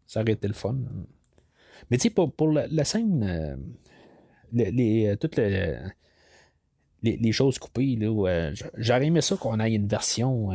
ça 0.07 0.21
aurait 0.21 0.33
été 0.33 0.47
le 0.47 0.53
fun. 0.53 0.77
Mais 1.89 1.97
tu 1.97 2.03
sais, 2.03 2.09
pour, 2.09 2.33
pour 2.33 2.51
la, 2.51 2.83
scène, 2.83 3.23
euh, 3.23 3.55
les, 4.51 5.07
euh, 5.07 5.15
toutes 5.15 5.37
les, 5.37 5.77
les, 7.01 7.31
choses 7.31 7.57
coupées, 7.57 7.95
là, 7.95 8.51
j'aurais 8.77 9.07
aimé 9.07 9.21
ça 9.21 9.35
qu'on 9.35 9.59
ait 9.59 9.73
une 9.73 9.87
version 9.87 10.51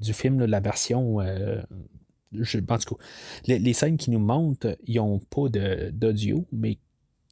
du 0.00 0.12
film, 0.12 0.44
la 0.44 0.60
version. 0.60 1.20
je, 2.32 2.58
en 2.58 2.78
tout 2.78 2.94
cas, 2.94 3.04
les, 3.46 3.72
scènes 3.72 3.96
qui 3.96 4.10
nous 4.10 4.18
montrent, 4.18 4.76
ils 4.86 4.96
n'ont 4.96 5.18
pas 5.18 5.48
d'audio, 5.48 6.46
mais 6.52 6.78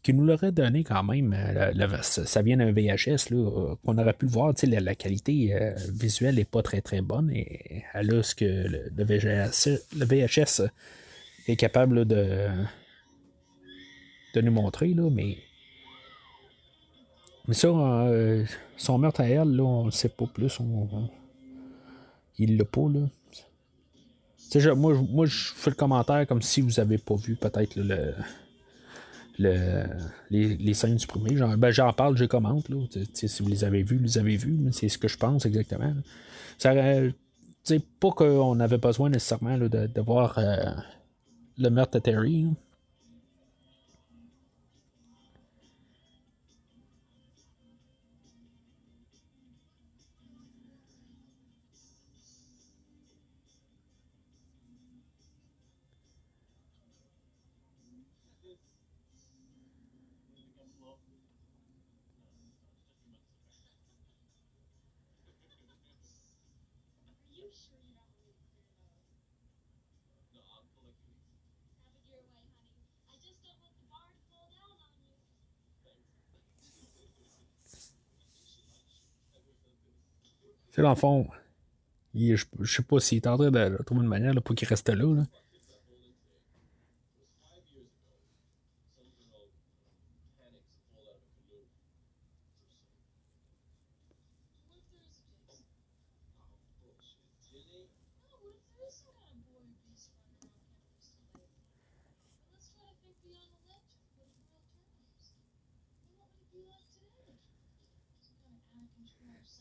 qui 0.06 0.14
nous 0.14 0.24
l'aurait 0.24 0.52
donné 0.52 0.84
quand 0.84 1.02
même. 1.02 1.34
Euh, 1.36 2.00
ça 2.02 2.40
vient 2.40 2.58
d'un 2.58 2.70
VHS, 2.70 3.30
là, 3.30 3.38
euh, 3.38 3.74
qu'on 3.84 3.98
aurait 3.98 4.12
pu 4.12 4.26
le 4.26 4.30
voir. 4.30 4.54
La, 4.62 4.78
la 4.78 4.94
qualité 4.94 5.52
euh, 5.52 5.74
visuelle 5.92 6.36
n'est 6.36 6.44
pas 6.44 6.62
très 6.62 6.80
très 6.80 7.00
bonne. 7.00 7.28
Et 7.32 7.82
elle 7.92 8.14
a 8.14 8.22
ce 8.22 8.36
que 8.36 8.44
le, 8.44 9.04
VHS, 9.04 10.62
est 11.48 11.56
capable 11.56 12.04
de, 12.04 12.46
de 14.34 14.40
nous 14.42 14.52
montrer. 14.52 14.94
Là, 14.94 15.10
mais, 15.10 15.38
mais 17.48 17.54
ça, 17.54 17.68
son 18.76 18.98
meurtre 18.98 19.22
à 19.22 19.28
elle, 19.28 19.56
là, 19.56 19.64
on 19.64 19.86
ne 19.86 19.90
sait 19.90 20.08
pas 20.08 20.26
plus. 20.32 20.60
On, 20.60 21.10
il 22.38 22.56
l'a 22.56 22.64
pas. 22.64 22.88
Là. 22.88 24.74
moi, 24.76 24.94
moi, 25.10 25.26
je 25.26 25.52
fais 25.52 25.70
le 25.70 25.76
commentaire 25.76 26.28
comme 26.28 26.42
si 26.42 26.60
vous 26.60 26.78
avez 26.78 26.98
pas 26.98 27.16
vu 27.16 27.34
peut-être 27.34 27.74
le 27.74 28.14
le, 29.38 29.84
les, 30.30 30.56
les, 30.56 30.74
scènes 30.74 30.98
supprimées. 30.98 31.36
J'en, 31.36 31.56
ben, 31.56 31.72
parle, 31.96 32.16
je 32.16 32.24
commente. 32.24 32.68
Là, 32.68 32.78
si 33.12 33.42
vous 33.42 33.48
les 33.48 33.64
avez 33.64 33.82
vus, 33.82 33.96
vous 33.96 34.04
les 34.04 34.18
avez 34.18 34.36
vus, 34.36 34.58
c'est 34.72 34.88
ce 34.88 34.98
que 34.98 35.08
je 35.08 35.16
pense 35.16 35.46
exactement. 35.46 35.92
Ça 36.58 36.72
pas 38.00 38.10
qu'on 38.10 38.60
avait 38.60 38.78
besoin 38.78 39.10
nécessairement 39.10 39.58
de, 39.58 39.68
de, 39.68 40.00
voir 40.00 40.38
euh, 40.38 40.70
le 41.58 41.68
meurtre 41.68 41.94
de 41.94 41.98
Terry. 41.98 42.46
Sais, 80.76 80.82
dans 80.82 80.90
le 80.90 80.96
fond, 80.96 81.26
je, 82.14 82.44
sais 82.64 82.82
pas 82.82 83.00
s'il 83.00 83.18
est 83.18 83.26
en 83.26 83.36
train 83.36 83.50
de, 83.50 83.82
trouver 83.84 84.02
une 84.02 84.08
manière 84.08 84.34
pour 84.42 84.54
qu'il 84.54 84.68
reste 84.68 84.88
là. 84.88 85.24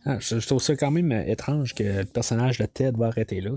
Ah, 0.07 0.19
je, 0.19 0.37
trouve 0.45 0.61
ça 0.61 0.75
quand 0.75 0.91
même 0.91 1.11
étrange 1.11 1.73
que 1.73 1.83
le 1.83 2.05
personnage 2.05 2.59
de 2.59 2.65
Ted 2.65 2.95
va 2.97 3.07
arrêter 3.07 3.41
là. 3.41 3.51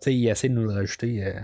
Tu 0.00 0.10
sais, 0.10 0.14
il 0.16 0.28
essaie 0.28 0.48
de 0.48 0.54
nous 0.54 0.64
le 0.64 0.72
rajouter. 0.72 1.24
Euh... 1.24 1.40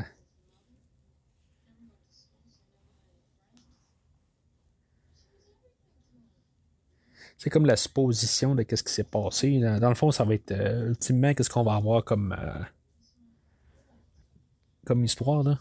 c'est 7.36 7.48
comme 7.50 7.64
la 7.64 7.76
supposition 7.76 8.54
de 8.54 8.64
ce 8.68 8.82
qui 8.82 8.92
s'est 8.92 9.04
passé. 9.04 9.60
Dans, 9.60 9.88
le 9.88 9.94
fond, 9.94 10.10
ça 10.10 10.24
va 10.24 10.34
être 10.34 10.52
euh, 10.52 10.88
ultimement 10.88 11.32
qu'est-ce 11.32 11.48
qu'on 11.48 11.62
va 11.62 11.74
avoir 11.74 12.04
comme, 12.04 12.36
euh, 12.38 12.62
comme 14.84 15.04
histoire. 15.04 15.42
Là. 15.42 15.58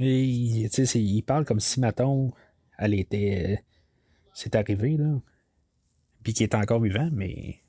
Et 0.00 0.24
il 0.24 1.22
parle 1.22 1.44
comme 1.44 1.60
si, 1.60 1.80
Maton, 1.80 2.32
elle 2.78 2.94
était. 2.94 3.64
C'est 4.32 4.54
arrivé, 4.54 4.96
là 4.96 5.20
puis 6.28 6.34
qui 6.34 6.42
est 6.42 6.54
encore 6.54 6.80
vivant, 6.80 7.08
mais. 7.12 7.62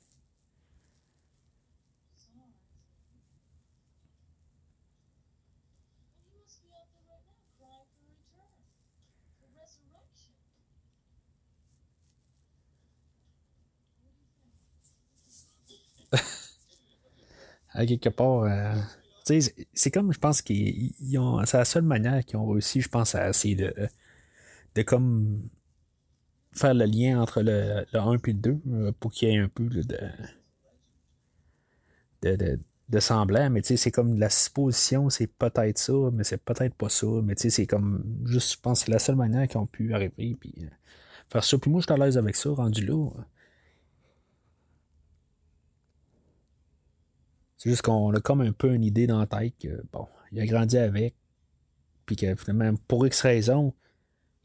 Quelque 17.86 18.08
part, 18.08 18.44
euh, 18.44 18.74
c'est 19.24 19.90
comme, 19.90 20.12
je 20.12 20.18
pense 20.18 20.42
qu'ils 20.42 21.18
ont, 21.18 21.44
c'est 21.44 21.58
la 21.58 21.64
seule 21.64 21.82
manière 21.82 22.24
qu'ils 22.24 22.36
ont 22.38 22.48
réussi, 22.48 22.80
je 22.80 22.88
pense, 22.88 23.14
à 23.14 23.28
essayer 23.28 23.54
de, 23.54 23.72
de 24.74 24.82
comme 24.82 25.48
faire 26.52 26.74
le 26.74 26.84
lien 26.84 27.20
entre 27.20 27.42
le, 27.42 27.84
1 27.92 28.12
et 28.12 28.18
le 28.26 28.32
2 28.32 28.60
euh, 28.70 28.92
pour 28.98 29.12
qu'il 29.12 29.28
y 29.28 29.34
ait 29.34 29.38
un 29.38 29.48
peu 29.48 29.64
de, 29.64 29.84
de, 32.22 32.58
de, 32.88 33.00
semblant. 33.00 33.50
Mais 33.50 33.62
c'est 33.62 33.90
comme 33.90 34.18
la 34.18 34.30
supposition, 34.30 35.10
c'est 35.10 35.28
peut-être 35.28 35.78
ça, 35.78 35.92
mais 36.12 36.24
c'est 36.24 36.42
peut-être 36.42 36.74
pas 36.74 36.88
ça. 36.88 37.06
Mais 37.22 37.34
c'est 37.36 37.66
comme 37.66 38.02
juste, 38.24 38.54
je 38.54 38.60
pense 38.60 38.80
c'est 38.80 38.90
la 38.90 38.98
seule 38.98 39.16
manière 39.16 39.46
qu'ils 39.48 39.58
ont 39.58 39.66
pu 39.66 39.94
arriver. 39.94 40.36
Puis 40.38 40.54
euh, 40.60 40.66
faire 41.28 41.44
ça. 41.44 41.58
Puis 41.58 41.70
moi, 41.70 41.80
je 41.80 41.86
suis 41.86 41.92
à 41.92 42.04
l'aise 42.04 42.18
avec 42.18 42.36
ça, 42.36 42.50
rendu 42.50 42.84
là. 42.84 43.08
C'est 47.60 47.68
juste 47.68 47.82
qu'on 47.82 48.10
a 48.14 48.20
comme 48.20 48.40
un 48.40 48.52
peu 48.52 48.72
une 48.72 48.84
idée 48.84 49.06
dans 49.06 49.18
la 49.18 49.26
tête 49.26 49.52
que, 49.60 49.84
bon, 49.92 50.06
il 50.32 50.40
a 50.40 50.46
grandi 50.46 50.78
avec, 50.78 51.14
puis 52.06 52.16
que 52.16 52.34
finalement, 52.34 52.74
pour 52.88 53.06
X 53.06 53.20
raison, 53.20 53.74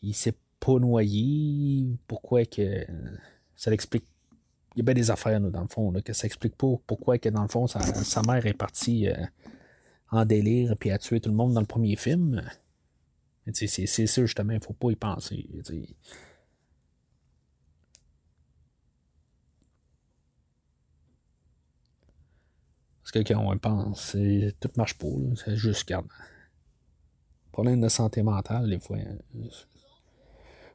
il 0.02 0.14
s'est 0.14 0.36
pas 0.60 0.78
noyé, 0.80 1.98
pourquoi 2.08 2.44
que 2.44 2.86
ça 3.56 3.72
l'explique. 3.72 4.04
Il 4.76 4.80
y 4.80 4.82
a 4.82 4.84
bien 4.84 4.96
des 4.96 5.12
affaires 5.12 5.40
dans 5.40 5.62
le 5.62 5.68
fond, 5.70 5.94
que 6.04 6.12
ça 6.12 6.26
explique 6.28 6.58
pas 6.58 6.76
pourquoi 6.86 7.18
que 7.18 7.30
dans 7.30 7.44
le 7.44 7.48
fond 7.48 7.68
sa, 7.68 8.22
mère 8.24 8.46
est 8.46 8.54
partie 8.54 9.08
euh, 9.08 9.16
en 10.12 10.26
délire 10.26 10.76
puis 10.78 10.92
a 10.92 10.98
tué 10.98 11.22
tout 11.22 11.30
le 11.30 11.38
monde 11.38 11.54
dans 11.54 11.62
le 11.62 11.66
premier 11.66 11.96
film. 11.96 12.44
C'est 13.54 13.88
ça 13.88 14.22
justement, 14.26 14.52
il 14.52 14.62
faut 14.62 14.74
pas 14.74 14.92
y 14.92 14.98
penser. 14.98 15.48
Parce 23.06 23.12
que 23.12 23.34
quand 23.34 23.40
on 23.40 23.56
pense, 23.60 24.18
tout 24.60 24.72
marche 24.78 24.98
pas. 24.98 25.06
C'est 25.36 25.56
juste, 25.56 25.88
garde. 25.88 26.08
Problème 27.52 27.80
de 27.80 27.88
santé 27.88 28.24
mentale, 28.24 28.68
des 28.68 28.80
fois. 28.80 28.98
Hein, 28.98 29.18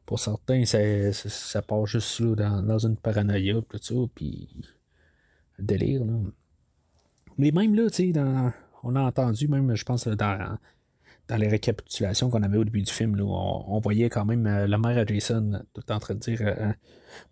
pour 0.06 0.20
certains, 0.20 0.64
ça, 0.64 0.78
ça, 1.12 1.60
part 1.60 1.86
juste 1.86 2.20
là, 2.20 2.36
dans, 2.36 2.62
dans, 2.62 2.78
une 2.78 2.96
paranoïa, 2.96 3.54
tout 3.68 3.78
ça, 3.82 3.94
puis 4.14 4.48
délire. 5.58 6.04
Là. 6.04 6.12
Mais 7.36 7.50
même 7.50 7.74
là, 7.74 7.90
tu 7.90 8.12
sais, 8.12 8.20
on 8.84 8.94
a 8.94 9.00
entendu, 9.00 9.48
même, 9.48 9.74
je 9.74 9.84
pense, 9.84 10.06
dans, 10.06 10.56
dans 11.26 11.36
les 11.36 11.48
récapitulations 11.48 12.30
qu'on 12.30 12.44
avait 12.44 12.58
au 12.58 12.64
début 12.64 12.82
du 12.82 12.92
film, 12.92 13.16
là, 13.16 13.24
on, 13.24 13.80
voyait 13.80 14.08
quand 14.08 14.24
même 14.24 14.46
euh, 14.46 14.68
la 14.68 14.78
mère 14.78 14.96
à 14.96 15.04
Jason 15.04 15.64
tout 15.74 15.90
en 15.90 15.98
train 15.98 16.14
de 16.14 16.20
dire 16.20 16.42
euh, 16.42 16.72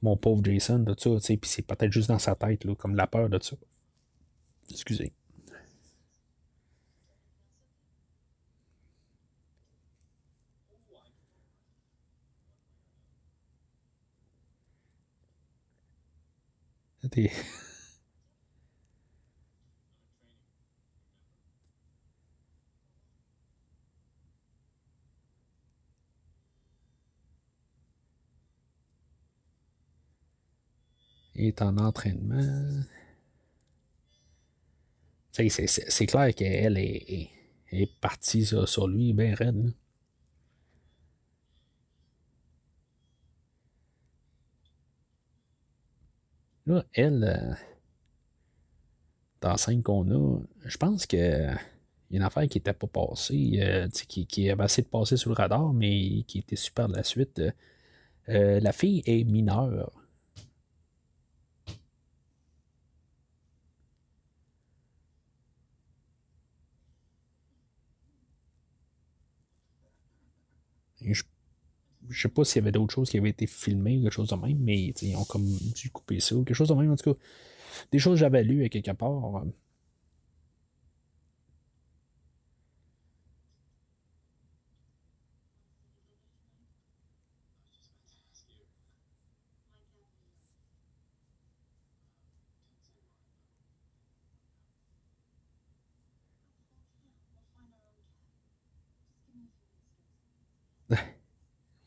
mon 0.02 0.16
pauvre 0.16 0.44
Jason, 0.44 0.84
tout 0.84 0.96
ça, 0.98 1.34
puis 1.36 1.38
c'est 1.44 1.62
peut-être 1.62 1.92
juste 1.92 2.08
dans 2.08 2.18
sa 2.18 2.34
tête, 2.34 2.64
là, 2.64 2.74
comme 2.74 2.96
la 2.96 3.06
peur 3.06 3.28
de 3.28 3.38
ça. 3.40 3.56
Excusez. 4.70 5.12
Il 31.34 31.46
est 31.46 31.62
en 31.62 31.78
entraînement. 31.78 32.82
C'est 35.48 36.06
clair 36.06 36.34
qu'elle 36.34 36.78
est, 36.78 37.30
est, 37.70 38.00
partie 38.00 38.44
sur 38.44 38.88
lui, 38.88 39.12
bien 39.12 39.34
raide. 39.34 39.72
Là, 46.66 46.84
elle, 46.92 47.24
euh, 47.24 47.54
dans 49.40 49.50
la 49.50 49.56
scène 49.56 49.82
qu'on 49.82 50.10
a, 50.10 50.40
je 50.66 50.76
pense 50.76 51.06
que 51.06 51.16
y 51.16 51.20
a 51.22 51.58
une 52.10 52.22
affaire 52.22 52.46
qui 52.48 52.58
n'était 52.58 52.74
pas 52.74 52.86
passée, 52.86 53.58
euh, 53.62 53.88
qui, 53.88 54.26
qui, 54.26 54.50
avait 54.50 54.64
essayé 54.64 54.82
de 54.82 54.88
passer 54.88 55.16
sous 55.16 55.30
le 55.30 55.34
radar, 55.34 55.72
mais 55.72 56.24
qui 56.24 56.38
était 56.40 56.56
super 56.56 56.88
de 56.88 56.96
la 56.96 57.04
suite. 57.04 57.40
Euh, 58.28 58.60
la 58.60 58.72
fille 58.72 59.02
est 59.06 59.24
mineure. 59.24 59.92
Je 71.14 72.22
sais 72.22 72.28
pas 72.28 72.44
s'il 72.44 72.60
y 72.60 72.62
avait 72.62 72.72
d'autres 72.72 72.94
choses 72.94 73.10
qui 73.10 73.18
avaient 73.18 73.30
été 73.30 73.46
filmées 73.46 73.98
ou 73.98 74.02
quelque 74.02 74.12
chose 74.12 74.28
de 74.28 74.36
même, 74.36 74.58
mais 74.60 74.92
ils 75.00 75.16
ont 75.16 75.24
comme 75.24 75.44
dû 75.44 75.90
couper 75.90 76.20
ça 76.20 76.34
ou 76.36 76.44
quelque 76.44 76.56
chose 76.56 76.68
de 76.68 76.74
même. 76.74 76.90
En 76.90 76.96
tout 76.96 77.12
cas, 77.12 77.20
des 77.92 77.98
choses 77.98 78.14
que 78.14 78.20
j'avais 78.20 78.44
lues 78.44 78.64
à 78.64 78.68
quelque 78.68 78.92
part. 78.92 79.44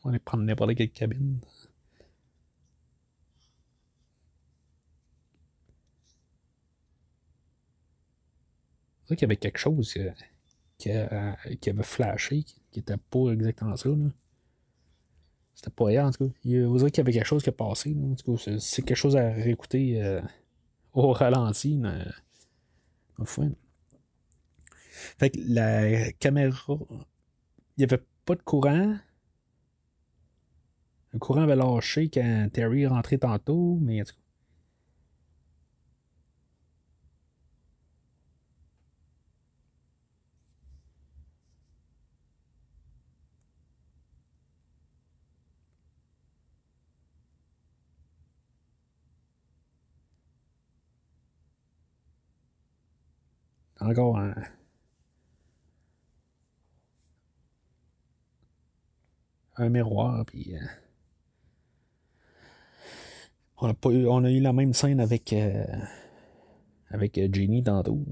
On 0.04 0.08
va 0.08 0.10
aller 0.10 0.18
prendre 0.18 0.44
n'importe 0.44 0.74
quelle 0.74 0.90
cabine. 0.90 1.38
C'est 9.04 9.16
qu'il 9.16 9.22
y 9.22 9.24
avait 9.26 9.36
quelque 9.36 9.58
chose 9.58 9.92
qui, 10.78 10.90
euh, 10.90 11.32
qui, 11.60 11.70
avait 11.70 11.82
flashé, 11.82 12.42
qui 12.42 12.62
n'était 12.76 12.96
pas 12.96 13.30
exactement 13.32 13.76
ça. 13.76 13.90
C'était 15.54 15.70
pas 15.70 15.90
hier, 15.90 16.04
en 16.04 16.10
tout 16.10 16.28
cas. 16.28 16.34
Il 16.44 16.64
vous 16.64 16.78
qu'il 16.86 16.98
y 16.98 17.00
avait 17.00 17.12
quelque 17.12 17.26
chose 17.26 17.42
qui 17.42 17.50
a 17.50 17.52
passé. 17.52 17.94
En 17.96 18.14
tout 18.14 18.36
cas, 18.36 18.56
c'est 18.58 18.82
quelque 18.82 18.96
chose 18.96 19.16
à 19.16 19.30
réécouter 19.30 20.02
euh, 20.02 20.20
au 20.92 21.12
ralenti. 21.12 21.80
Fait 25.18 25.30
que 25.30 25.38
la 25.46 26.12
caméra, 26.12 26.78
il 26.90 27.78
n'y 27.78 27.84
avait 27.84 28.02
pas 28.24 28.34
de 28.34 28.42
courant. 28.42 28.96
Le 31.12 31.18
courant 31.18 31.42
avait 31.42 31.56
lâché 31.56 32.08
quand 32.10 32.48
Terry 32.52 32.82
est 32.82 32.86
rentré 32.86 33.18
tantôt, 33.18 33.78
mais 33.80 34.00
en 34.02 34.04
tout 34.04 34.14
cas. 34.14 34.18
Encore 53.80 54.16
un. 54.18 54.34
un 59.56 59.68
miroir, 59.70 60.24
puis. 60.26 60.56
Euh, 60.56 60.81
On 63.64 63.68
a, 63.70 63.74
eu, 63.92 64.06
on 64.08 64.24
a 64.24 64.30
eu 64.30 64.40
la 64.40 64.52
même 64.52 64.72
scène 64.72 64.98
avec, 64.98 65.32
euh, 65.32 65.64
avec 66.90 67.16
euh, 67.16 67.28
Jenny 67.32 67.62
tantôt. 67.62 68.04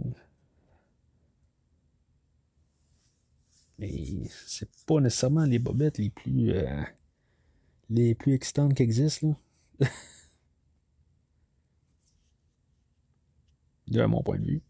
Mais 3.78 4.28
c'est 4.46 4.70
pas 4.86 5.00
nécessairement 5.00 5.44
les 5.46 5.58
bobettes 5.58 5.98
les 5.98 6.10
plus 6.10 6.52
euh, 6.52 6.82
les 7.88 8.14
plus 8.14 8.34
excitantes 8.34 8.74
qui 8.74 8.84
existent 8.84 9.36
là. 9.80 9.88
de 13.88 14.04
mon 14.04 14.22
point 14.22 14.38
de 14.38 14.44
vue. 14.46 14.62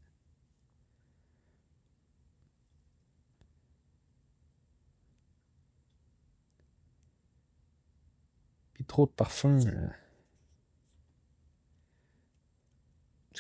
Puis 8.73 8.85
trop 8.87 9.05
de 9.05 9.11
parfum. 9.11 9.59
Euh... 9.67 9.89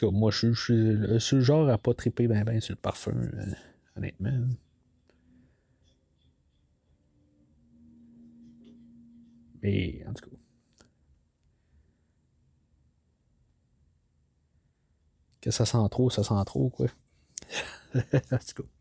moi, 0.02 0.30
je, 0.30 0.52
suis 0.52 1.36
le 1.36 1.42
genre 1.42 1.68
à 1.68 1.78
pas 1.78 1.94
triper 1.94 2.28
ben 2.28 2.44
ben 2.44 2.60
sur 2.60 2.72
le 2.72 2.80
parfum, 2.80 3.12
euh, 3.12 3.52
honnêtement. 3.96 4.48
Mais, 9.62 10.02
en 10.08 10.14
tout 10.14 10.30
cas. 10.30 10.36
Que 15.40 15.50
ça 15.50 15.64
sent 15.64 15.78
trop, 15.90 16.10
ça 16.10 16.22
sent 16.22 16.34
trop, 16.46 16.70
quoi. 16.70 16.86
en 17.94 18.38
tout 18.38 18.62
cas. 18.62 18.79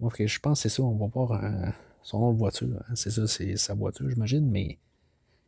Je 0.00 0.38
pense 0.38 0.62
que 0.62 0.68
c'est 0.68 0.76
ça, 0.76 0.82
on 0.82 0.96
va 0.96 1.06
voir 1.06 1.32
euh, 1.32 1.70
son 2.02 2.20
nom 2.20 2.32
de 2.32 2.38
voiture. 2.38 2.68
Hein. 2.88 2.94
C'est 2.94 3.10
ça, 3.10 3.26
c'est 3.26 3.56
sa 3.56 3.74
voiture, 3.74 4.08
j'imagine, 4.08 4.48
mais 4.48 4.78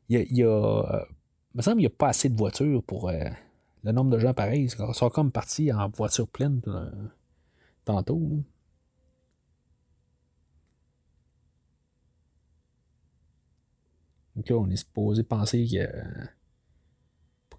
il 0.08 0.18
y 0.18 0.20
a. 0.20 0.22
Y 0.24 0.42
a 0.42 0.48
euh, 0.48 1.04
il 1.54 1.58
me 1.58 1.62
semble 1.62 1.76
qu'il 1.76 1.82
n'y 1.82 1.86
a 1.86 1.90
pas 1.90 2.08
assez 2.08 2.28
de 2.28 2.36
voitures 2.36 2.82
pour 2.84 3.08
euh, 3.08 3.24
le 3.82 3.92
nombre 3.92 4.10
de 4.10 4.18
gens 4.18 4.32
pareils. 4.34 4.64
Ils 4.64 4.94
sont 4.94 5.10
comme 5.10 5.32
partis 5.32 5.72
en 5.72 5.88
voiture 5.88 6.28
pleine 6.28 6.60
tantôt. 7.84 8.44
Ok, 14.36 14.50
on 14.50 14.68
est 14.70 14.76
supposé 14.76 15.22
penser 15.22 15.66
que. 15.66 15.86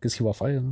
Qu'est-ce 0.02 0.18
qu'il 0.18 0.26
va 0.26 0.34
faire? 0.34 0.64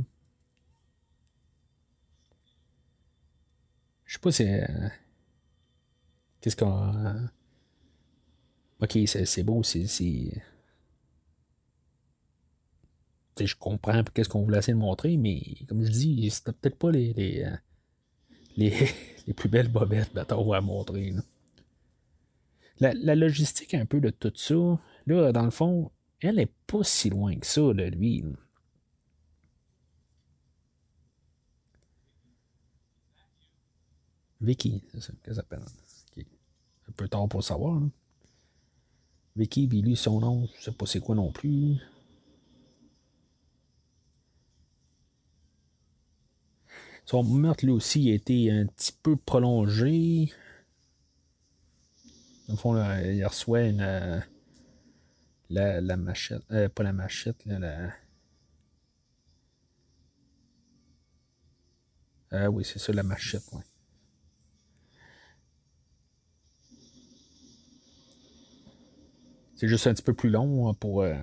Je 4.04 4.14
sais 4.14 4.20
pas 4.20 4.32
si. 4.32 4.44
Qu'est-ce 6.40 6.56
qu'on. 6.56 7.28
Ok, 8.80 8.98
c'est 9.06 9.42
beau, 9.42 9.62
c'est. 9.62 9.86
Je 13.38 13.56
comprends 13.56 14.04
qu'est-ce 14.04 14.28
qu'on 14.28 14.42
voulait 14.42 14.58
essayer 14.58 14.74
de 14.74 14.78
montrer, 14.78 15.16
mais 15.16 15.40
comme 15.66 15.82
je 15.82 15.90
dis, 15.90 16.30
c'était 16.30 16.52
peut-être 16.52 16.78
pas 16.78 16.90
les, 16.90 17.14
les, 17.14 17.44
euh, 17.44 17.56
les, 18.56 19.32
plus 19.34 19.48
belles 19.48 19.68
bobettes 19.68 20.12
qu'on 20.28 20.44
va 20.44 20.60
montrer. 20.60 21.14
La, 22.80 22.92
la, 22.92 23.14
logistique 23.14 23.72
un 23.74 23.86
peu 23.86 24.00
de 24.00 24.10
tout 24.10 24.32
ça, 24.36 24.78
là, 25.06 25.32
dans 25.32 25.44
le 25.44 25.50
fond, 25.50 25.90
elle 26.20 26.38
est 26.38 26.52
pas 26.66 26.84
si 26.84 27.08
loin 27.08 27.36
que 27.38 27.46
ça 27.46 27.62
de 27.62 27.84
lui. 27.84 28.24
Vicky, 34.40 34.82
c'est 34.92 35.00
ça 35.00 35.12
qu'elle 35.22 35.34
s'appelle 35.34 35.60
un 36.90 36.92
peu 36.96 37.08
tard 37.08 37.28
pour 37.28 37.42
savoir. 37.42 37.80
Vicky, 39.36 39.66
Billy, 39.66 39.96
son 39.96 40.20
nom, 40.20 40.48
je 40.58 40.64
sais 40.64 40.72
pas 40.72 40.86
c'est 40.86 41.00
quoi 41.00 41.14
non 41.14 41.30
plus. 41.32 41.78
Son 47.06 47.24
meurtre, 47.24 47.64
lui 47.64 47.72
aussi, 47.72 48.10
a 48.10 48.14
été 48.14 48.50
un 48.50 48.66
petit 48.66 48.92
peu 49.02 49.16
prolongé. 49.16 50.32
Le 52.48 52.56
fond, 52.56 52.76
il 53.02 53.24
reçoit 53.24 53.62
une. 53.62 53.80
Euh, 53.80 54.20
la, 55.48 55.96
machette. 55.96 56.42
Euh, 56.52 56.68
pas 56.68 56.82
la 56.84 56.92
machette, 56.92 57.44
là, 57.46 57.58
la. 57.58 57.92
Ah 62.32 62.48
oui, 62.50 62.64
c'est 62.64 62.78
ça, 62.78 62.92
la 62.92 63.02
machette, 63.02 63.42
ouais. 63.52 63.62
C'est 69.60 69.68
juste 69.68 69.86
un 69.86 69.92
petit 69.92 70.02
peu 70.02 70.14
plus 70.14 70.30
long 70.30 70.70
hein, 70.70 70.74
pour. 70.80 71.02
Euh, 71.02 71.14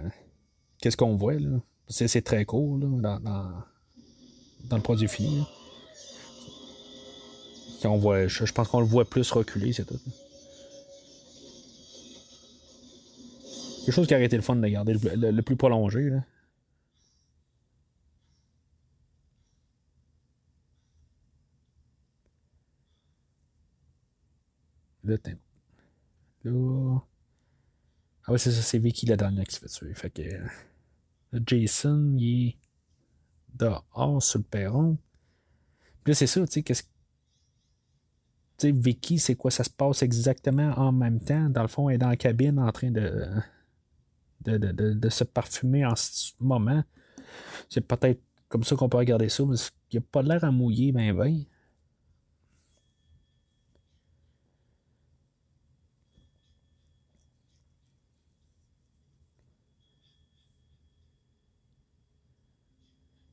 qu'est-ce 0.79 0.95
qu'on 0.95 1.15
voit, 1.15 1.33
là? 1.33 1.59
C'est 1.88 2.21
très 2.23 2.45
court, 2.45 2.77
là, 2.77 3.17
dans, 3.19 4.77
le 4.77 4.81
produit 4.83 5.07
fini. 5.07 5.43
Voit, 7.81 8.27
je, 8.27 8.53
pense 8.53 8.67
qu'on 8.67 8.81
le 8.81 8.85
voit 8.85 9.05
plus 9.09 9.31
reculer, 9.31 9.73
c'est 9.73 9.85
tout. 9.85 9.99
Quelque 13.85 13.95
chose 13.95 14.05
qui 14.05 14.13
a 14.13 14.17
arrêté 14.17 14.35
le 14.35 14.43
fun 14.43 14.55
de 14.55 14.67
garder 14.67 14.93
le, 14.93 15.41
plus 15.41 15.55
prolongé, 15.55 16.11
là. 16.11 16.23
Le 25.03 25.17
temps. 25.17 25.31
Là. 26.43 27.01
Ah 28.28 28.34
ouais, 28.34 28.38
c'est 28.38 28.51
ça, 28.51 28.61
c'est 28.61 28.78
Vicky 28.78 29.05
la 29.05 29.15
dernière 29.15 29.45
qui 29.45 29.55
se 29.55 29.61
fait 29.61 29.67
tuer. 29.67 29.93
Fait 29.93 30.09
que 30.09 30.21
euh, 30.21 31.39
Jason, 31.45 32.13
il 32.17 32.49
est 32.49 32.57
dehors 33.55 34.21
sur 34.21 34.39
le 34.39 34.43
perron. 34.43 34.97
Puis 36.03 36.11
là, 36.11 36.15
c'est 36.15 36.28
ça, 36.28 36.45
tu 36.45 36.53
sais, 36.53 36.63
qu'est-ce 36.63 36.84
tu 38.57 38.67
sais, 38.67 38.71
Vicky, 38.71 39.19
c'est 39.19 39.36
quoi 39.36 39.51
ça 39.51 39.63
se 39.63 39.69
passe 39.69 40.01
exactement 40.01 40.73
en 40.78 40.91
même 40.91 41.19
temps? 41.19 41.47
Dans 41.49 41.61
le 41.61 41.67
fond, 41.67 41.89
elle 41.89 41.95
est 41.95 41.99
dans 41.99 42.09
la 42.09 42.17
cabine 42.17 42.57
en 42.57 42.71
train 42.71 42.89
de, 42.89 43.28
de, 44.41 44.57
de, 44.57 44.93
de, 44.93 45.09
se 45.09 45.23
parfumer 45.23 45.86
en 45.86 45.95
ce 45.95 46.32
moment. 46.39 46.84
C'est 47.69 47.82
peut-être 47.82 48.19
comme 48.49 48.63
ça 48.63 48.75
qu'on 48.75 48.89
peut 48.89 48.97
regarder 48.97 49.30
ça, 49.30 49.43
mais 49.45 49.55
il 49.91 49.99
n'y 49.99 50.03
a 50.03 50.07
pas 50.11 50.23
l'air 50.23 50.43
à 50.43 50.49
mouiller, 50.49 50.91
ben 50.91 51.15
ben. 51.15 51.43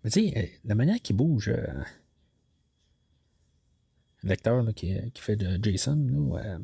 Mais 0.05 0.11
tu 0.11 0.29
sais, 0.29 0.39
euh, 0.39 0.47
la 0.65 0.75
manière 0.75 1.01
qu'il 1.01 1.17
bouge, 1.17 1.49
euh, 1.49 1.67
l'acteur 4.23 4.63
qui, 4.75 4.95
qui, 5.13 5.23
fait 5.23 5.37
de 5.37 5.59
Jason, 5.63 5.97
là, 5.97 6.41
euh, 6.45 6.59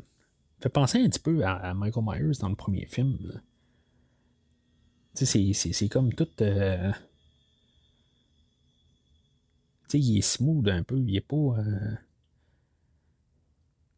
fait 0.60 0.68
penser 0.68 0.98
un 1.02 1.08
petit 1.08 1.20
peu 1.20 1.42
à, 1.44 1.72
Michael 1.72 2.04
Myers 2.06 2.38
dans 2.40 2.50
le 2.50 2.54
premier 2.54 2.84
film. 2.84 3.40
Tu 5.16 5.24
sais, 5.26 5.52
c'est 5.54 5.88
comme 5.88 6.12
tout. 6.12 6.28
tu 6.36 6.44
sais, 9.88 9.98
il 9.98 10.18
est 10.18 10.22
smooth 10.22 10.68
un 10.68 10.82
peu, 10.82 10.98
il 10.98 11.16
est 11.16 11.20
pas. 11.20 11.56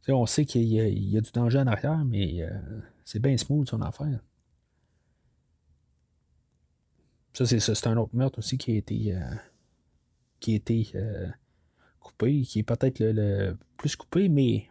On 0.09 0.26
sait 0.26 0.47
qu'il 0.47 0.62
y, 0.62 0.76
y, 0.76 1.18
a 1.18 1.20
du 1.20 1.30
danger 1.32 1.59
en 1.59 1.66
arrière, 1.66 2.05
mais 2.05 2.49
c'est 3.05 3.20
bien 3.20 3.36
smooth 3.36 3.68
son 3.68 3.82
affaire. 3.82 4.20
Ça, 7.33 7.47
c'est 7.47 7.87
un 7.87 7.97
autre 7.97 8.14
meurtre 8.14 8.39
aussi 8.39 8.59
qui 8.59 8.72
a 8.72 8.76
été, 8.76 9.14
euh, 9.14 9.20
qui 10.39 10.53
a 10.53 10.57
été 10.57 10.91
euh, 10.95 11.28
coupé, 11.99 12.43
qui 12.43 12.59
est 12.59 12.62
peut-être 12.62 13.01
le, 13.01 13.57
plus 13.76 13.97
coupé, 13.97 14.28
mais. 14.28 14.68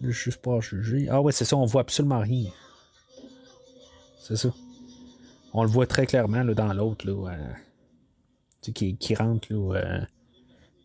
je 0.00 0.10
juste 0.10 0.40
pas 0.40 0.60
juger. 0.60 1.08
Ah 1.10 1.20
ouais, 1.20 1.32
c'est 1.32 1.44
ça, 1.44 1.56
on 1.56 1.66
voit 1.66 1.82
absolument 1.82 2.20
rien. 2.20 2.50
C'est 4.20 4.36
ça. 4.36 4.54
On 5.52 5.62
le 5.62 5.68
voit 5.68 5.86
très 5.86 6.06
clairement 6.06 6.42
là, 6.42 6.54
dans 6.54 6.72
l'autre, 6.72 7.06
là, 7.06 7.30
euh, 7.32 7.52
qui, 8.72 8.96
qui 8.96 9.14
rentre, 9.14 9.52
là, 9.52 10.06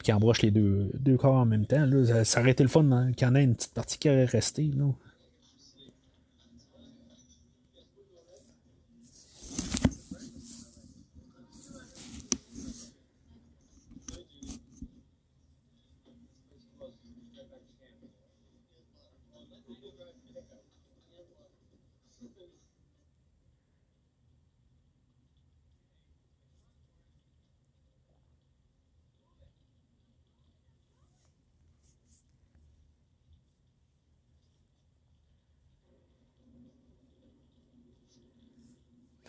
qui 0.04 0.12
embroche 0.12 0.42
les 0.42 0.52
deux, 0.52 0.92
deux 0.94 1.18
corps 1.18 1.36
en 1.36 1.46
même 1.46 1.66
temps. 1.66 1.86
Là, 1.86 2.26
ça, 2.26 2.42
aurait 2.42 2.52
été 2.52 2.64
le 2.64 2.70
fun 2.70 2.92
hein, 2.92 3.12
qu'il 3.14 3.28
y 3.28 3.30
en 3.30 3.36
ait 3.36 3.44
une 3.44 3.56
petite 3.56 3.74
partie 3.74 3.98
qui 3.98 4.10
aurait 4.10 4.26
resté. 4.26 4.72
Là. 4.76 4.92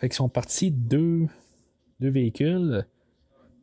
Fait 0.03 0.09
qu'ils 0.09 0.17
sont 0.17 0.27
partis 0.27 0.69
deux, 0.69 1.27
deux 2.01 2.09
véhicules 2.09 2.85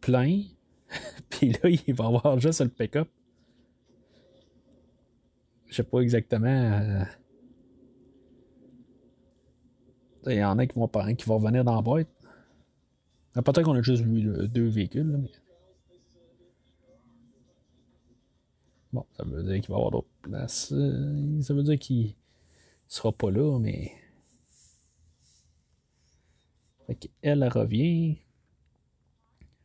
pleins. 0.00 0.40
Puis 1.28 1.52
là, 1.52 1.68
il 1.68 1.94
va 1.94 2.06
avoir 2.06 2.40
juste 2.40 2.62
le 2.62 2.70
pick-up. 2.70 3.10
Je 5.66 5.74
sais 5.74 5.82
pas 5.82 6.00
exactement. 6.00 6.48
Euh, 6.48 7.04
il 10.28 10.36
y 10.36 10.42
en 10.42 10.56
a 10.56 10.66
qui 10.66 10.78
vont, 10.78 10.88
qui 10.88 11.26
vont 11.26 11.36
revenir 11.36 11.62
dans 11.62 11.74
la 11.74 11.82
boîte. 11.82 12.08
Ah, 13.34 13.42
peut-être 13.42 13.64
qu'on 13.64 13.74
a 13.74 13.82
juste 13.82 14.02
vu 14.02 14.22
deux 14.48 14.68
véhicules. 14.68 15.18
mais... 15.18 15.30
Bon, 18.94 19.04
ça 19.14 19.24
veut 19.24 19.42
dire 19.42 19.60
qu'il 19.60 19.68
va 19.68 19.74
y 19.74 19.76
avoir 19.76 19.90
d'autres 19.90 20.08
places. 20.22 20.72
Ça 21.42 21.52
veut 21.52 21.64
dire 21.64 21.78
qu'il 21.78 22.14
sera 22.88 23.12
pas 23.12 23.30
là, 23.30 23.58
mais. 23.58 23.92
Elle 27.22 27.48
revient. 27.48 28.18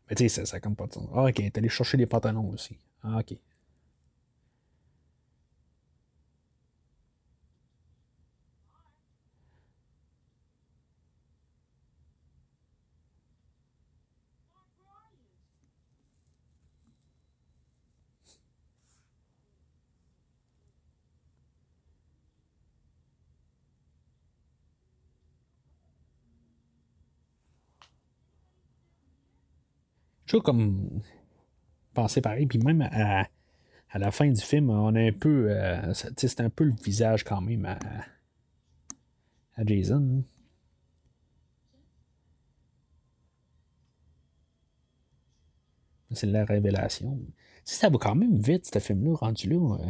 Mais 0.09 0.15
tu 0.15 0.23
sais, 0.23 0.29
ça, 0.29 0.45
ça 0.45 0.59
compte 0.59 0.77
pas 0.77 0.87
de 0.87 0.93
sens. 0.93 1.09
Ah, 1.13 1.23
ok, 1.23 1.39
elle 1.39 1.45
est 1.45 1.57
allée 1.57 1.69
chercher 1.69 1.97
les 1.97 2.05
pantalons 2.05 2.49
aussi. 2.49 2.77
Ah, 3.03 3.19
ok. 3.19 3.37
Comme 30.41 31.01
penser 31.93 32.21
pareil. 32.21 32.45
Puis 32.45 32.59
même 32.59 32.81
à, 32.81 33.27
la 33.97 34.11
fin 34.11 34.29
du 34.29 34.41
film, 34.41 34.69
on 34.69 34.93
a 34.95 35.01
un 35.01 35.11
peu. 35.11 35.47
Euh, 35.49 35.93
c'est 35.93 36.41
un 36.41 36.49
peu 36.49 36.65
le 36.65 36.73
visage 36.83 37.23
quand 37.23 37.41
même 37.41 37.65
à, 37.65 37.79
Jason. 39.65 40.23
C'est 46.11 46.27
la 46.27 46.45
révélation. 46.45 47.19
ça 47.65 47.89
va 47.89 47.97
quand 47.97 48.15
même 48.15 48.37
vite, 48.37 48.69
ce 48.71 48.79
film-là, 48.79 49.15
rendu 49.15 49.49
là. 49.49 49.77
Euh. 49.79 49.89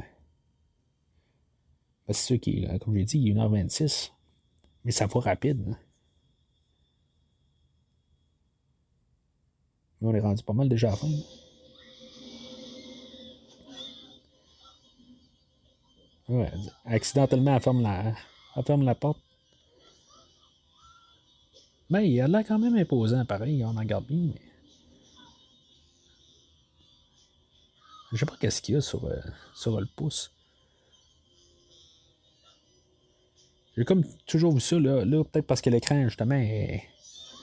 C'est 2.08 2.14
sûr 2.14 2.40
qu'il, 2.40 2.80
comme 2.80 2.96
j'ai 2.96 3.04
dit, 3.04 3.20
il 3.20 3.30
est 3.30 3.34
1h26. 3.34 4.12
Mais 4.86 4.92
ça 4.92 5.08
va 5.08 5.20
rapide. 5.20 5.64
Hein. 5.70 5.78
On 10.02 10.14
est 10.14 10.20
rendu 10.20 10.44
pas 10.44 10.54
mal 10.54 10.70
déjà 10.70 10.90
à 10.90 10.92
la 10.92 10.98
fin. 10.98 11.08
Ouais, 16.28 16.52
accidentellement, 16.86 17.56
elle 17.56 17.62
ferme 17.62 17.84
la, 17.84 18.16
ferme 18.64 18.84
la 18.84 18.96
porte. 18.96 19.20
Mais 21.90 22.10
il 22.10 22.20
a 22.20 22.28
l'air 22.28 22.44
quand 22.48 22.58
même 22.58 22.76
imposant, 22.76 23.24
pareil, 23.26 23.64
on 23.64 23.78
en 23.78 23.84
garde 23.84 24.06
bien, 24.06 24.32
mais. 24.34 24.42
Je 28.12 28.18
sais 28.18 28.26
pas 28.26 28.38
qu'est-ce 28.40 28.62
qu'il 28.62 28.76
y 28.76 28.78
a 28.78 28.82
sur, 28.82 29.06
euh, 29.06 29.20
sur 29.54 29.80
le 29.80 29.86
pouce. 29.86 30.32
J'ai 33.78 33.84
comme 33.84 34.06
toujours 34.26 34.54
vu 34.54 34.62
ça, 34.62 34.80
là, 34.80 35.04
là 35.04 35.24
peut-être 35.24 35.46
parce 35.46 35.62
que 35.62 35.70
l'écran, 35.70 36.02
justement, 36.06 36.36
est, 36.36 36.84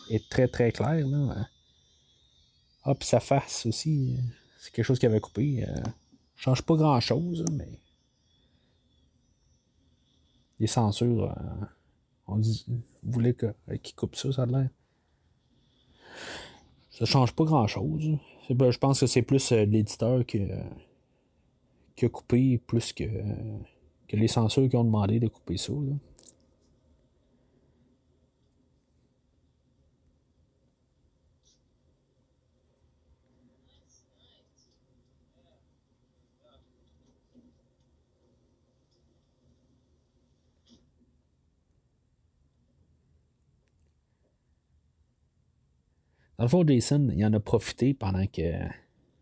est, 0.09 0.29
très 0.31 0.49
très 0.49 0.73
clair. 0.73 1.07
Là. 1.07 1.35
Hein. 1.37 1.47
Ah, 2.85 2.95
puis 2.95 3.07
sa 3.07 3.21
face 3.21 3.67
aussi, 3.67 4.19
c'est 4.59 4.73
quelque 4.73 4.85
chose 4.85 4.99
qu'il 4.99 5.09
avait 5.09 5.21
coupé. 5.21 5.65
Euh, 5.67 5.83
change 6.37 6.63
pas 6.63 6.75
grand-chose, 6.75 7.45
mais. 7.53 7.79
Les 10.59 10.67
censures, 10.67 11.25
euh, 11.25 11.65
on 12.27 12.39
dit, 12.39 12.67
voulait 13.03 13.37
euh, 13.43 13.77
qu'il 13.83 13.95
coupe 13.97 14.17
ça, 14.17 14.33
ça 14.33 14.43
a 14.43 14.47
l'air. 14.47 14.69
Ça 16.91 17.05
change 17.05 17.33
pas 17.33 17.45
grand-chose. 17.45 18.19
Je 18.49 18.79
pense 18.79 19.01
que 19.01 19.07
c'est 19.07 19.23
plus 19.23 19.51
l'éditeur 19.51 20.25
qui, 20.27 20.43
a 22.03 22.09
coupé 22.09 22.59
plus 22.59 22.93
que, 22.93 23.05
que 24.09 24.17
les 24.17 24.29
censures 24.29 24.69
qui 24.69 24.77
ont 24.77 24.85
demandé 24.85 25.19
de 25.19 25.29
couper 25.29 25.57
ça. 25.57 25.73
Dans 46.43 46.67
Jason, 46.67 47.09
il 47.15 47.25
en 47.25 47.33
a 47.35 47.39
profité 47.39 47.95
pendant 47.95 48.27
que 48.27 48.53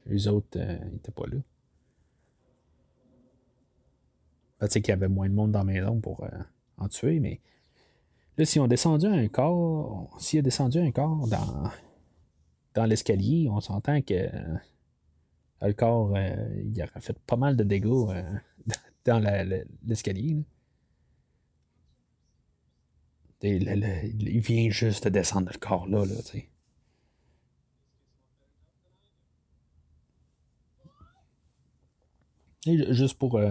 les 0.06 0.26
autres 0.26 0.58
n'étaient 0.58 1.10
euh, 1.10 1.14
pas 1.14 1.26
là. 1.26 1.36
Ben, 4.58 4.66
tu 4.66 4.72
sais 4.72 4.80
qu'il 4.80 4.92
y 4.92 4.94
avait 4.94 5.08
moins 5.08 5.28
de 5.28 5.34
monde 5.34 5.52
dans 5.52 5.58
la 5.58 5.66
maison 5.66 6.00
pour 6.00 6.24
euh, 6.24 6.30
en 6.78 6.88
tuer, 6.88 7.20
mais 7.20 7.42
là, 8.38 8.46
si 8.46 8.58
on 8.58 8.66
descendu 8.66 9.04
un 9.04 9.28
corps, 9.28 10.16
s'il 10.18 10.38
a 10.38 10.42
descendu 10.42 10.78
un 10.78 10.90
corps 10.92 11.28
dans, 11.28 11.70
dans 12.72 12.86
l'escalier, 12.86 13.48
on 13.50 13.60
s'entend 13.60 14.00
que 14.00 14.14
euh, 14.14 14.56
le 15.60 15.74
corps, 15.74 16.16
il 16.16 16.82
aurait 16.82 17.00
fait 17.00 17.18
pas 17.18 17.36
mal 17.36 17.54
de 17.54 17.64
dégâts 17.64 18.24
dans 19.04 19.22
l'escalier. 19.82 20.42
il 23.42 24.40
vient 24.40 24.70
juste 24.70 25.04
de 25.04 25.10
descendre 25.10 25.50
le 25.52 25.58
corps 25.58 25.86
là, 25.86 26.06
là 26.06 26.16
tu 26.22 26.38
sais. 26.38 26.50
Juste 32.66 33.18
pour 33.18 33.36
euh, 33.36 33.48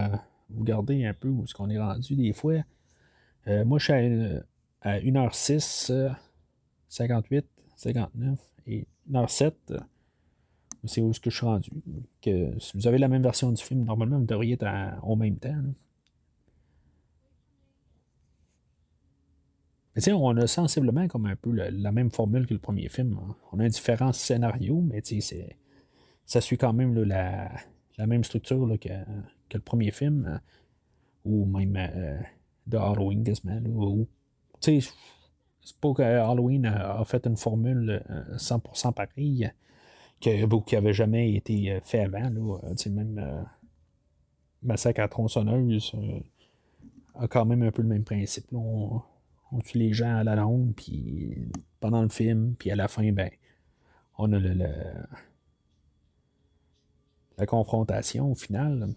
vous 0.50 0.64
garder 0.64 1.04
un 1.04 1.14
peu 1.14 1.28
où 1.28 1.44
est-ce 1.44 1.54
qu'on 1.54 1.70
est 1.70 1.78
rendu 1.78 2.16
des 2.16 2.32
fois. 2.32 2.62
Euh, 3.48 3.64
moi, 3.64 3.78
je 3.78 3.84
suis 3.84 3.92
à, 4.82 5.00
1h06, 5.00 6.14
58, 6.88 7.46
59 7.76 8.38
et 8.66 8.86
1h07. 9.10 9.52
C'est 10.84 11.02
où 11.02 11.10
est-ce 11.10 11.20
que 11.20 11.30
je 11.30 11.36
suis 11.36 11.46
rendu. 11.46 11.70
Que, 12.22 12.58
si 12.58 12.76
vous 12.76 12.86
avez 12.86 12.98
la 12.98 13.08
même 13.08 13.22
version 13.22 13.52
du 13.52 13.62
film, 13.62 13.84
normalement, 13.84 14.18
vous 14.18 14.24
devriez 14.24 14.54
être 14.54 14.66
en 15.02 15.16
même 15.16 15.36
temps. 15.36 15.54
Mais 19.96 20.12
on 20.12 20.36
a 20.36 20.46
sensiblement 20.46 21.06
comme 21.08 21.26
un 21.26 21.36
peu 21.36 21.50
la, 21.50 21.92
même 21.92 22.10
formule 22.10 22.46
que 22.46 22.54
le 22.54 22.60
premier 22.60 22.88
film. 22.88 23.18
On 23.52 23.58
a 23.58 23.64
un 23.64 23.68
différent 23.68 24.12
scénario, 24.12 24.80
mais 24.80 25.02
ça 26.24 26.40
suit 26.40 26.56
quand 26.56 26.72
même 26.72 26.94
la, 27.02 27.50
la 27.98 28.06
même 28.06 28.24
structure 28.24 28.66
que, 28.80 28.88
que, 28.88 29.56
le 29.56 29.60
premier 29.60 29.90
film, 29.90 30.26
euh, 30.26 30.38
ou 31.24 31.44
même 31.44 31.76
euh, 31.76 32.18
de 32.66 32.76
Halloween 32.76 33.24
quasiment. 33.24 33.60
c'est 34.60 34.80
pas 35.80 35.92
que 35.92 36.02
Halloween 36.02 36.66
a, 36.66 37.04
fait 37.04 37.26
une 37.26 37.36
formule 37.36 38.02
100% 38.36 38.88
euh, 38.88 38.92
pareille, 38.92 39.50
qui 40.20 40.76
avait 40.76 40.92
jamais 40.92 41.34
été 41.34 41.80
fait 41.82 42.00
avant. 42.00 42.28
Là, 42.28 42.58
même 42.90 43.46
Massacre 44.62 45.00
à 45.00 45.08
tronçonneuse 45.08 45.94
a 47.14 47.28
quand 47.28 47.46
même 47.46 47.62
un 47.62 47.70
peu 47.70 47.82
le 47.82 47.88
même 47.88 48.04
principe. 48.04 48.46
On, 48.52 49.02
tue 49.64 49.78
les 49.78 49.92
gens 49.92 50.16
à 50.16 50.24
la 50.24 50.36
longue, 50.36 50.74
puis 50.74 51.50
pendant 51.80 52.02
le 52.02 52.08
film, 52.08 52.54
puis 52.58 52.70
à 52.70 52.76
la 52.76 52.88
fin, 52.88 53.10
ben, 53.12 53.30
on 54.18 54.32
a 54.32 54.38
le 54.38 54.74
la 57.40 57.46
confrontation 57.46 58.32
au 58.32 58.34
final. 58.34 58.94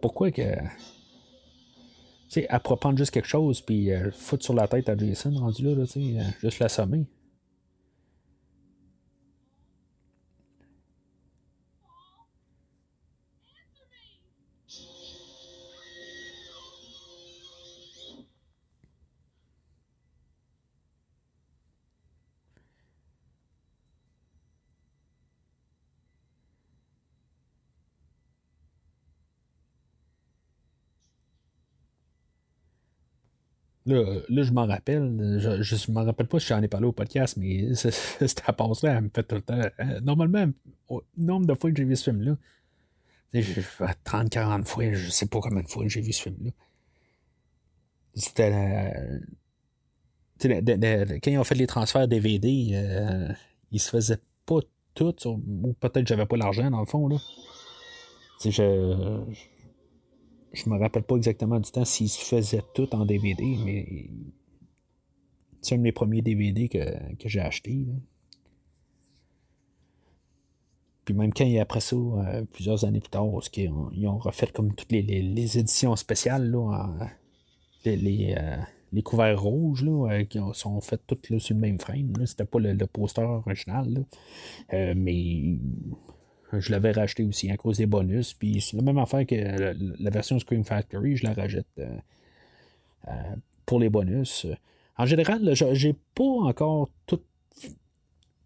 pourquoi 0.00 0.30
que. 0.30 0.42
Sais, 2.34 2.48
elle 2.50 2.58
prendre 2.58 2.98
juste 2.98 3.12
quelque 3.12 3.28
chose, 3.28 3.60
puis 3.60 3.92
euh, 3.92 4.10
foutre 4.10 4.42
sur 4.42 4.54
la 4.54 4.66
tête 4.66 4.88
à 4.88 4.96
Jason, 4.96 5.32
rendu 5.38 5.62
là, 5.62 5.76
là 5.76 5.86
sais, 5.86 6.00
euh, 6.00 6.22
juste 6.42 6.58
l'assommer. 6.58 7.06
Là, 33.86 34.22
je 34.28 34.50
m'en 34.52 34.66
rappelle. 34.66 35.38
Je 35.38 35.50
ne 35.50 35.92
m'en 35.92 36.04
rappelle 36.04 36.26
pas 36.26 36.40
si 36.40 36.46
j'en 36.46 36.62
ai 36.62 36.68
parlé 36.68 36.86
au 36.86 36.92
podcast, 36.92 37.36
mais 37.36 37.74
cette 37.74 38.42
passe-là, 38.42 38.94
elle 38.96 39.04
me 39.04 39.10
fait 39.14 39.22
tout 39.22 39.34
le 39.34 39.42
temps. 39.42 39.60
Euh, 39.80 40.00
normalement, 40.00 40.46
au 40.88 41.02
nombre 41.16 41.46
de 41.46 41.54
fois 41.54 41.70
que 41.70 41.76
j'ai 41.76 41.84
vu 41.84 41.96
ce 41.96 42.10
film-là, 42.10 42.36
30-40 43.34 44.64
fois, 44.64 44.92
je 44.92 45.10
sais 45.10 45.26
pas 45.26 45.40
combien 45.40 45.62
de 45.62 45.68
fois 45.68 45.86
j'ai 45.88 46.00
vu 46.00 46.12
ce 46.12 46.22
film-là. 46.22 46.50
C'était. 48.14 48.94
quand 50.40 51.30
ils 51.30 51.38
ont 51.38 51.44
fait 51.44 51.54
les 51.56 51.66
transferts 51.66 52.08
DVD, 52.08 52.70
euh, 52.72 53.32
ils 53.70 53.80
se 53.80 53.90
faisaient 53.90 54.20
pas 54.46 54.60
tout, 54.94 55.14
ou 55.26 55.72
peut-être 55.74 56.06
j'avais 56.06 56.26
pas 56.26 56.36
l'argent 56.36 56.70
dans 56.70 56.80
le 56.80 56.86
fond. 56.86 57.08
Là. 57.08 57.16
je 58.44 59.20
je 60.54 60.70
me 60.70 60.78
rappelle 60.78 61.02
pas 61.02 61.16
exactement 61.16 61.58
du 61.60 61.70
temps 61.70 61.84
s'il 61.84 62.08
se 62.08 62.24
faisait 62.24 62.62
tout 62.74 62.94
en 62.94 63.04
DVD, 63.04 63.56
mais 63.64 64.08
c'est 65.60 65.74
un 65.74 65.78
de 65.78 65.82
mes 65.82 65.92
premiers 65.92 66.22
DVD 66.22 66.68
que, 66.68 67.28
j'ai 67.28 67.40
acheté. 67.40 67.86
Puis 71.04 71.14
même 71.14 71.34
quand 71.34 71.50
après 71.60 71.80
ça, 71.80 71.96
euh, 71.96 72.44
plusieurs 72.52 72.84
années 72.84 73.00
plus 73.00 73.10
tard, 73.10 73.26
ils 73.56 73.68
ont, 73.68 74.14
ont 74.14 74.18
refait 74.18 74.46
comme 74.46 74.74
toutes 74.74 74.92
les, 74.92 75.58
éditions 75.58 75.96
spéciales, 75.96 76.50
là, 76.50 76.88
les, 77.84 78.34
euh, 78.38 78.56
les, 78.92 79.02
couverts 79.02 79.42
rouges, 79.42 79.84
là, 79.84 80.10
euh, 80.10 80.24
qui 80.24 80.38
sont 80.54 80.80
faits 80.80 81.02
toutes 81.06 81.38
sur 81.38 81.54
le 81.54 81.60
même 81.60 81.78
frame. 81.78 82.14
C'était 82.24 82.46
pas 82.46 82.58
le, 82.58 82.86
poster 82.86 83.22
original. 83.22 84.06
mais 84.72 85.58
je 86.60 86.70
l'avais 86.70 86.92
racheté 86.92 87.24
aussi 87.24 87.50
à 87.50 87.56
cause 87.56 87.78
des 87.78 87.86
bonus. 87.86 88.34
Puis 88.34 88.60
c'est 88.60 88.76
la 88.76 88.82
même 88.82 88.98
affaire 88.98 89.26
que 89.26 89.34
la, 89.34 90.10
version 90.10 90.38
Scream 90.38 90.64
Factory, 90.64 91.16
je 91.16 91.24
la 91.24 91.32
rachète 91.32 91.66
euh, 91.78 91.88
euh, 93.08 93.12
pour 93.66 93.80
les 93.80 93.88
bonus. 93.88 94.46
En 94.96 95.06
général, 95.06 95.54
j'ai 95.54 95.94
pas 96.14 96.24
encore 96.24 96.90
tout 97.06 97.20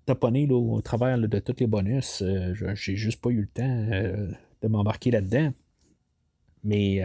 taponné 0.06 0.48
au 0.50 0.80
travers 0.80 1.18
de 1.18 1.38
tous 1.38 1.56
les 1.60 1.66
bonus. 1.66 2.22
Euh, 2.22 2.54
j'ai 2.74 2.96
juste 2.96 3.20
pas 3.20 3.30
eu 3.30 3.42
le 3.42 3.46
temps 3.46 3.86
de 4.62 4.68
m'embarquer 4.68 5.10
là-dedans. 5.10 5.52
Mais 6.64 7.02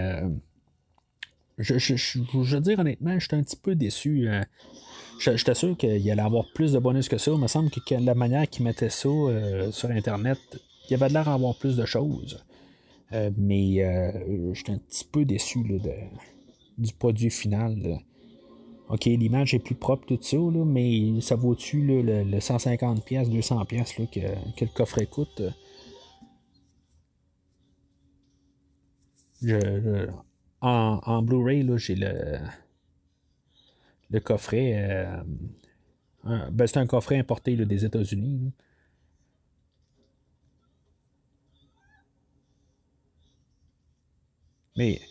je, 1.57 2.19
veux 2.37 2.61
dire 2.61 2.79
honnêtement, 2.79 3.19
j'étais 3.19 3.35
un 3.35 3.43
petit 3.43 3.57
peu 3.57 3.75
déçu. 3.75 4.27
J'étais 5.19 5.53
sûr 5.53 5.77
qu'il 5.77 6.11
allait 6.11 6.21
avoir 6.21 6.45
plus 6.53 6.73
de 6.73 6.79
bonus 6.79 7.09
que 7.09 7.17
ça. 7.17 7.31
Il 7.31 7.39
me 7.39 7.47
semble 7.47 7.69
que 7.69 7.95
la 7.95 8.15
manière 8.15 8.49
qu'ils 8.49 8.63
mettaient 8.63 8.89
ça 8.89 9.09
sur 9.71 9.91
Internet 9.91 10.39
il 10.85 10.91
y 10.91 10.93
avait 10.95 11.09
l'air 11.09 11.25
d'avoir 11.25 11.55
plus 11.55 11.75
de 11.77 11.85
choses. 11.85 12.43
Euh, 13.13 13.29
mais 13.37 13.83
euh, 13.83 14.53
j'étais 14.53 14.71
un 14.71 14.77
petit 14.79 15.05
peu 15.05 15.25
déçu 15.25 15.59
du 16.77 16.93
produit 16.93 17.29
final. 17.29 17.99
OK, 18.89 19.05
l'image 19.05 19.53
est 19.53 19.59
plus 19.59 19.75
propre, 19.75 20.05
tout 20.05 20.19
ça, 20.21 20.37
mais 20.65 21.21
ça 21.21 21.35
vaut-tu 21.35 21.81
le, 21.81 22.23
150$, 22.39 23.29
200$ 23.29 24.09
que, 24.09 24.65
le 24.65 24.73
coffret 24.73 25.05
coûte? 25.05 25.41
en, 30.61 31.21
Blu-ray, 31.21 31.67
j'ai 31.77 31.95
le, 31.95 32.37
le 34.09 34.19
coffret. 34.19 34.73
Euh, 36.25 36.49
ben, 36.51 36.67
c'est 36.67 36.77
un 36.77 36.87
coffret 36.87 37.17
importé 37.17 37.55
des 37.55 37.85
États-Unis. 37.85 38.51
Mais 44.75 45.01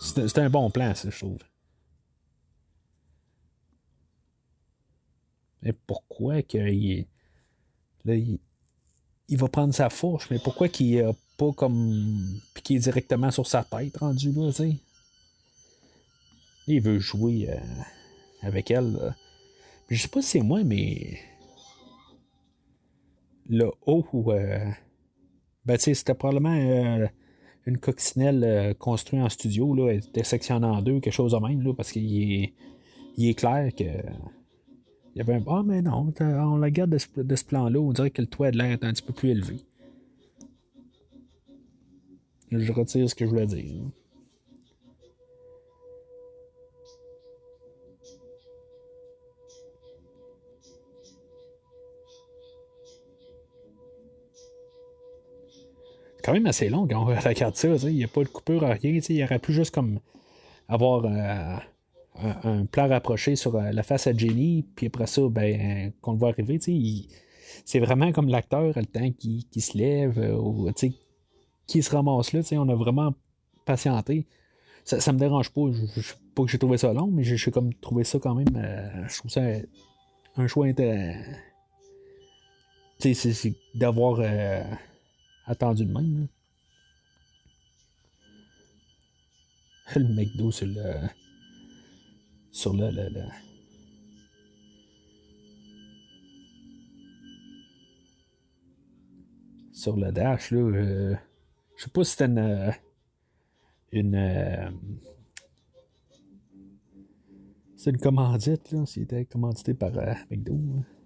c'est 0.00 0.38
un 0.38 0.50
bon 0.50 0.70
plan, 0.70 0.94
ça, 0.94 1.10
je 1.10 1.18
trouve. 1.18 1.38
Mais 5.62 5.72
pourquoi 5.72 6.42
qu'il 6.42 7.06
là, 8.04 8.14
il, 8.14 8.38
va 9.36 9.48
prendre 9.48 9.74
sa 9.74 9.90
fourche, 9.90 10.28
mais 10.30 10.38
pourquoi 10.38 10.68
qu'il 10.68 11.00
a 11.02 11.12
pas 11.36 11.52
comme 11.52 12.40
piqué 12.54 12.78
directement 12.78 13.30
sur 13.30 13.46
sa 13.46 13.64
tête 13.64 13.96
rendu 13.96 14.32
là, 14.32 14.50
tu 14.50 14.56
sais? 14.56 14.76
Il 16.66 16.80
veut 16.80 16.98
jouer 16.98 17.50
euh, 17.50 17.56
avec 18.42 18.70
elle. 18.70 19.14
Je 19.88 20.00
sais 20.00 20.08
pas 20.08 20.22
si 20.22 20.28
c'est 20.28 20.40
moi, 20.40 20.62
mais 20.64 21.18
le 23.48 23.70
haut, 23.86 24.06
euh... 24.28 24.70
ben 25.64 25.76
tu 25.76 25.84
sais, 25.84 25.94
c'était 25.94 26.14
probablement 26.14 26.54
euh, 26.54 27.06
une 27.66 27.78
coccinelle 27.78 28.44
euh, 28.44 28.74
construite 28.74 29.22
en 29.22 29.28
studio, 29.28 29.74
là, 29.74 29.92
elle 29.92 29.98
était 29.98 30.24
sectionnée 30.24 30.66
en 30.66 30.82
deux, 30.82 31.00
quelque 31.00 31.12
chose 31.12 31.32
de 31.32 31.38
même, 31.38 31.62
là, 31.62 31.74
parce 31.74 31.92
qu'il 31.92 32.22
est, 32.22 32.54
il 33.16 33.28
est 33.28 33.34
clair 33.34 33.74
que. 33.74 33.84
Il 33.84 35.18
y 35.18 35.20
avait 35.20 35.34
un. 35.34 35.42
Ah, 35.48 35.62
mais 35.64 35.82
non, 35.82 36.12
on 36.20 36.56
la 36.58 36.70
garde 36.70 36.90
de 36.90 36.98
ce, 36.98 37.44
plan-là, 37.44 37.80
on 37.80 37.92
dirait 37.92 38.10
que 38.10 38.22
le 38.22 38.28
toit 38.28 38.50
de 38.50 38.58
l'air 38.58 38.70
est 38.70 38.84
un 38.84 38.92
petit 38.92 39.02
peu 39.02 39.12
plus 39.12 39.30
élevé. 39.30 39.56
Je 42.50 42.72
retire 42.72 43.10
ce 43.10 43.14
que 43.14 43.24
je 43.24 43.30
voulais 43.30 43.46
dire. 43.46 43.82
Quand 56.28 56.34
même 56.34 56.46
assez 56.46 56.68
long 56.68 56.86
quand 56.86 57.02
on 57.02 57.06
regarde 57.06 57.56
ça. 57.56 57.68
Il 57.68 57.94
n'y 57.94 58.04
a 58.04 58.08
pas 58.08 58.22
de 58.22 58.28
coupure 58.28 58.64
à 58.64 58.74
rien. 58.74 59.00
Il 59.08 59.24
aurait 59.24 59.38
pu 59.38 59.52
juste 59.52 59.74
comme 59.74 59.98
avoir 60.68 61.04
euh, 61.06 61.56
un, 62.44 62.66
plan 62.66 62.88
rapproché 62.88 63.34
sur 63.34 63.56
euh, 63.56 63.70
la 63.72 63.82
face 63.82 64.06
à 64.06 64.12
Jenny, 64.12 64.66
puis 64.76 64.88
après 64.88 65.06
ça, 65.06 65.22
ben, 65.30 65.92
qu'on 66.02 66.12
le 66.12 66.18
voit 66.18 66.28
arriver. 66.28 66.58
c'est 67.64 67.78
vraiment 67.80 68.12
comme 68.12 68.28
l'acteur 68.28 68.72
le 68.76 68.84
temps 68.84 69.10
qui, 69.18 69.46
se 69.58 69.78
lève 69.78 70.18
euh, 70.18 70.36
ou 70.36 70.70
qui 71.66 71.82
se 71.82 71.90
ramasse 71.90 72.32
là. 72.32 72.40
On 72.52 72.68
a 72.68 72.74
vraiment 72.74 73.14
patienté. 73.64 74.26
Ça, 74.84 75.00
ça 75.00 75.12
me 75.12 75.18
dérange 75.18 75.50
pas. 75.50 75.62
Je, 75.72 76.00
je, 76.00 76.12
pas 76.34 76.44
que 76.44 76.50
j'ai 76.50 76.58
trouvé 76.58 76.76
ça 76.76 76.92
long, 76.92 77.08
mais 77.10 77.24
j'ai 77.24 77.50
comme 77.50 77.72
trouvé 77.74 78.04
ça 78.04 78.18
quand 78.18 78.34
même. 78.34 78.48
je 79.08 79.18
trouve 79.18 79.30
ça 79.30 79.42
un 80.36 80.46
choix 80.46 80.66
intéressant. 80.66 81.30
C'est 83.00 83.54
d'avoir 83.74 84.20
attendu 85.48 85.84
de 85.84 85.92
même. 85.92 86.28
Le 89.96 90.14
McDo 90.14 90.50
sur 90.52 90.66
le. 90.66 91.08
Sur 92.52 92.74
le. 92.74 92.90
sur 99.72 99.96
le 99.96 100.10
dash, 100.12 100.50
là. 100.50 100.58
Euh, 100.58 101.14
je 101.76 101.84
sais 101.84 101.90
pas 101.90 102.04
si 102.04 102.10
c'était 102.10 102.24
une. 102.26 102.74
Une. 103.92 104.14
Euh, 104.14 104.70
c'est 107.76 107.90
une 107.90 107.98
commandite, 107.98 108.72
là. 108.72 108.84
C'était 108.86 109.24
commandité 109.24 109.74
par 109.74 109.96
euh, 109.96 110.12
McDo. 110.30 110.54
Hein. 110.54 110.97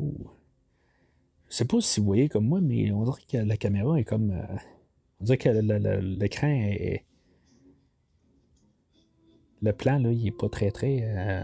Oh. 0.00 0.36
Je 1.48 1.56
sais 1.56 1.64
pas 1.64 1.80
si 1.80 2.00
vous 2.00 2.06
voyez 2.06 2.28
comme 2.28 2.46
moi, 2.46 2.60
mais 2.60 2.92
on 2.92 3.04
dirait 3.04 3.22
que 3.28 3.36
la 3.38 3.56
caméra 3.56 3.98
est 3.98 4.04
comme. 4.04 4.30
Euh, 4.30 4.56
on 5.20 5.24
dirait 5.24 5.38
que 5.38 5.48
l'écran 5.48 6.48
est. 6.48 7.04
Le 9.62 9.72
plan, 9.72 9.98
là, 9.98 10.10
il 10.10 10.26
est 10.26 10.30
pas 10.30 10.48
très, 10.48 10.70
très. 10.70 11.00
Euh, 11.02 11.42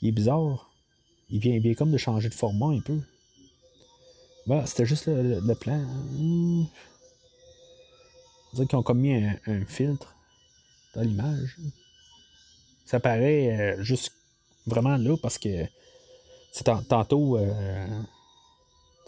il 0.00 0.08
est 0.08 0.12
bizarre. 0.12 0.70
Il 1.30 1.40
vient, 1.40 1.54
il 1.54 1.76
comme 1.76 1.92
de 1.92 1.96
changer 1.96 2.28
de 2.28 2.34
format 2.34 2.66
un 2.66 2.80
peu. 2.80 3.00
Bah, 4.46 4.64
c'était 4.66 4.86
juste 4.86 5.06
le, 5.06 5.54
plan. 5.54 5.82
On 6.18 6.66
dirait 8.54 8.66
qu'ils 8.66 8.78
ont 8.78 8.82
comme 8.82 9.00
mis 9.00 9.14
un, 9.14 9.64
filtre 9.66 10.14
dans 10.94 11.02
l'image. 11.02 11.56
Ça 12.84 13.00
paraît 13.00 13.76
euh, 13.78 13.82
juste 13.82 14.12
vraiment 14.66 14.96
là 14.96 15.16
parce 15.22 15.38
que 15.38 15.66
tantôt, 16.88 17.38
euh, 17.38 17.86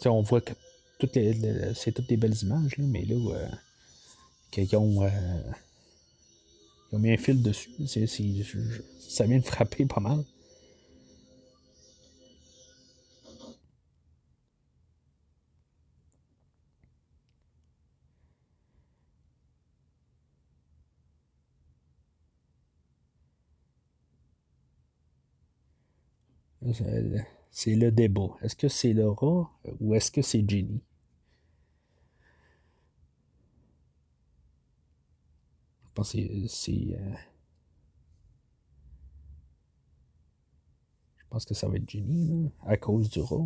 on 0.05 0.21
voit 0.21 0.41
que 0.41 0.53
toutes 0.99 1.15
les, 1.15 1.73
c'est 1.75 1.91
toutes 1.91 2.07
des 2.07 2.17
belles 2.17 2.37
images, 2.41 2.77
là, 2.77 2.85
mais 2.87 3.05
là, 3.05 3.15
euh, 3.15 3.47
qu'ils 4.51 4.75
ont, 4.75 5.03
euh, 5.03 5.09
ils 6.91 6.95
ont 6.95 6.99
mis 6.99 7.11
un 7.11 7.17
fil 7.17 7.41
dessus. 7.41 7.71
ça 8.99 9.25
vient 9.25 9.39
de 9.39 9.45
frapper 9.45 9.85
pas 9.85 9.99
mal. 9.99 10.23
C'est 27.51 27.75
le 27.75 27.91
débat. 27.91 28.29
Est-ce 28.41 28.55
que 28.55 28.67
c'est 28.67 28.93
le 28.93 29.09
rat 29.09 29.49
euh, 29.65 29.71
ou 29.79 29.93
est-ce 29.95 30.11
que 30.11 30.21
c'est 30.21 30.47
Jenny? 30.47 30.81
Je 35.85 35.89
pense 35.93 36.13
que 36.13 36.47
c'est. 36.47 36.97
Euh, 36.99 37.15
je 41.17 41.23
pense 41.29 41.45
que 41.45 41.53
ça 41.53 41.67
va 41.67 41.75
être 41.77 41.89
Jenny, 41.89 42.27
là, 42.43 42.49
à 42.65 42.77
cause 42.77 43.09
du 43.09 43.19
rat. 43.21 43.37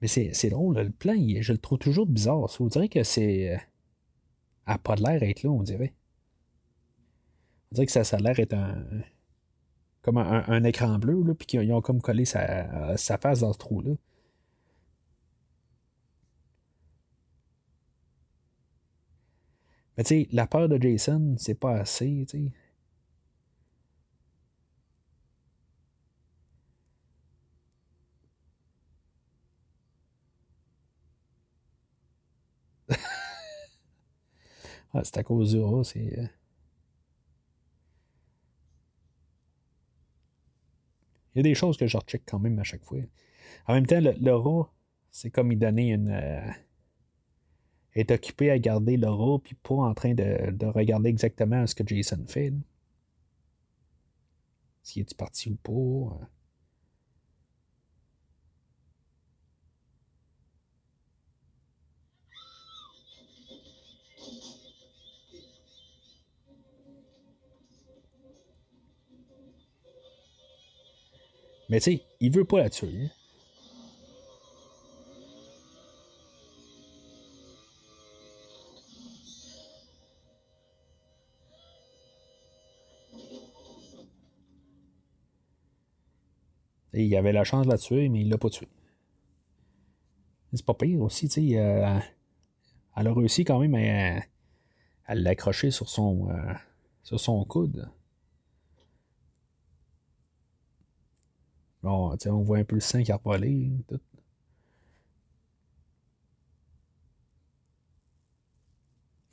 Mais... 0.00 0.08
Mais 0.08 0.08
c'est 0.08 0.50
drôle, 0.50 0.78
le 0.78 0.90
plan, 0.90 1.14
je 1.40 1.52
le 1.52 1.58
trouve 1.58 1.78
toujours 1.78 2.06
bizarre. 2.06 2.48
On 2.60 2.66
dirait 2.66 2.88
que 2.88 3.02
c'est. 3.02 3.54
Euh, 3.54 3.58
euh, 4.68 4.72
a 4.72 4.78
pas 4.78 4.96
de 4.96 5.02
l'air 5.02 5.22
être 5.22 5.42
là, 5.42 5.50
on 5.50 5.62
dirait. 5.62 5.94
On 7.70 7.74
dirait 7.74 7.86
que 7.86 7.92
ça, 7.92 8.16
a 8.16 8.20
l'air 8.20 8.34
d'être 8.34 8.54
un. 8.54 8.84
Comme 10.02 10.18
un, 10.18 10.64
écran 10.64 10.98
bleu, 10.98 11.22
là, 11.24 11.34
puis 11.34 11.46
qu'ils 11.46 11.72
ont 11.72 11.80
comme 11.80 12.00
collé 12.00 12.24
sa, 12.24 12.96
sa 12.96 13.18
face 13.18 13.40
dans 13.40 13.52
ce 13.52 13.58
trou-là. 13.58 13.92
Mais 19.96 20.04
tu 20.04 20.08
sais, 20.08 20.28
la 20.32 20.46
peur 20.46 20.68
de 20.68 20.80
Jason, 20.80 21.34
c'est 21.38 21.54
pas 21.54 21.72
assez, 21.80 22.24
tu 22.28 22.46
sais. 22.46 22.52
Ah, 34.96 35.02
c'est 35.04 35.18
à 35.18 35.22
cause 35.22 35.52
du 35.52 35.60
rat, 35.60 35.84
c'est. 35.84 36.18
Euh. 36.18 36.26
Il 41.34 41.38
y 41.38 41.40
a 41.40 41.42
des 41.42 41.54
choses 41.54 41.76
que 41.76 41.86
je 41.86 41.98
recheck 41.98 42.22
quand 42.24 42.38
même 42.38 42.58
à 42.58 42.64
chaque 42.64 42.82
fois. 42.82 43.00
En 43.66 43.74
même 43.74 43.86
temps, 43.86 44.00
le, 44.00 44.34
rat, 44.34 44.72
c'est 45.10 45.30
comme 45.30 45.52
il 45.52 45.58
donnait 45.58 45.90
une. 45.90 46.08
Euh, 46.10 46.50
est 47.94 48.10
occupé 48.10 48.50
à 48.50 48.58
garder 48.58 48.96
le 48.96 49.08
rat, 49.08 49.38
puis 49.42 49.54
pas 49.54 49.74
en 49.74 49.94
train 49.94 50.14
de, 50.14 50.66
regarder 50.66 51.10
exactement 51.10 51.66
ce 51.66 51.74
que 51.74 51.86
Jason 51.86 52.24
fait. 52.26 52.52
S'il 54.82 55.02
est 55.02 55.16
parti 55.16 55.50
ou 55.50 55.56
pas. 55.56 56.28
Mais 71.68 71.80
tu 71.80 71.92
sais, 71.92 72.02
il 72.20 72.32
veut 72.32 72.44
pas 72.44 72.58
la 72.58 72.70
tuer. 72.70 73.10
Il 86.92 87.14
avait 87.14 87.32
la 87.32 87.44
chance 87.44 87.66
de 87.66 87.70
la 87.70 87.78
tuer, 87.78 88.08
mais 88.08 88.22
il 88.22 88.30
l'a 88.30 88.38
pas 88.38 88.48
tué. 88.48 88.68
C'est 90.52 90.64
pas 90.64 90.74
pire 90.74 91.02
aussi, 91.02 91.28
tu 91.28 91.50
sais. 91.50 91.58
Euh, 91.58 91.98
elle 92.96 93.06
a 93.06 93.12
réussi 93.12 93.44
quand 93.44 93.58
même 93.58 93.74
à, 95.06 95.14
l'accrocher 95.14 95.70
sur 95.70 95.90
son, 95.90 96.30
euh, 96.30 96.54
sur 97.02 97.20
son 97.20 97.44
coude. 97.44 97.90
On 101.86 102.42
voit 102.42 102.58
un 102.58 102.64
peu 102.64 102.76
le 102.76 102.80
sang 102.80 103.02
qui 103.02 103.12
a 103.12 103.20
volé. 103.22 103.70
Tout. 103.88 104.00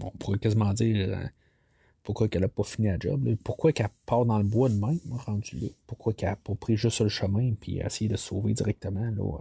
on 0.04 0.12
pourrait 0.12 0.40
quasiment 0.40 0.74
dire 0.74 1.18
euh, 1.18 1.26
pourquoi 2.04 2.28
qu'elle 2.28 2.42
n'a 2.42 2.50
pas 2.50 2.64
fini 2.64 2.88
la 2.88 3.00
job. 3.00 3.36
Pourquoi 3.44 3.72
qu'elle 3.72 3.90
part 4.06 4.26
dans 4.26 4.38
le 4.38 4.44
bois 4.44 4.70
de 4.70 4.76
même, 4.76 5.00
rendu 5.12 5.58
là? 5.60 5.68
Pourquoi 5.88 6.14
qu'elle 6.14 6.30
n'a 6.30 6.36
pas 6.36 6.56
pris 6.56 6.76
juste 6.76 7.02
le 7.02 7.10
chemin 7.10 7.54
puis 7.54 7.80
essayé 7.80 8.10
de 8.10 8.18
sauver 8.18 8.54
directement 8.54 9.10
là, 9.12 9.40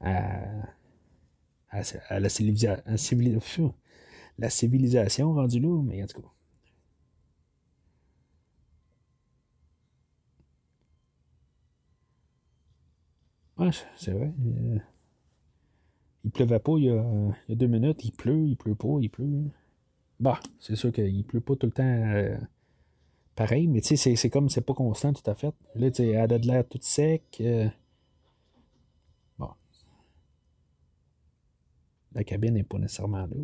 à, 0.00 0.68
la, 2.20 2.28
civilisation, 2.28 3.74
la 4.38 4.50
civilisation 4.50 5.34
rendue 5.34 5.60
là, 5.60 5.82
mais 5.82 6.02
en 6.02 6.06
tout 6.06 6.22
cas. 6.22 6.33
Ouais, 13.58 13.70
c'est 13.96 14.12
vrai. 14.12 14.32
Euh, 14.46 14.78
il 16.24 16.30
pleuvait 16.30 16.58
pas 16.58 16.72
il 16.76 16.84
y, 16.84 16.90
a, 16.90 17.54
deux 17.54 17.66
minutes, 17.66 18.04
il 18.04 18.12
pleut, 18.12 18.46
il 18.46 18.56
pleut 18.56 18.74
pas, 18.74 18.96
il 19.00 19.08
pleut. 19.10 19.50
Bah, 20.18 20.40
c'est 20.58 20.76
sûr 20.76 20.92
qu'il 20.92 21.24
pleut 21.24 21.40
pas 21.40 21.54
tout 21.54 21.66
le 21.66 21.72
temps 21.72 21.82
euh, 21.84 22.36
pareil, 23.36 23.68
mais 23.68 23.80
tu 23.80 23.96
sais, 23.96 24.16
c'est 24.16 24.30
comme 24.30 24.48
c'est 24.48 24.60
pas 24.60 24.74
constant 24.74 25.12
tout 25.12 25.28
à 25.30 25.34
fait. 25.34 25.54
Là, 25.74 25.90
tu 25.90 25.96
sais, 25.98 26.08
elle 26.08 26.32
a 26.32 26.38
de 26.38 26.46
l'air 26.46 26.66
tout 26.68 26.78
sec. 26.80 27.22
Euh. 27.40 27.68
Bon. 29.38 29.50
La 32.12 32.24
cabine 32.24 32.54
n'est 32.54 32.64
pas 32.64 32.78
nécessairement 32.78 33.26
là. 33.26 33.36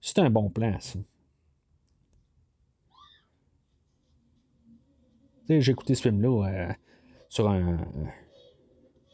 C'est 0.00 0.18
un 0.18 0.30
bon 0.30 0.50
plan, 0.50 0.78
ça. 0.80 0.98
Tu 5.46 5.54
sais, 5.54 5.60
j'ai 5.60 5.72
écouté 5.72 5.94
ce 5.94 6.02
film-là 6.02 6.74
sur 7.28 7.48
un. 7.48 7.78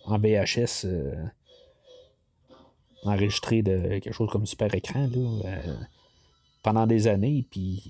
En 0.05 0.19
VHS 0.19 0.87
enregistré 3.05 3.63
de 3.63 3.99
quelque 3.99 4.13
chose 4.13 4.31
comme 4.31 4.47
super 4.47 4.75
écran, 4.75 5.09
là 5.09 5.61
pendant 6.63 6.87
des 6.87 7.09
années, 7.09 7.45
puis 7.51 7.83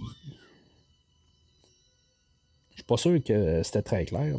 je 2.70 2.76
suis 2.76 2.84
pas 2.84 2.96
sûr 2.96 3.22
que 3.22 3.62
c'était 3.62 3.82
très 3.82 4.04
clair. 4.04 4.36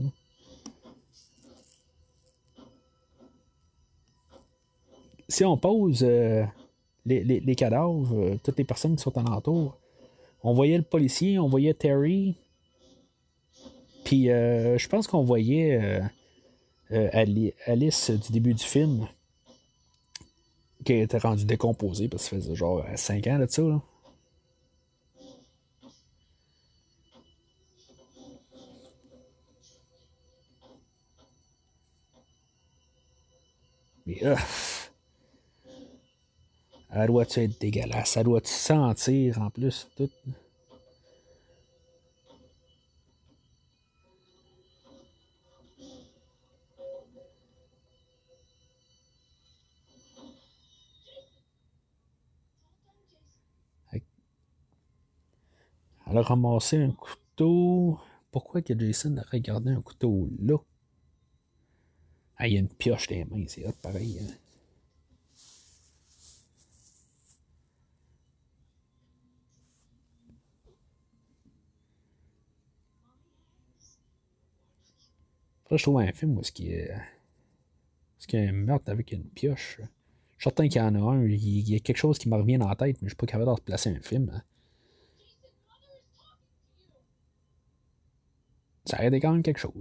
Si 5.30 5.45
on 5.45 5.58
pose 5.58 6.04
euh, 6.04 6.44
les, 7.06 7.56
cadavres, 7.56 8.14
euh, 8.14 8.40
toutes 8.44 8.58
les 8.58 8.64
personnes 8.64 8.95
qui 8.95 9.04
sont 9.04 9.18
alentour, 9.18 9.78
on 10.44 10.54
voyait 10.54 10.78
le 10.78 10.84
policier, 10.84 11.40
on 11.40 11.48
voyait 11.48 11.74
Terry, 11.74 12.36
puis 14.04 14.30
euh, 14.30 14.78
je 14.78 14.90
pense 14.90 15.08
qu'on 15.08 15.24
voyait 15.24 16.02
Alice 17.65 18.11
du 18.11 18.32
début 18.32 18.53
du 18.53 18.64
film, 18.64 19.07
qui 20.86 20.94
était 20.94 21.18
rendue 21.18 21.45
décomposée 21.45 22.07
parce 22.07 22.24
que 22.24 22.36
ça 22.36 22.41
faisait 22.41 22.56
genre 22.56 22.86
5 22.95 23.28
ans 23.28 23.40
de 23.40 23.48
ça. 23.48 23.61
Là. 23.61 23.82
Mais 34.06 34.20
euh, 34.24 34.36
elle 36.91 37.07
doit 37.07 37.24
être 37.24 37.60
dégueulasse? 37.60 38.18
Elle 38.18 38.26
doit 38.26 38.41
sentir 38.44 39.41
en 39.41 39.49
plus 39.49 39.88
tout? 39.95 40.10
Elle 56.14 56.19
a 56.19 56.22
ramassé 56.22 56.77
un 56.77 56.91
couteau. 56.91 57.99
Pourquoi 58.30 58.61
que 58.61 58.77
Jason 58.77 59.18
a 59.18 59.23
regardé 59.23 59.72
un 59.72 59.81
couteau 59.81 60.30
là? 60.40 60.57
Ah, 62.38 62.48
il 62.48 62.53
y 62.53 62.57
a 62.57 62.60
une 62.60 62.69
pioche 62.69 63.07
dans 63.07 63.15
les 63.15 63.26
mains, 63.26 63.45
c'est 63.48 63.65
hot 63.65 63.73
pareil. 63.81 64.19
Hein. 64.22 64.31
Je 75.72 75.81
trouve 75.81 75.99
un 75.99 76.11
film 76.11 76.38
où 76.38 76.41
est-ce 76.41 76.52
qu'il 76.52 76.68
y 76.68 76.76
a... 76.76 76.95
Est-ce 76.95 78.27
qu'il 78.27 78.40
y 78.40 78.45
a 78.45 78.49
un 78.49 78.52
meurtre 78.52 78.91
avec 78.91 79.11
une 79.14 79.23
pioche? 79.23 79.80
Je 79.80 79.85
suis 79.85 80.44
certain 80.44 80.68
qu'il 80.68 80.80
y 80.80 80.85
en 80.85 80.94
a 80.94 81.15
un. 81.15 81.26
Il 81.26 81.68
y 81.68 81.76
a 81.76 81.80
quelque 81.80 81.98
chose 81.98 82.19
qui 82.19 82.30
me 82.30 82.35
revient 82.35 82.57
la 82.57 82.76
tête, 82.76 83.02
mais 83.02 83.07
je 83.07 83.14
suis 83.14 83.18
pas 83.18 83.26
capable 83.26 83.45
de 83.45 83.56
replacer 83.56 83.90
un 83.90 83.99
film. 83.99 84.30
Hein. 84.31 84.44
ça 88.85 88.97
aurait 88.97 89.07
été 89.07 89.19
quand 89.19 89.31
même 89.31 89.43
quelque 89.43 89.60
chose. 89.60 89.73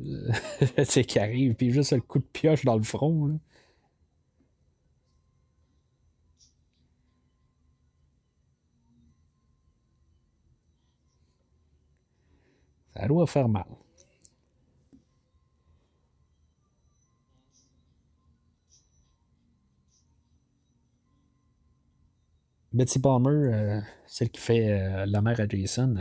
Euh, 0.79 0.85
c'est 0.85 1.05
qui 1.05 1.19
arrive, 1.19 1.55
puis 1.55 1.73
juste 1.73 1.93
le 1.93 2.01
coup 2.01 2.19
de 2.19 2.25
pioche 2.25 2.65
dans 2.65 2.77
le 2.77 2.83
front. 2.83 3.39
Ça 12.95 13.07
doit 13.09 13.27
faire 13.27 13.49
mal. 13.49 13.65
Betty 22.73 22.99
Palmer, 23.01 23.31
euh, 23.31 23.81
celle 24.07 24.31
qui 24.31 24.41
fait 24.41 24.71
euh, 24.71 25.07
la 25.07 25.21
mère 25.21 25.39
à 25.41 25.47
Jason, 25.49 25.95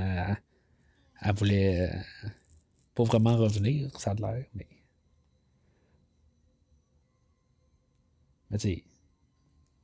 elle 1.22 1.34
voulait 1.36 1.90
vraiment 3.04 3.38
revenir, 3.38 3.90
ça 4.00 4.12
a 4.12 4.14
l'air, 4.16 4.46
mais. 4.54 4.68
Mais 8.50 8.58
tu 8.58 8.84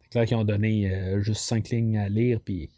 c'est 0.01 0.09
clair 0.09 0.25
qu'ils 0.25 0.37
ont 0.37 0.43
donné 0.43 1.21
juste 1.21 1.41
cinq 1.41 1.69
lignes 1.69 1.97
à 1.97 2.09
lire, 2.09 2.39
puis 2.43 2.69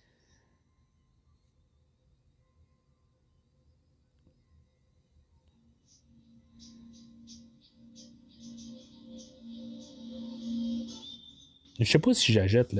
Je 11.80 11.86
sais 11.86 12.00
pas 12.00 12.14
si 12.14 12.34
j'achète 12.34 12.74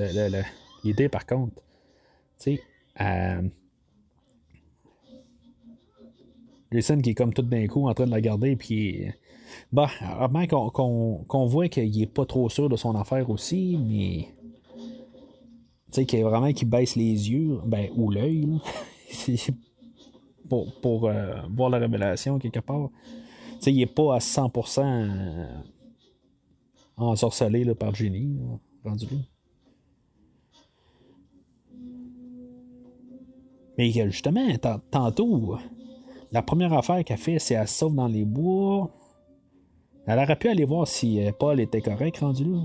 l'idée 0.84 1.08
par 1.08 1.24
contre. 1.24 1.54
Tu 2.38 2.56
sais, 2.56 2.62
euh, 3.00 3.42
Jason 6.72 7.00
qui 7.00 7.10
est 7.10 7.14
comme 7.14 7.32
tout 7.32 7.42
d'un 7.42 7.66
coup 7.66 7.88
en 7.88 7.94
train 7.94 8.06
de 8.06 8.10
la 8.10 8.20
garder, 8.20 8.56
puis. 8.56 9.06
Bah, 9.72 9.90
qu'on 10.48 11.24
qu'on 11.26 11.46
voit 11.46 11.68
qu'il 11.68 12.00
est 12.00 12.06
pas 12.06 12.24
trop 12.24 12.48
sûr 12.48 12.68
de 12.68 12.76
son 12.76 12.94
affaire 12.94 13.28
aussi, 13.30 13.76
mais. 13.76 14.28
Tu 15.90 15.96
sais, 15.96 16.06
qu'il 16.06 16.22
vraiment 16.22 16.52
qui 16.52 16.64
baisse 16.64 16.94
les 16.94 17.30
yeux, 17.30 17.58
ben, 17.66 17.88
ou 17.96 18.10
l'œil, 18.10 18.46
pour, 20.48 20.72
pour 20.80 21.08
euh, 21.08 21.34
voir 21.50 21.68
la 21.68 21.78
révélation 21.78 22.38
quelque 22.38 22.60
part. 22.60 22.90
Tu 23.54 23.64
sais, 23.64 23.72
il 23.72 23.82
est 23.82 23.86
pas 23.86 24.14
à 24.14 24.18
100% 24.18 24.80
euh, 24.80 25.46
ensorcelé 26.96 27.64
là, 27.64 27.74
par 27.74 27.92
Jenny 27.92 28.38
rendu 28.84 29.06
Mais 33.76 33.90
justement, 33.90 34.46
tantôt, 34.90 35.56
la 36.32 36.42
première 36.42 36.72
affaire 36.72 37.04
qu'elle 37.04 37.18
fait, 37.18 37.38
c'est 37.38 37.54
qu'elle 37.54 37.66
sauve 37.66 37.94
dans 37.94 38.06
les 38.06 38.24
bois. 38.24 38.90
Elle 40.06 40.18
aurait 40.18 40.36
pu 40.36 40.48
aller 40.48 40.64
voir 40.64 40.86
si 40.86 41.24
euh, 41.24 41.32
Paul 41.38 41.60
était 41.60 41.80
correct 41.80 42.18
rendu 42.18 42.44
là. 42.44 42.58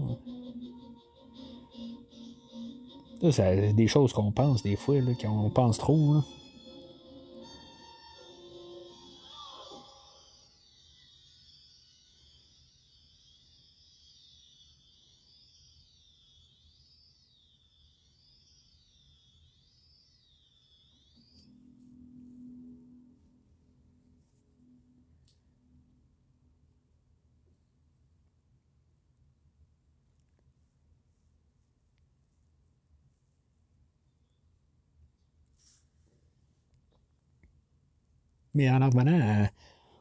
Ça, 3.22 3.32
c'est 3.32 3.74
des 3.74 3.88
choses 3.88 4.14
qu'on 4.14 4.32
pense 4.32 4.62
des 4.62 4.76
fois, 4.76 4.96
qu'on 5.22 5.50
pense 5.50 5.78
trop. 5.78 6.16
Mais 38.56 38.69
en 38.69 38.80
revenant 38.80 39.48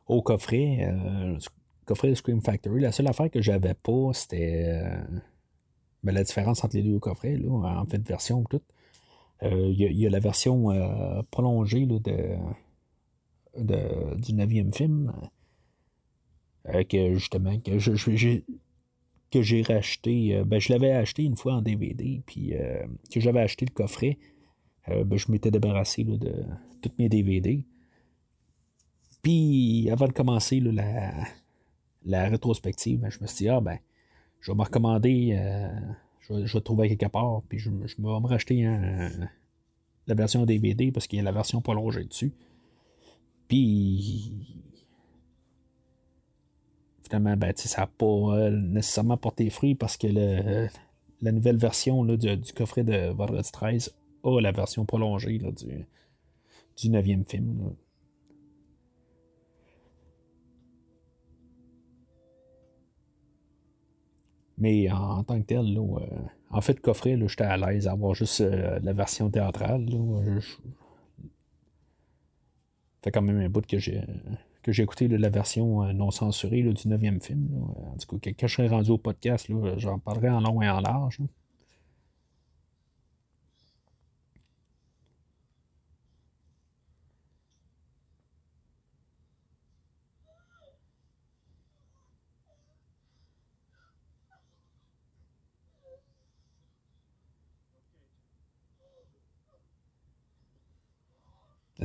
au 0.06 0.22
coffret, 0.22 0.89
euh, 0.89 1.36
coffret 1.85 2.10
de 2.10 2.14
Scream 2.14 2.40
Factory, 2.40 2.81
la 2.81 2.93
seule 2.93 3.09
affaire 3.09 3.31
que 3.31 3.43
j'avais 3.43 3.74
pas, 3.74 4.12
c'était 4.12 4.64
euh, 4.66 5.02
ben, 6.02 6.14
la 6.14 6.24
différence 6.24 6.64
entre 6.64 6.76
les 6.76 6.82
deux 6.82 6.98
coffrets, 6.98 7.36
là, 7.36 7.51
en 7.51 7.86
fait, 7.86 8.06
version 8.06 8.44
tout. 8.44 8.62
Euh, 9.43 9.72
il 9.76 9.81
y, 9.81 10.06
a 10.06 10.10
la 10.10 10.20
version 10.20 10.68
prolongée 11.31 11.86
de, 11.86 11.98
de, 11.98 12.36
du 14.16 14.32
9e 14.32 14.74
film 14.74 15.12
que 16.89 17.14
justement 17.14 17.59
que 17.59 17.78
j'ai 19.43 19.62
racheté. 19.62 20.40
ben, 20.47 20.60
je 20.60 20.72
l'avais 20.72 20.93
acheté 20.93 21.24
une 21.24 21.36
fois 21.36 21.55
en 21.55 21.62
DVD, 21.62 22.22
puis 22.24 22.55
que 23.12 23.20
j'avais 23.20 23.40
acheté 23.40 23.66
le 23.66 23.72
coffret. 23.72 24.18
Ben, 24.86 25.18
je 25.18 25.31
m'étais 25.31 25.51
débarrassé 25.51 26.05
de 26.05 26.44
tous 26.81 26.93
mes 26.98 27.09
DVD. 27.09 27.66
Puis, 29.24 29.88
avant 29.90 30.06
de 30.06 30.12
commencer 30.12 30.60
la, 30.60 32.28
rétrospective, 32.28 33.01
ben, 33.01 33.10
je 33.10 33.20
me 33.20 33.26
suis 33.26 33.38
dit, 33.38 33.48
ah 33.48 33.62
ben, 33.62 33.78
je 34.42 34.52
vais 34.52 34.56
me 34.56 34.62
recommander, 34.62 35.34
euh, 35.38 35.66
je, 36.20 36.52
vais, 36.52 36.60
trouver 36.60 36.94
quelque 36.94 37.10
part, 37.10 37.40
puis 37.48 37.59
je, 37.59 37.70
vais 37.70 37.86
me 37.98 38.26
racheter 38.26 38.64
la 40.06 40.14
version 40.14 40.44
DVD 40.44 40.92
parce 40.92 41.06
qu'il 41.06 41.16
y 41.16 41.20
a 41.20 41.24
la 41.24 41.32
version 41.32 41.62
prolongée 41.62 42.05
dessus. 42.05 42.34
Puis, 43.48 44.46
finalement, 47.02 47.38
ben, 47.38 47.55
ça 47.56 47.80
n'a 47.80 47.86
pas 47.86 48.05
euh, 48.05 48.51
nécessairement 48.51 49.16
porté 49.16 49.48
fruit 49.48 49.74
parce 49.74 49.96
que 49.96 50.06
la 51.22 51.32
nouvelle 51.32 51.56
version 51.56 52.05
du, 52.05 52.52
coffret 52.55 52.84
de 52.84 53.09
Vendredi 53.09 53.51
13 53.51 53.94
a 54.22 54.40
la 54.42 54.52
version 54.52 54.84
prolongée 54.84 55.38
du, 55.38 55.86
du 56.76 56.90
9e 56.90 57.24
film. 57.26 57.74
Mais 64.59 64.90
en, 64.90 65.24
tant 65.24 65.40
que 65.40 65.47
tel, 65.47 65.76
euh, 65.76 65.98
en 66.51 66.60
fait, 66.60 66.81
coffret, 66.81 67.18
j'étais 67.26 67.44
à 67.44 67.56
l'aise 67.56 67.89
à 67.89 67.93
avoir 67.93 68.14
juste 68.14 68.40
euh, 68.40 68.78
la 68.82 68.93
version 68.93 69.31
théâtrale. 69.31 69.85
Là, 69.86 70.40
fait 73.02 73.10
quand 73.10 73.22
même 73.22 73.39
un 73.39 73.48
bout 73.51 73.66
que 73.66 73.78
j'ai 73.78 74.02
que 74.62 74.72
j'ai 74.72 74.82
écouté 74.82 75.09
la 75.09 75.28
version 75.28 75.85
euh, 75.85 75.93
non 75.93 76.10
censurée 76.10 76.62
du 76.62 76.70
9e 76.72 77.22
film. 77.22 77.48
En 77.93 77.97
tout 77.98 78.18
cas, 78.18 78.31
quand 78.31 78.47
je 78.47 78.55
serai 78.55 78.68
rendu 78.68 78.90
au 78.90 78.98
podcast, 78.98 79.47
j'en 79.76 79.98
parlerai 79.98 80.31
en 80.31 80.40
long 80.40 80.62
et 80.62 80.68
en 80.70 80.81
large. 80.81 81.18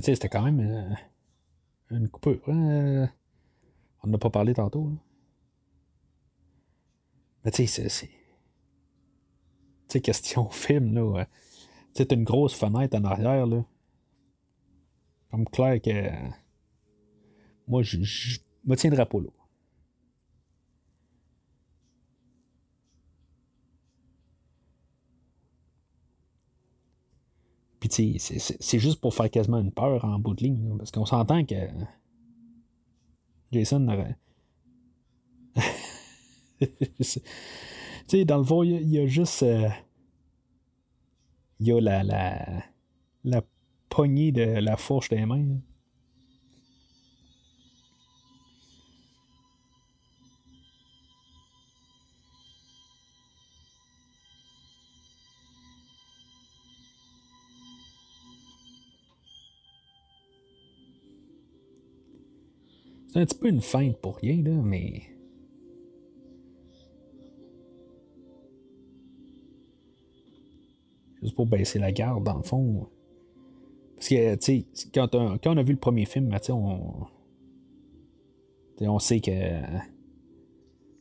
C'était 0.02 0.30
quand 0.30 0.44
même 0.44 0.60
euh, 0.60 1.96
une 1.96 2.10
coupure. 2.10 2.42
Hein. 2.48 3.10
on 4.04 4.08
n'a 4.08 4.18
pas 4.18 4.30
parlé 4.30 4.54
tantôt. 4.54 4.92
Mais 7.44 7.52
tu 7.52 7.66
sais, 7.68 7.90
c'est. 7.90 8.10
Tu 9.88 10.02
question 10.02 10.50
film, 10.52 10.94
là. 10.94 11.26
C'est 11.94 12.12
une 12.12 12.24
grosse 12.24 12.54
fenêtre 12.54 12.98
en 12.98 13.04
arrière, 13.04 13.46
là. 13.46 13.66
Comme 15.32 15.46
clair 15.46 15.82
que. 15.82 16.12
Moi, 17.68 17.84
je 17.84 18.40
me 18.66 18.76
tiendrai 18.76 19.06
pas 19.06 19.20
là. 19.20 19.30
Puis, 27.80 28.18
c'est 28.20 28.80
juste 28.80 29.00
pour 29.00 29.14
faire 29.14 29.30
quasiment 29.30 29.60
une 29.60 29.72
peur 29.72 30.04
en 30.04 30.20
bout 30.20 30.34
de 30.34 30.44
ligne. 30.44 30.78
parce 30.78 30.92
qu'on 30.92 31.06
s'entend 31.06 31.46
que 31.46 31.56
Jason 33.52 33.88
tu 36.60 37.22
sais, 38.08 38.26
dans 38.26 38.38
le 38.38 38.44
fond, 38.44 38.64
il 38.64 38.90
y, 38.90 39.00
a 39.00 39.06
juste. 39.08 39.44
Euh, 39.44 39.70
il 41.60 41.68
y 41.68 41.72
a 41.72 41.82
la, 41.82 42.04
la, 42.04 42.64
la 43.24 43.42
poignée 43.90 44.32
de 44.32 44.44
la 44.44 44.78
fourche 44.78 45.10
des 45.10 45.26
mains. 45.26 45.60
C'est 63.10 63.20
un 63.20 63.26
petit 63.26 63.38
peu 63.38 63.48
une 63.50 63.62
feinte 63.62 63.98
pour 63.98 64.18
rien, 64.18 64.42
là, 64.44 64.52
mais. 64.52 65.02
Juste 71.22 71.36
pour 71.36 71.48
baisser 71.48 71.80
la 71.80 71.92
garde, 71.92 72.24
dans 72.24 72.38
le 72.38 72.44
fond. 72.44 72.88
Parce 73.96 74.10
que, 74.10 74.36
tu 74.36 74.66
sais, 74.74 74.90
quand, 74.94 75.16
on 75.16 75.58
a 75.58 75.64
vu 75.64 75.74
le 75.74 75.80
premier 75.80 76.06
film, 76.06 76.30
ben, 76.30 76.40
on. 76.50 77.08
on 78.82 79.00
sait 79.00 79.20
que. 79.20 79.32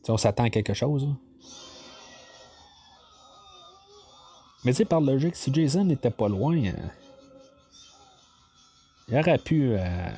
on 0.09 0.17
s'attend 0.17 0.45
à 0.45 0.49
quelque 0.49 0.73
chose. 0.73 1.07
Mais 4.65 4.71
tu 4.71 4.77
sais, 4.77 4.85
par 4.85 4.99
logique, 4.99 5.35
si 5.35 5.53
Jason 5.53 5.85
n'était 5.85 6.09
pas 6.09 6.27
loin, 6.27 6.57
euh, 6.57 6.71
il 9.07 9.15
aurait 9.15 9.37
pu 9.37 9.71
euh, 9.71 10.11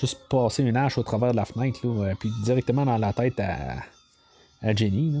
juste 0.00 0.20
passer 0.28 0.62
une 0.62 0.76
hache 0.76 0.98
au 0.98 1.02
travers 1.02 1.32
de 1.32 1.36
la 1.36 1.44
fenêtre, 1.44 1.86
là, 1.86 2.14
puis 2.18 2.30
directement 2.44 2.84
dans 2.84 2.98
la 2.98 3.12
tête 3.12 3.40
à, 3.40 4.74
Jenny. 4.74 5.10
Là. 5.12 5.20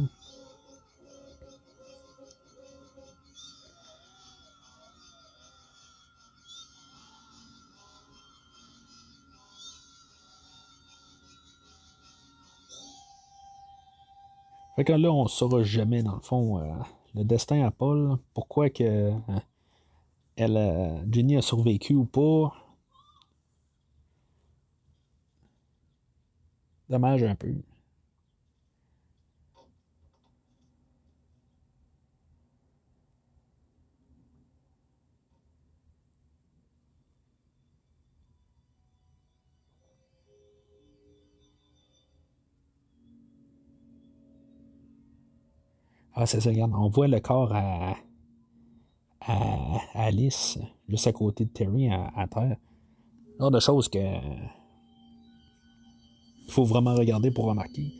Fait 14.76 14.84
que 14.84 14.92
là, 14.92 15.10
on 15.10 15.24
ne 15.24 15.28
saura 15.28 15.64
jamais, 15.64 16.04
dans 16.04 16.14
le 16.14 16.20
fond, 16.20 16.60
euh, 16.60 16.72
le 17.16 17.24
destin 17.24 17.66
à 17.66 17.72
Paul. 17.72 18.16
Pourquoi 18.32 18.70
que 18.70 18.84
euh, 18.84 19.10
elle, 20.36 20.56
euh, 20.56 21.12
Jenny 21.12 21.36
a 21.36 21.42
survécu 21.42 21.94
ou 21.94 22.04
pas. 22.04 22.52
Dommage 26.88 27.22
un 27.22 27.34
peu. 27.34 27.54
Ah, 46.20 46.26
c'est 46.26 46.40
ça, 46.40 46.50
regarde. 46.50 46.72
On 46.74 46.88
voit 46.88 47.06
le 47.06 47.20
corps 47.20 47.52
à, 47.54 47.94
à, 49.20 49.78
Alice, 49.94 50.58
juste 50.88 51.06
à 51.06 51.12
côté 51.12 51.44
de 51.44 51.50
Terry 51.50 51.88
à, 51.92 52.26
terre. 52.28 52.56
Genre 53.38 53.50
de 53.52 53.60
choses 53.60 53.88
que. 53.88 53.98
Il 56.48 56.52
faut 56.52 56.64
vraiment 56.64 56.94
regarder 56.94 57.30
pour 57.30 57.44
remarquer. 57.44 57.92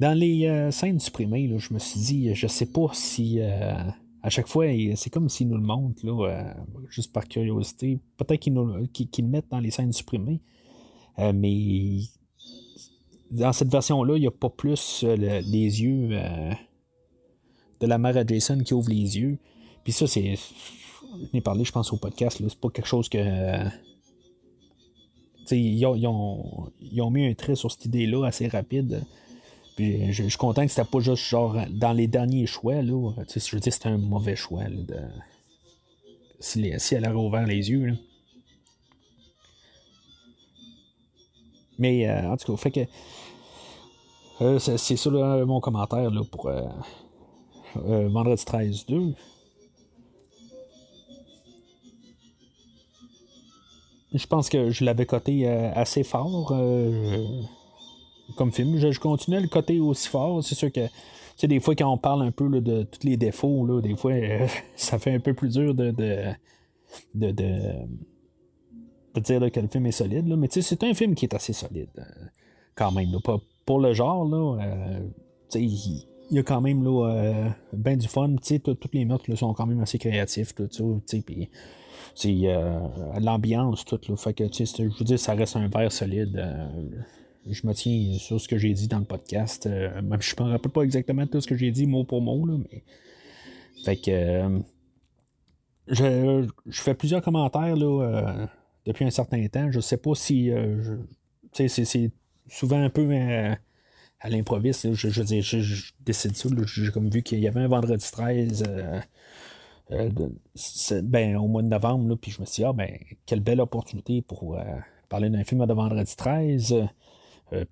Dans 0.00 0.18
les 0.18 0.46
euh, 0.46 0.70
scènes 0.70 0.98
supprimées, 0.98 1.48
je 1.58 1.72
me 1.72 1.78
suis 1.78 2.00
dit, 2.00 2.34
je 2.34 2.46
sais 2.48 2.66
pas 2.66 2.88
si. 2.92 3.38
Euh, 3.40 3.72
à 4.22 4.30
chaque 4.30 4.48
fois, 4.48 4.66
c'est 4.96 5.10
comme 5.10 5.28
s'ils 5.28 5.48
nous 5.48 5.56
le 5.56 5.62
montrent, 5.62 6.04
là, 6.04 6.28
euh, 6.28 6.54
juste 6.90 7.12
par 7.12 7.26
curiosité. 7.26 7.98
Peut-être 8.16 8.40
qu'ils, 8.40 8.54
le 8.54 9.28
mettent 9.28 9.50
dans 9.50 9.60
les 9.60 9.70
scènes 9.70 9.92
supprimées. 9.92 10.40
mais 11.18 11.98
dans 13.30 13.52
cette 13.52 13.70
version-là, 13.70 14.16
il 14.16 14.20
n'y 14.20 14.26
a 14.26 14.32
pas 14.32 14.50
plus 14.50 15.04
les 15.04 15.82
yeux 15.82 16.08
de 17.80 17.86
la 17.86 17.98
mère 17.98 18.16
à 18.16 18.24
Jason 18.24 18.58
qui 18.58 18.74
ouvre 18.74 18.90
les 18.90 19.18
yeux. 19.18 19.38
Puis 19.84 19.92
ça, 19.92 20.06
c'est. 20.06 20.36
Je 20.36 21.28
n'ai 21.34 21.40
parlé, 21.40 21.64
je 21.64 21.72
pense, 21.72 21.92
au 21.92 21.96
podcast. 21.96 22.38
C'est 22.40 22.60
pas 22.60 22.70
quelque 22.70 22.86
chose 22.86 23.08
que. 23.08 23.18
Ils 25.50 25.84
ont, 25.86 25.94
ils, 25.94 26.06
ont, 26.06 26.70
ils 26.80 27.02
ont, 27.02 27.10
mis 27.10 27.26
un 27.26 27.34
trait 27.34 27.54
sur 27.54 27.70
cette 27.70 27.84
idée-là 27.84 28.26
assez 28.26 28.48
rapide. 28.48 29.04
Puis 29.76 30.12
je, 30.12 30.24
suis 30.24 30.38
content 30.38 30.62
que 30.64 30.70
c'était 30.70 30.88
pas 30.88 31.00
juste 31.00 31.24
genre 31.24 31.56
dans 31.70 31.92
les 31.92 32.06
derniers 32.06 32.46
choix. 32.46 32.82
Là, 32.82 33.12
je 33.34 33.54
veux 33.54 33.60
dire, 33.60 33.72
c'était 33.72 33.88
un 33.88 33.98
mauvais 33.98 34.36
choix. 34.36 34.64
de... 34.64 34.96
si, 36.40 36.94
elle 36.94 37.04
avait 37.04 37.16
ouvert 37.16 37.46
les 37.46 37.70
yeux. 37.70 37.96
Mais 41.78 42.08
euh, 42.08 42.30
en 42.30 42.36
tout 42.36 42.52
cas, 42.52 42.62
fait 42.62 42.70
que. 42.70 42.80
Euh, 44.40 44.58
c'est 44.58 44.96
ça 44.96 45.10
mon 45.10 45.60
commentaire 45.60 46.10
là, 46.10 46.22
pour, 46.24 46.48
euh, 46.48 46.62
euh, 47.76 48.08
vendredi 48.08 48.44
13 48.44 48.86
Je 54.14 54.26
pense 54.26 54.48
que 54.48 54.70
je 54.70 54.84
l'avais 54.84 55.06
coté 55.06 55.48
euh, 55.48 55.72
assez 55.74 56.02
fort 56.02 56.52
euh, 56.52 57.24
comme 58.36 58.52
film. 58.52 58.76
Je, 58.76 58.98
continue 58.98 59.36
à 59.36 59.40
le 59.40 59.48
coter 59.48 59.80
aussi 59.80 60.08
fort. 60.08 60.44
C'est 60.44 60.54
sûr 60.54 60.70
que 60.70 60.86
tu 61.38 61.48
des 61.48 61.60
fois 61.60 61.74
quand 61.74 61.90
on 61.90 61.96
parle 61.96 62.22
un 62.22 62.30
peu 62.30 62.48
de 62.60 62.82
tous 62.82 63.06
les 63.06 63.16
défauts, 63.16 63.64
là, 63.66 63.80
des 63.80 63.96
fois 63.96 64.12
ça 64.76 64.98
fait 64.98 65.14
un 65.14 65.20
peu 65.20 65.32
plus 65.32 65.48
dur 65.48 65.74
de, 65.74 65.90
de, 65.90 66.34
de, 67.14 67.30
dire 69.20 69.50
que 69.50 69.60
le 69.60 69.68
film 69.68 69.86
est 69.86 69.92
solide. 69.92 70.26
Mais 70.26 70.48
c'est 70.50 70.82
un 70.82 70.94
film 70.94 71.14
qui 71.14 71.24
est 71.24 71.34
assez 71.34 71.54
solide 71.54 71.88
quand 72.74 72.92
même. 72.92 73.10
Pour 73.64 73.80
le 73.80 73.94
genre, 73.94 74.58
il, 75.54 76.06
y 76.30 76.38
a 76.38 76.42
quand 76.42 76.60
même 76.60 76.84
là, 76.84 77.08
euh, 77.08 77.48
ben 77.72 77.96
du 77.96 78.08
fun. 78.08 78.34
Tous 78.36 78.76
les 78.92 79.04
meurtres 79.06 79.34
sont 79.36 79.54
quand 79.54 79.66
même 79.66 79.80
assez 79.80 79.98
créatifs. 79.98 80.54
Tout 80.54 80.68
ça, 80.70 81.16
puis 81.24 81.48
c'est 82.14 82.40
euh, 82.44 82.78
l'ambiance, 83.20 83.84
tout. 83.84 84.00
Là, 84.08 84.16
fait 84.16 84.34
que, 84.34 84.44
je 84.44 84.98
vous 84.98 85.04
dis, 85.04 85.18
ça 85.18 85.34
reste 85.34 85.56
un 85.56 85.68
verre 85.68 85.92
solide. 85.92 86.36
Euh, 86.36 86.66
je 87.48 87.66
me 87.66 87.72
tiens 87.72 88.18
sur 88.18 88.40
ce 88.40 88.48
que 88.48 88.58
j'ai 88.58 88.72
dit 88.72 88.88
dans 88.88 88.98
le 88.98 89.04
podcast. 89.04 89.66
même 89.66 90.20
je 90.20 90.34
me 90.42 90.50
rappelle 90.50 90.70
pas 90.70 90.82
exactement 90.82 91.26
tout 91.26 91.40
ce 91.40 91.46
que 91.46 91.56
j'ai 91.56 91.70
dit 91.70 91.86
mot 91.86 92.04
pour 92.04 92.20
mot, 92.20 92.46
là, 92.46 92.56
mais. 92.58 92.84
Fait 93.84 93.96
que. 93.96 94.60
je, 95.88 96.46
je, 96.66 96.80
fais 96.80 96.94
plusieurs 96.94 97.22
commentaires 97.22 97.74
là, 97.74 98.48
depuis 98.86 99.04
un 99.04 99.10
certain 99.10 99.46
temps. 99.48 99.70
Je 99.72 99.80
sais 99.80 99.96
pas 99.96 100.14
si. 100.14 100.52
sais 101.52 101.68
c'est 101.68 102.12
souvent 102.48 102.80
un 102.80 102.90
peu 102.90 103.08
à 104.20 104.28
l'improviste. 104.30 104.92
Je, 104.92 105.08
je, 105.08 105.22
je, 105.24 105.40
je, 105.40 105.92
décide 105.98 106.36
ça. 106.36 106.48
J'ai 106.64 106.92
comme 106.92 107.10
vu 107.10 107.22
qu'il 107.22 107.40
y 107.40 107.48
avait 107.48 107.60
un 107.60 107.68
vendredi 107.68 108.08
13 108.12 108.62
euh, 109.92 110.10
euh, 110.92 111.02
ben, 111.02 111.36
au 111.36 111.48
mois 111.48 111.62
de 111.62 111.68
novembre. 111.68 112.16
puis 112.16 112.30
je 112.30 112.40
me 112.40 112.46
suis 112.46 112.62
dit, 112.62 112.64
ah, 112.64 112.72
ben, 112.72 112.98
quelle 113.26 113.40
belle 113.40 113.60
opportunité 113.60 114.22
pour 114.22 114.56
euh, 114.56 114.64
parler 115.08 115.30
d'un 115.30 115.44
film 115.44 115.64
de 115.66 115.72
vendredi 115.72 116.16
13. 116.16 116.74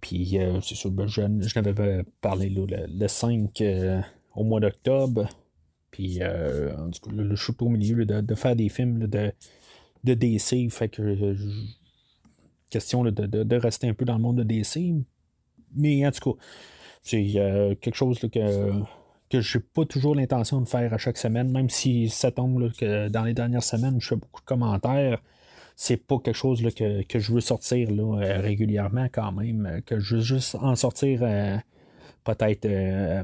puis 0.01 0.39
c'est 0.63 0.75
sûr, 0.75 0.91
ben, 0.91 1.07
je, 1.07 1.23
n'avais 1.61 2.05
parlé 2.21 2.51
le, 2.51 2.67
le, 2.67 3.09
5 3.09 3.63
au 4.35 4.45
mois 4.45 4.61
d'octobre. 4.61 5.29
Puis 5.91 6.21
en 6.25 6.91
tout 6.91 7.09
cas, 7.09 7.17
le, 7.17 7.35
je 7.35 7.53
au 7.59 7.69
milieu 7.69 8.05
de, 8.05 8.35
faire 8.35 8.57
des 8.57 8.69
films 8.69 9.07
de, 9.07 9.33
de 10.05 10.15
DC. 10.15 10.71
Fait 10.71 10.89
que 10.89 11.37
question 12.71 13.05
de, 13.05 13.11
de, 13.11 13.57
rester 13.57 13.89
un 13.89 13.95
peu 13.95 14.05
dans 14.05 14.15
le 14.15 14.23
monde 14.23 14.39
de 14.39 14.45
DC. 14.45 14.95
Mais 15.75 16.07
en 16.07 16.11
tout 16.11 16.35
cas, 16.35 16.41
c'est 17.03 17.33
euh, 17.37 17.75
quelque 17.75 17.95
chose 17.95 18.19
que, 18.19 18.73
que 19.31 19.41
je 19.41 19.59
n'ai 19.59 19.65
pas 19.75 19.85
toujours 19.85 20.15
l'intention 20.15 20.61
de 20.61 20.69
faire 20.69 20.93
à 20.93 20.99
chaque 20.99 21.17
semaine, 21.17 21.51
même 21.51 21.71
si 21.71 22.09
ça 22.09 22.31
tombe 22.31 22.73
que 22.73 23.09
dans 23.09 23.25
les 23.25 23.35
dernières 23.35 23.63
semaines, 23.63 24.01
je 24.01 24.09
fais 24.09 24.17
beaucoup 24.17 24.41
de 24.41 24.47
commentaires. 24.47 25.23
C'est 25.77 25.97
pas 25.97 26.19
quelque 26.19 26.37
chose 26.37 26.63
que, 26.75 27.19
je 27.19 27.33
veux 27.33 27.41
sortir 27.41 27.91
là, 27.91 28.21
euh, 28.21 28.41
régulièrement 28.41 29.07
quand 29.11 29.33
même, 29.33 29.81
que 29.87 29.99
je 29.99 30.17
veux 30.17 30.23
juste 30.23 30.57
en 30.57 30.77
sortir 30.77 31.21
euh, 31.23 31.57
peut-être 32.25 32.69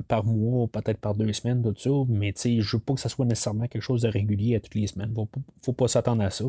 par 0.08 0.24
mois, 0.24 0.66
peut-être 0.68 0.98
par 0.98 1.14
deux 1.14 1.32
semaines, 1.32 1.62
tout 1.62 1.74
ça, 1.76 1.90
mais 2.08 2.32
je 2.36 2.76
veux 2.76 2.82
pas 2.82 2.94
que 2.94 3.00
ça 3.00 3.10
soit 3.10 3.26
nécessairement 3.26 3.66
quelque 3.66 3.82
chose 3.82 4.02
de 4.02 4.08
régulier 4.08 4.56
à 4.56 4.60
toutes 4.60 4.74
les 4.74 4.86
semaines. 4.86 5.12
Faut, 5.14 5.28
faut 5.62 5.72
pas 5.72 5.88
s'attendre 5.88 6.22
à 6.22 6.30
ça. 6.30 6.44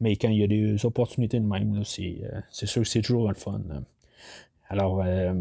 Mais 0.00 0.16
quand 0.16 0.28
il 0.28 0.38
y 0.38 0.44
a 0.44 0.46
des 0.46 0.84
opportunités 0.84 1.40
de 1.40 1.46
même, 1.46 1.84
c'est 1.84 2.20
sûr 2.52 2.82
que 2.82 2.88
c'est 2.88 3.00
toujours 3.00 3.28
le 3.28 3.34
fun. 3.34 3.62
Alors, 4.68 5.02
euh, 5.04 5.34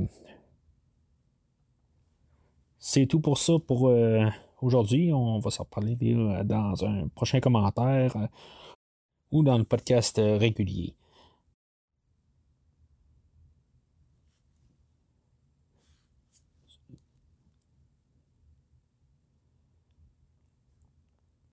c'est 2.80 3.06
tout 3.06 3.20
pour 3.20 3.38
ça 3.38 3.54
pour 3.66 3.90
euh, 3.90 4.26
aujourd'hui. 4.62 5.12
On 5.14 5.40
va 5.40 5.52
s'en 5.52 5.64
reparler 5.64 5.96
dans 6.44 6.86
un 6.86 7.08
prochain 7.10 7.40
commentaire 7.40 8.16
euh, 8.16 8.28
ou 9.32 9.44
dans 9.44 9.58
le 9.58 9.66
podcast 9.66 10.18
régulier. 10.18 10.96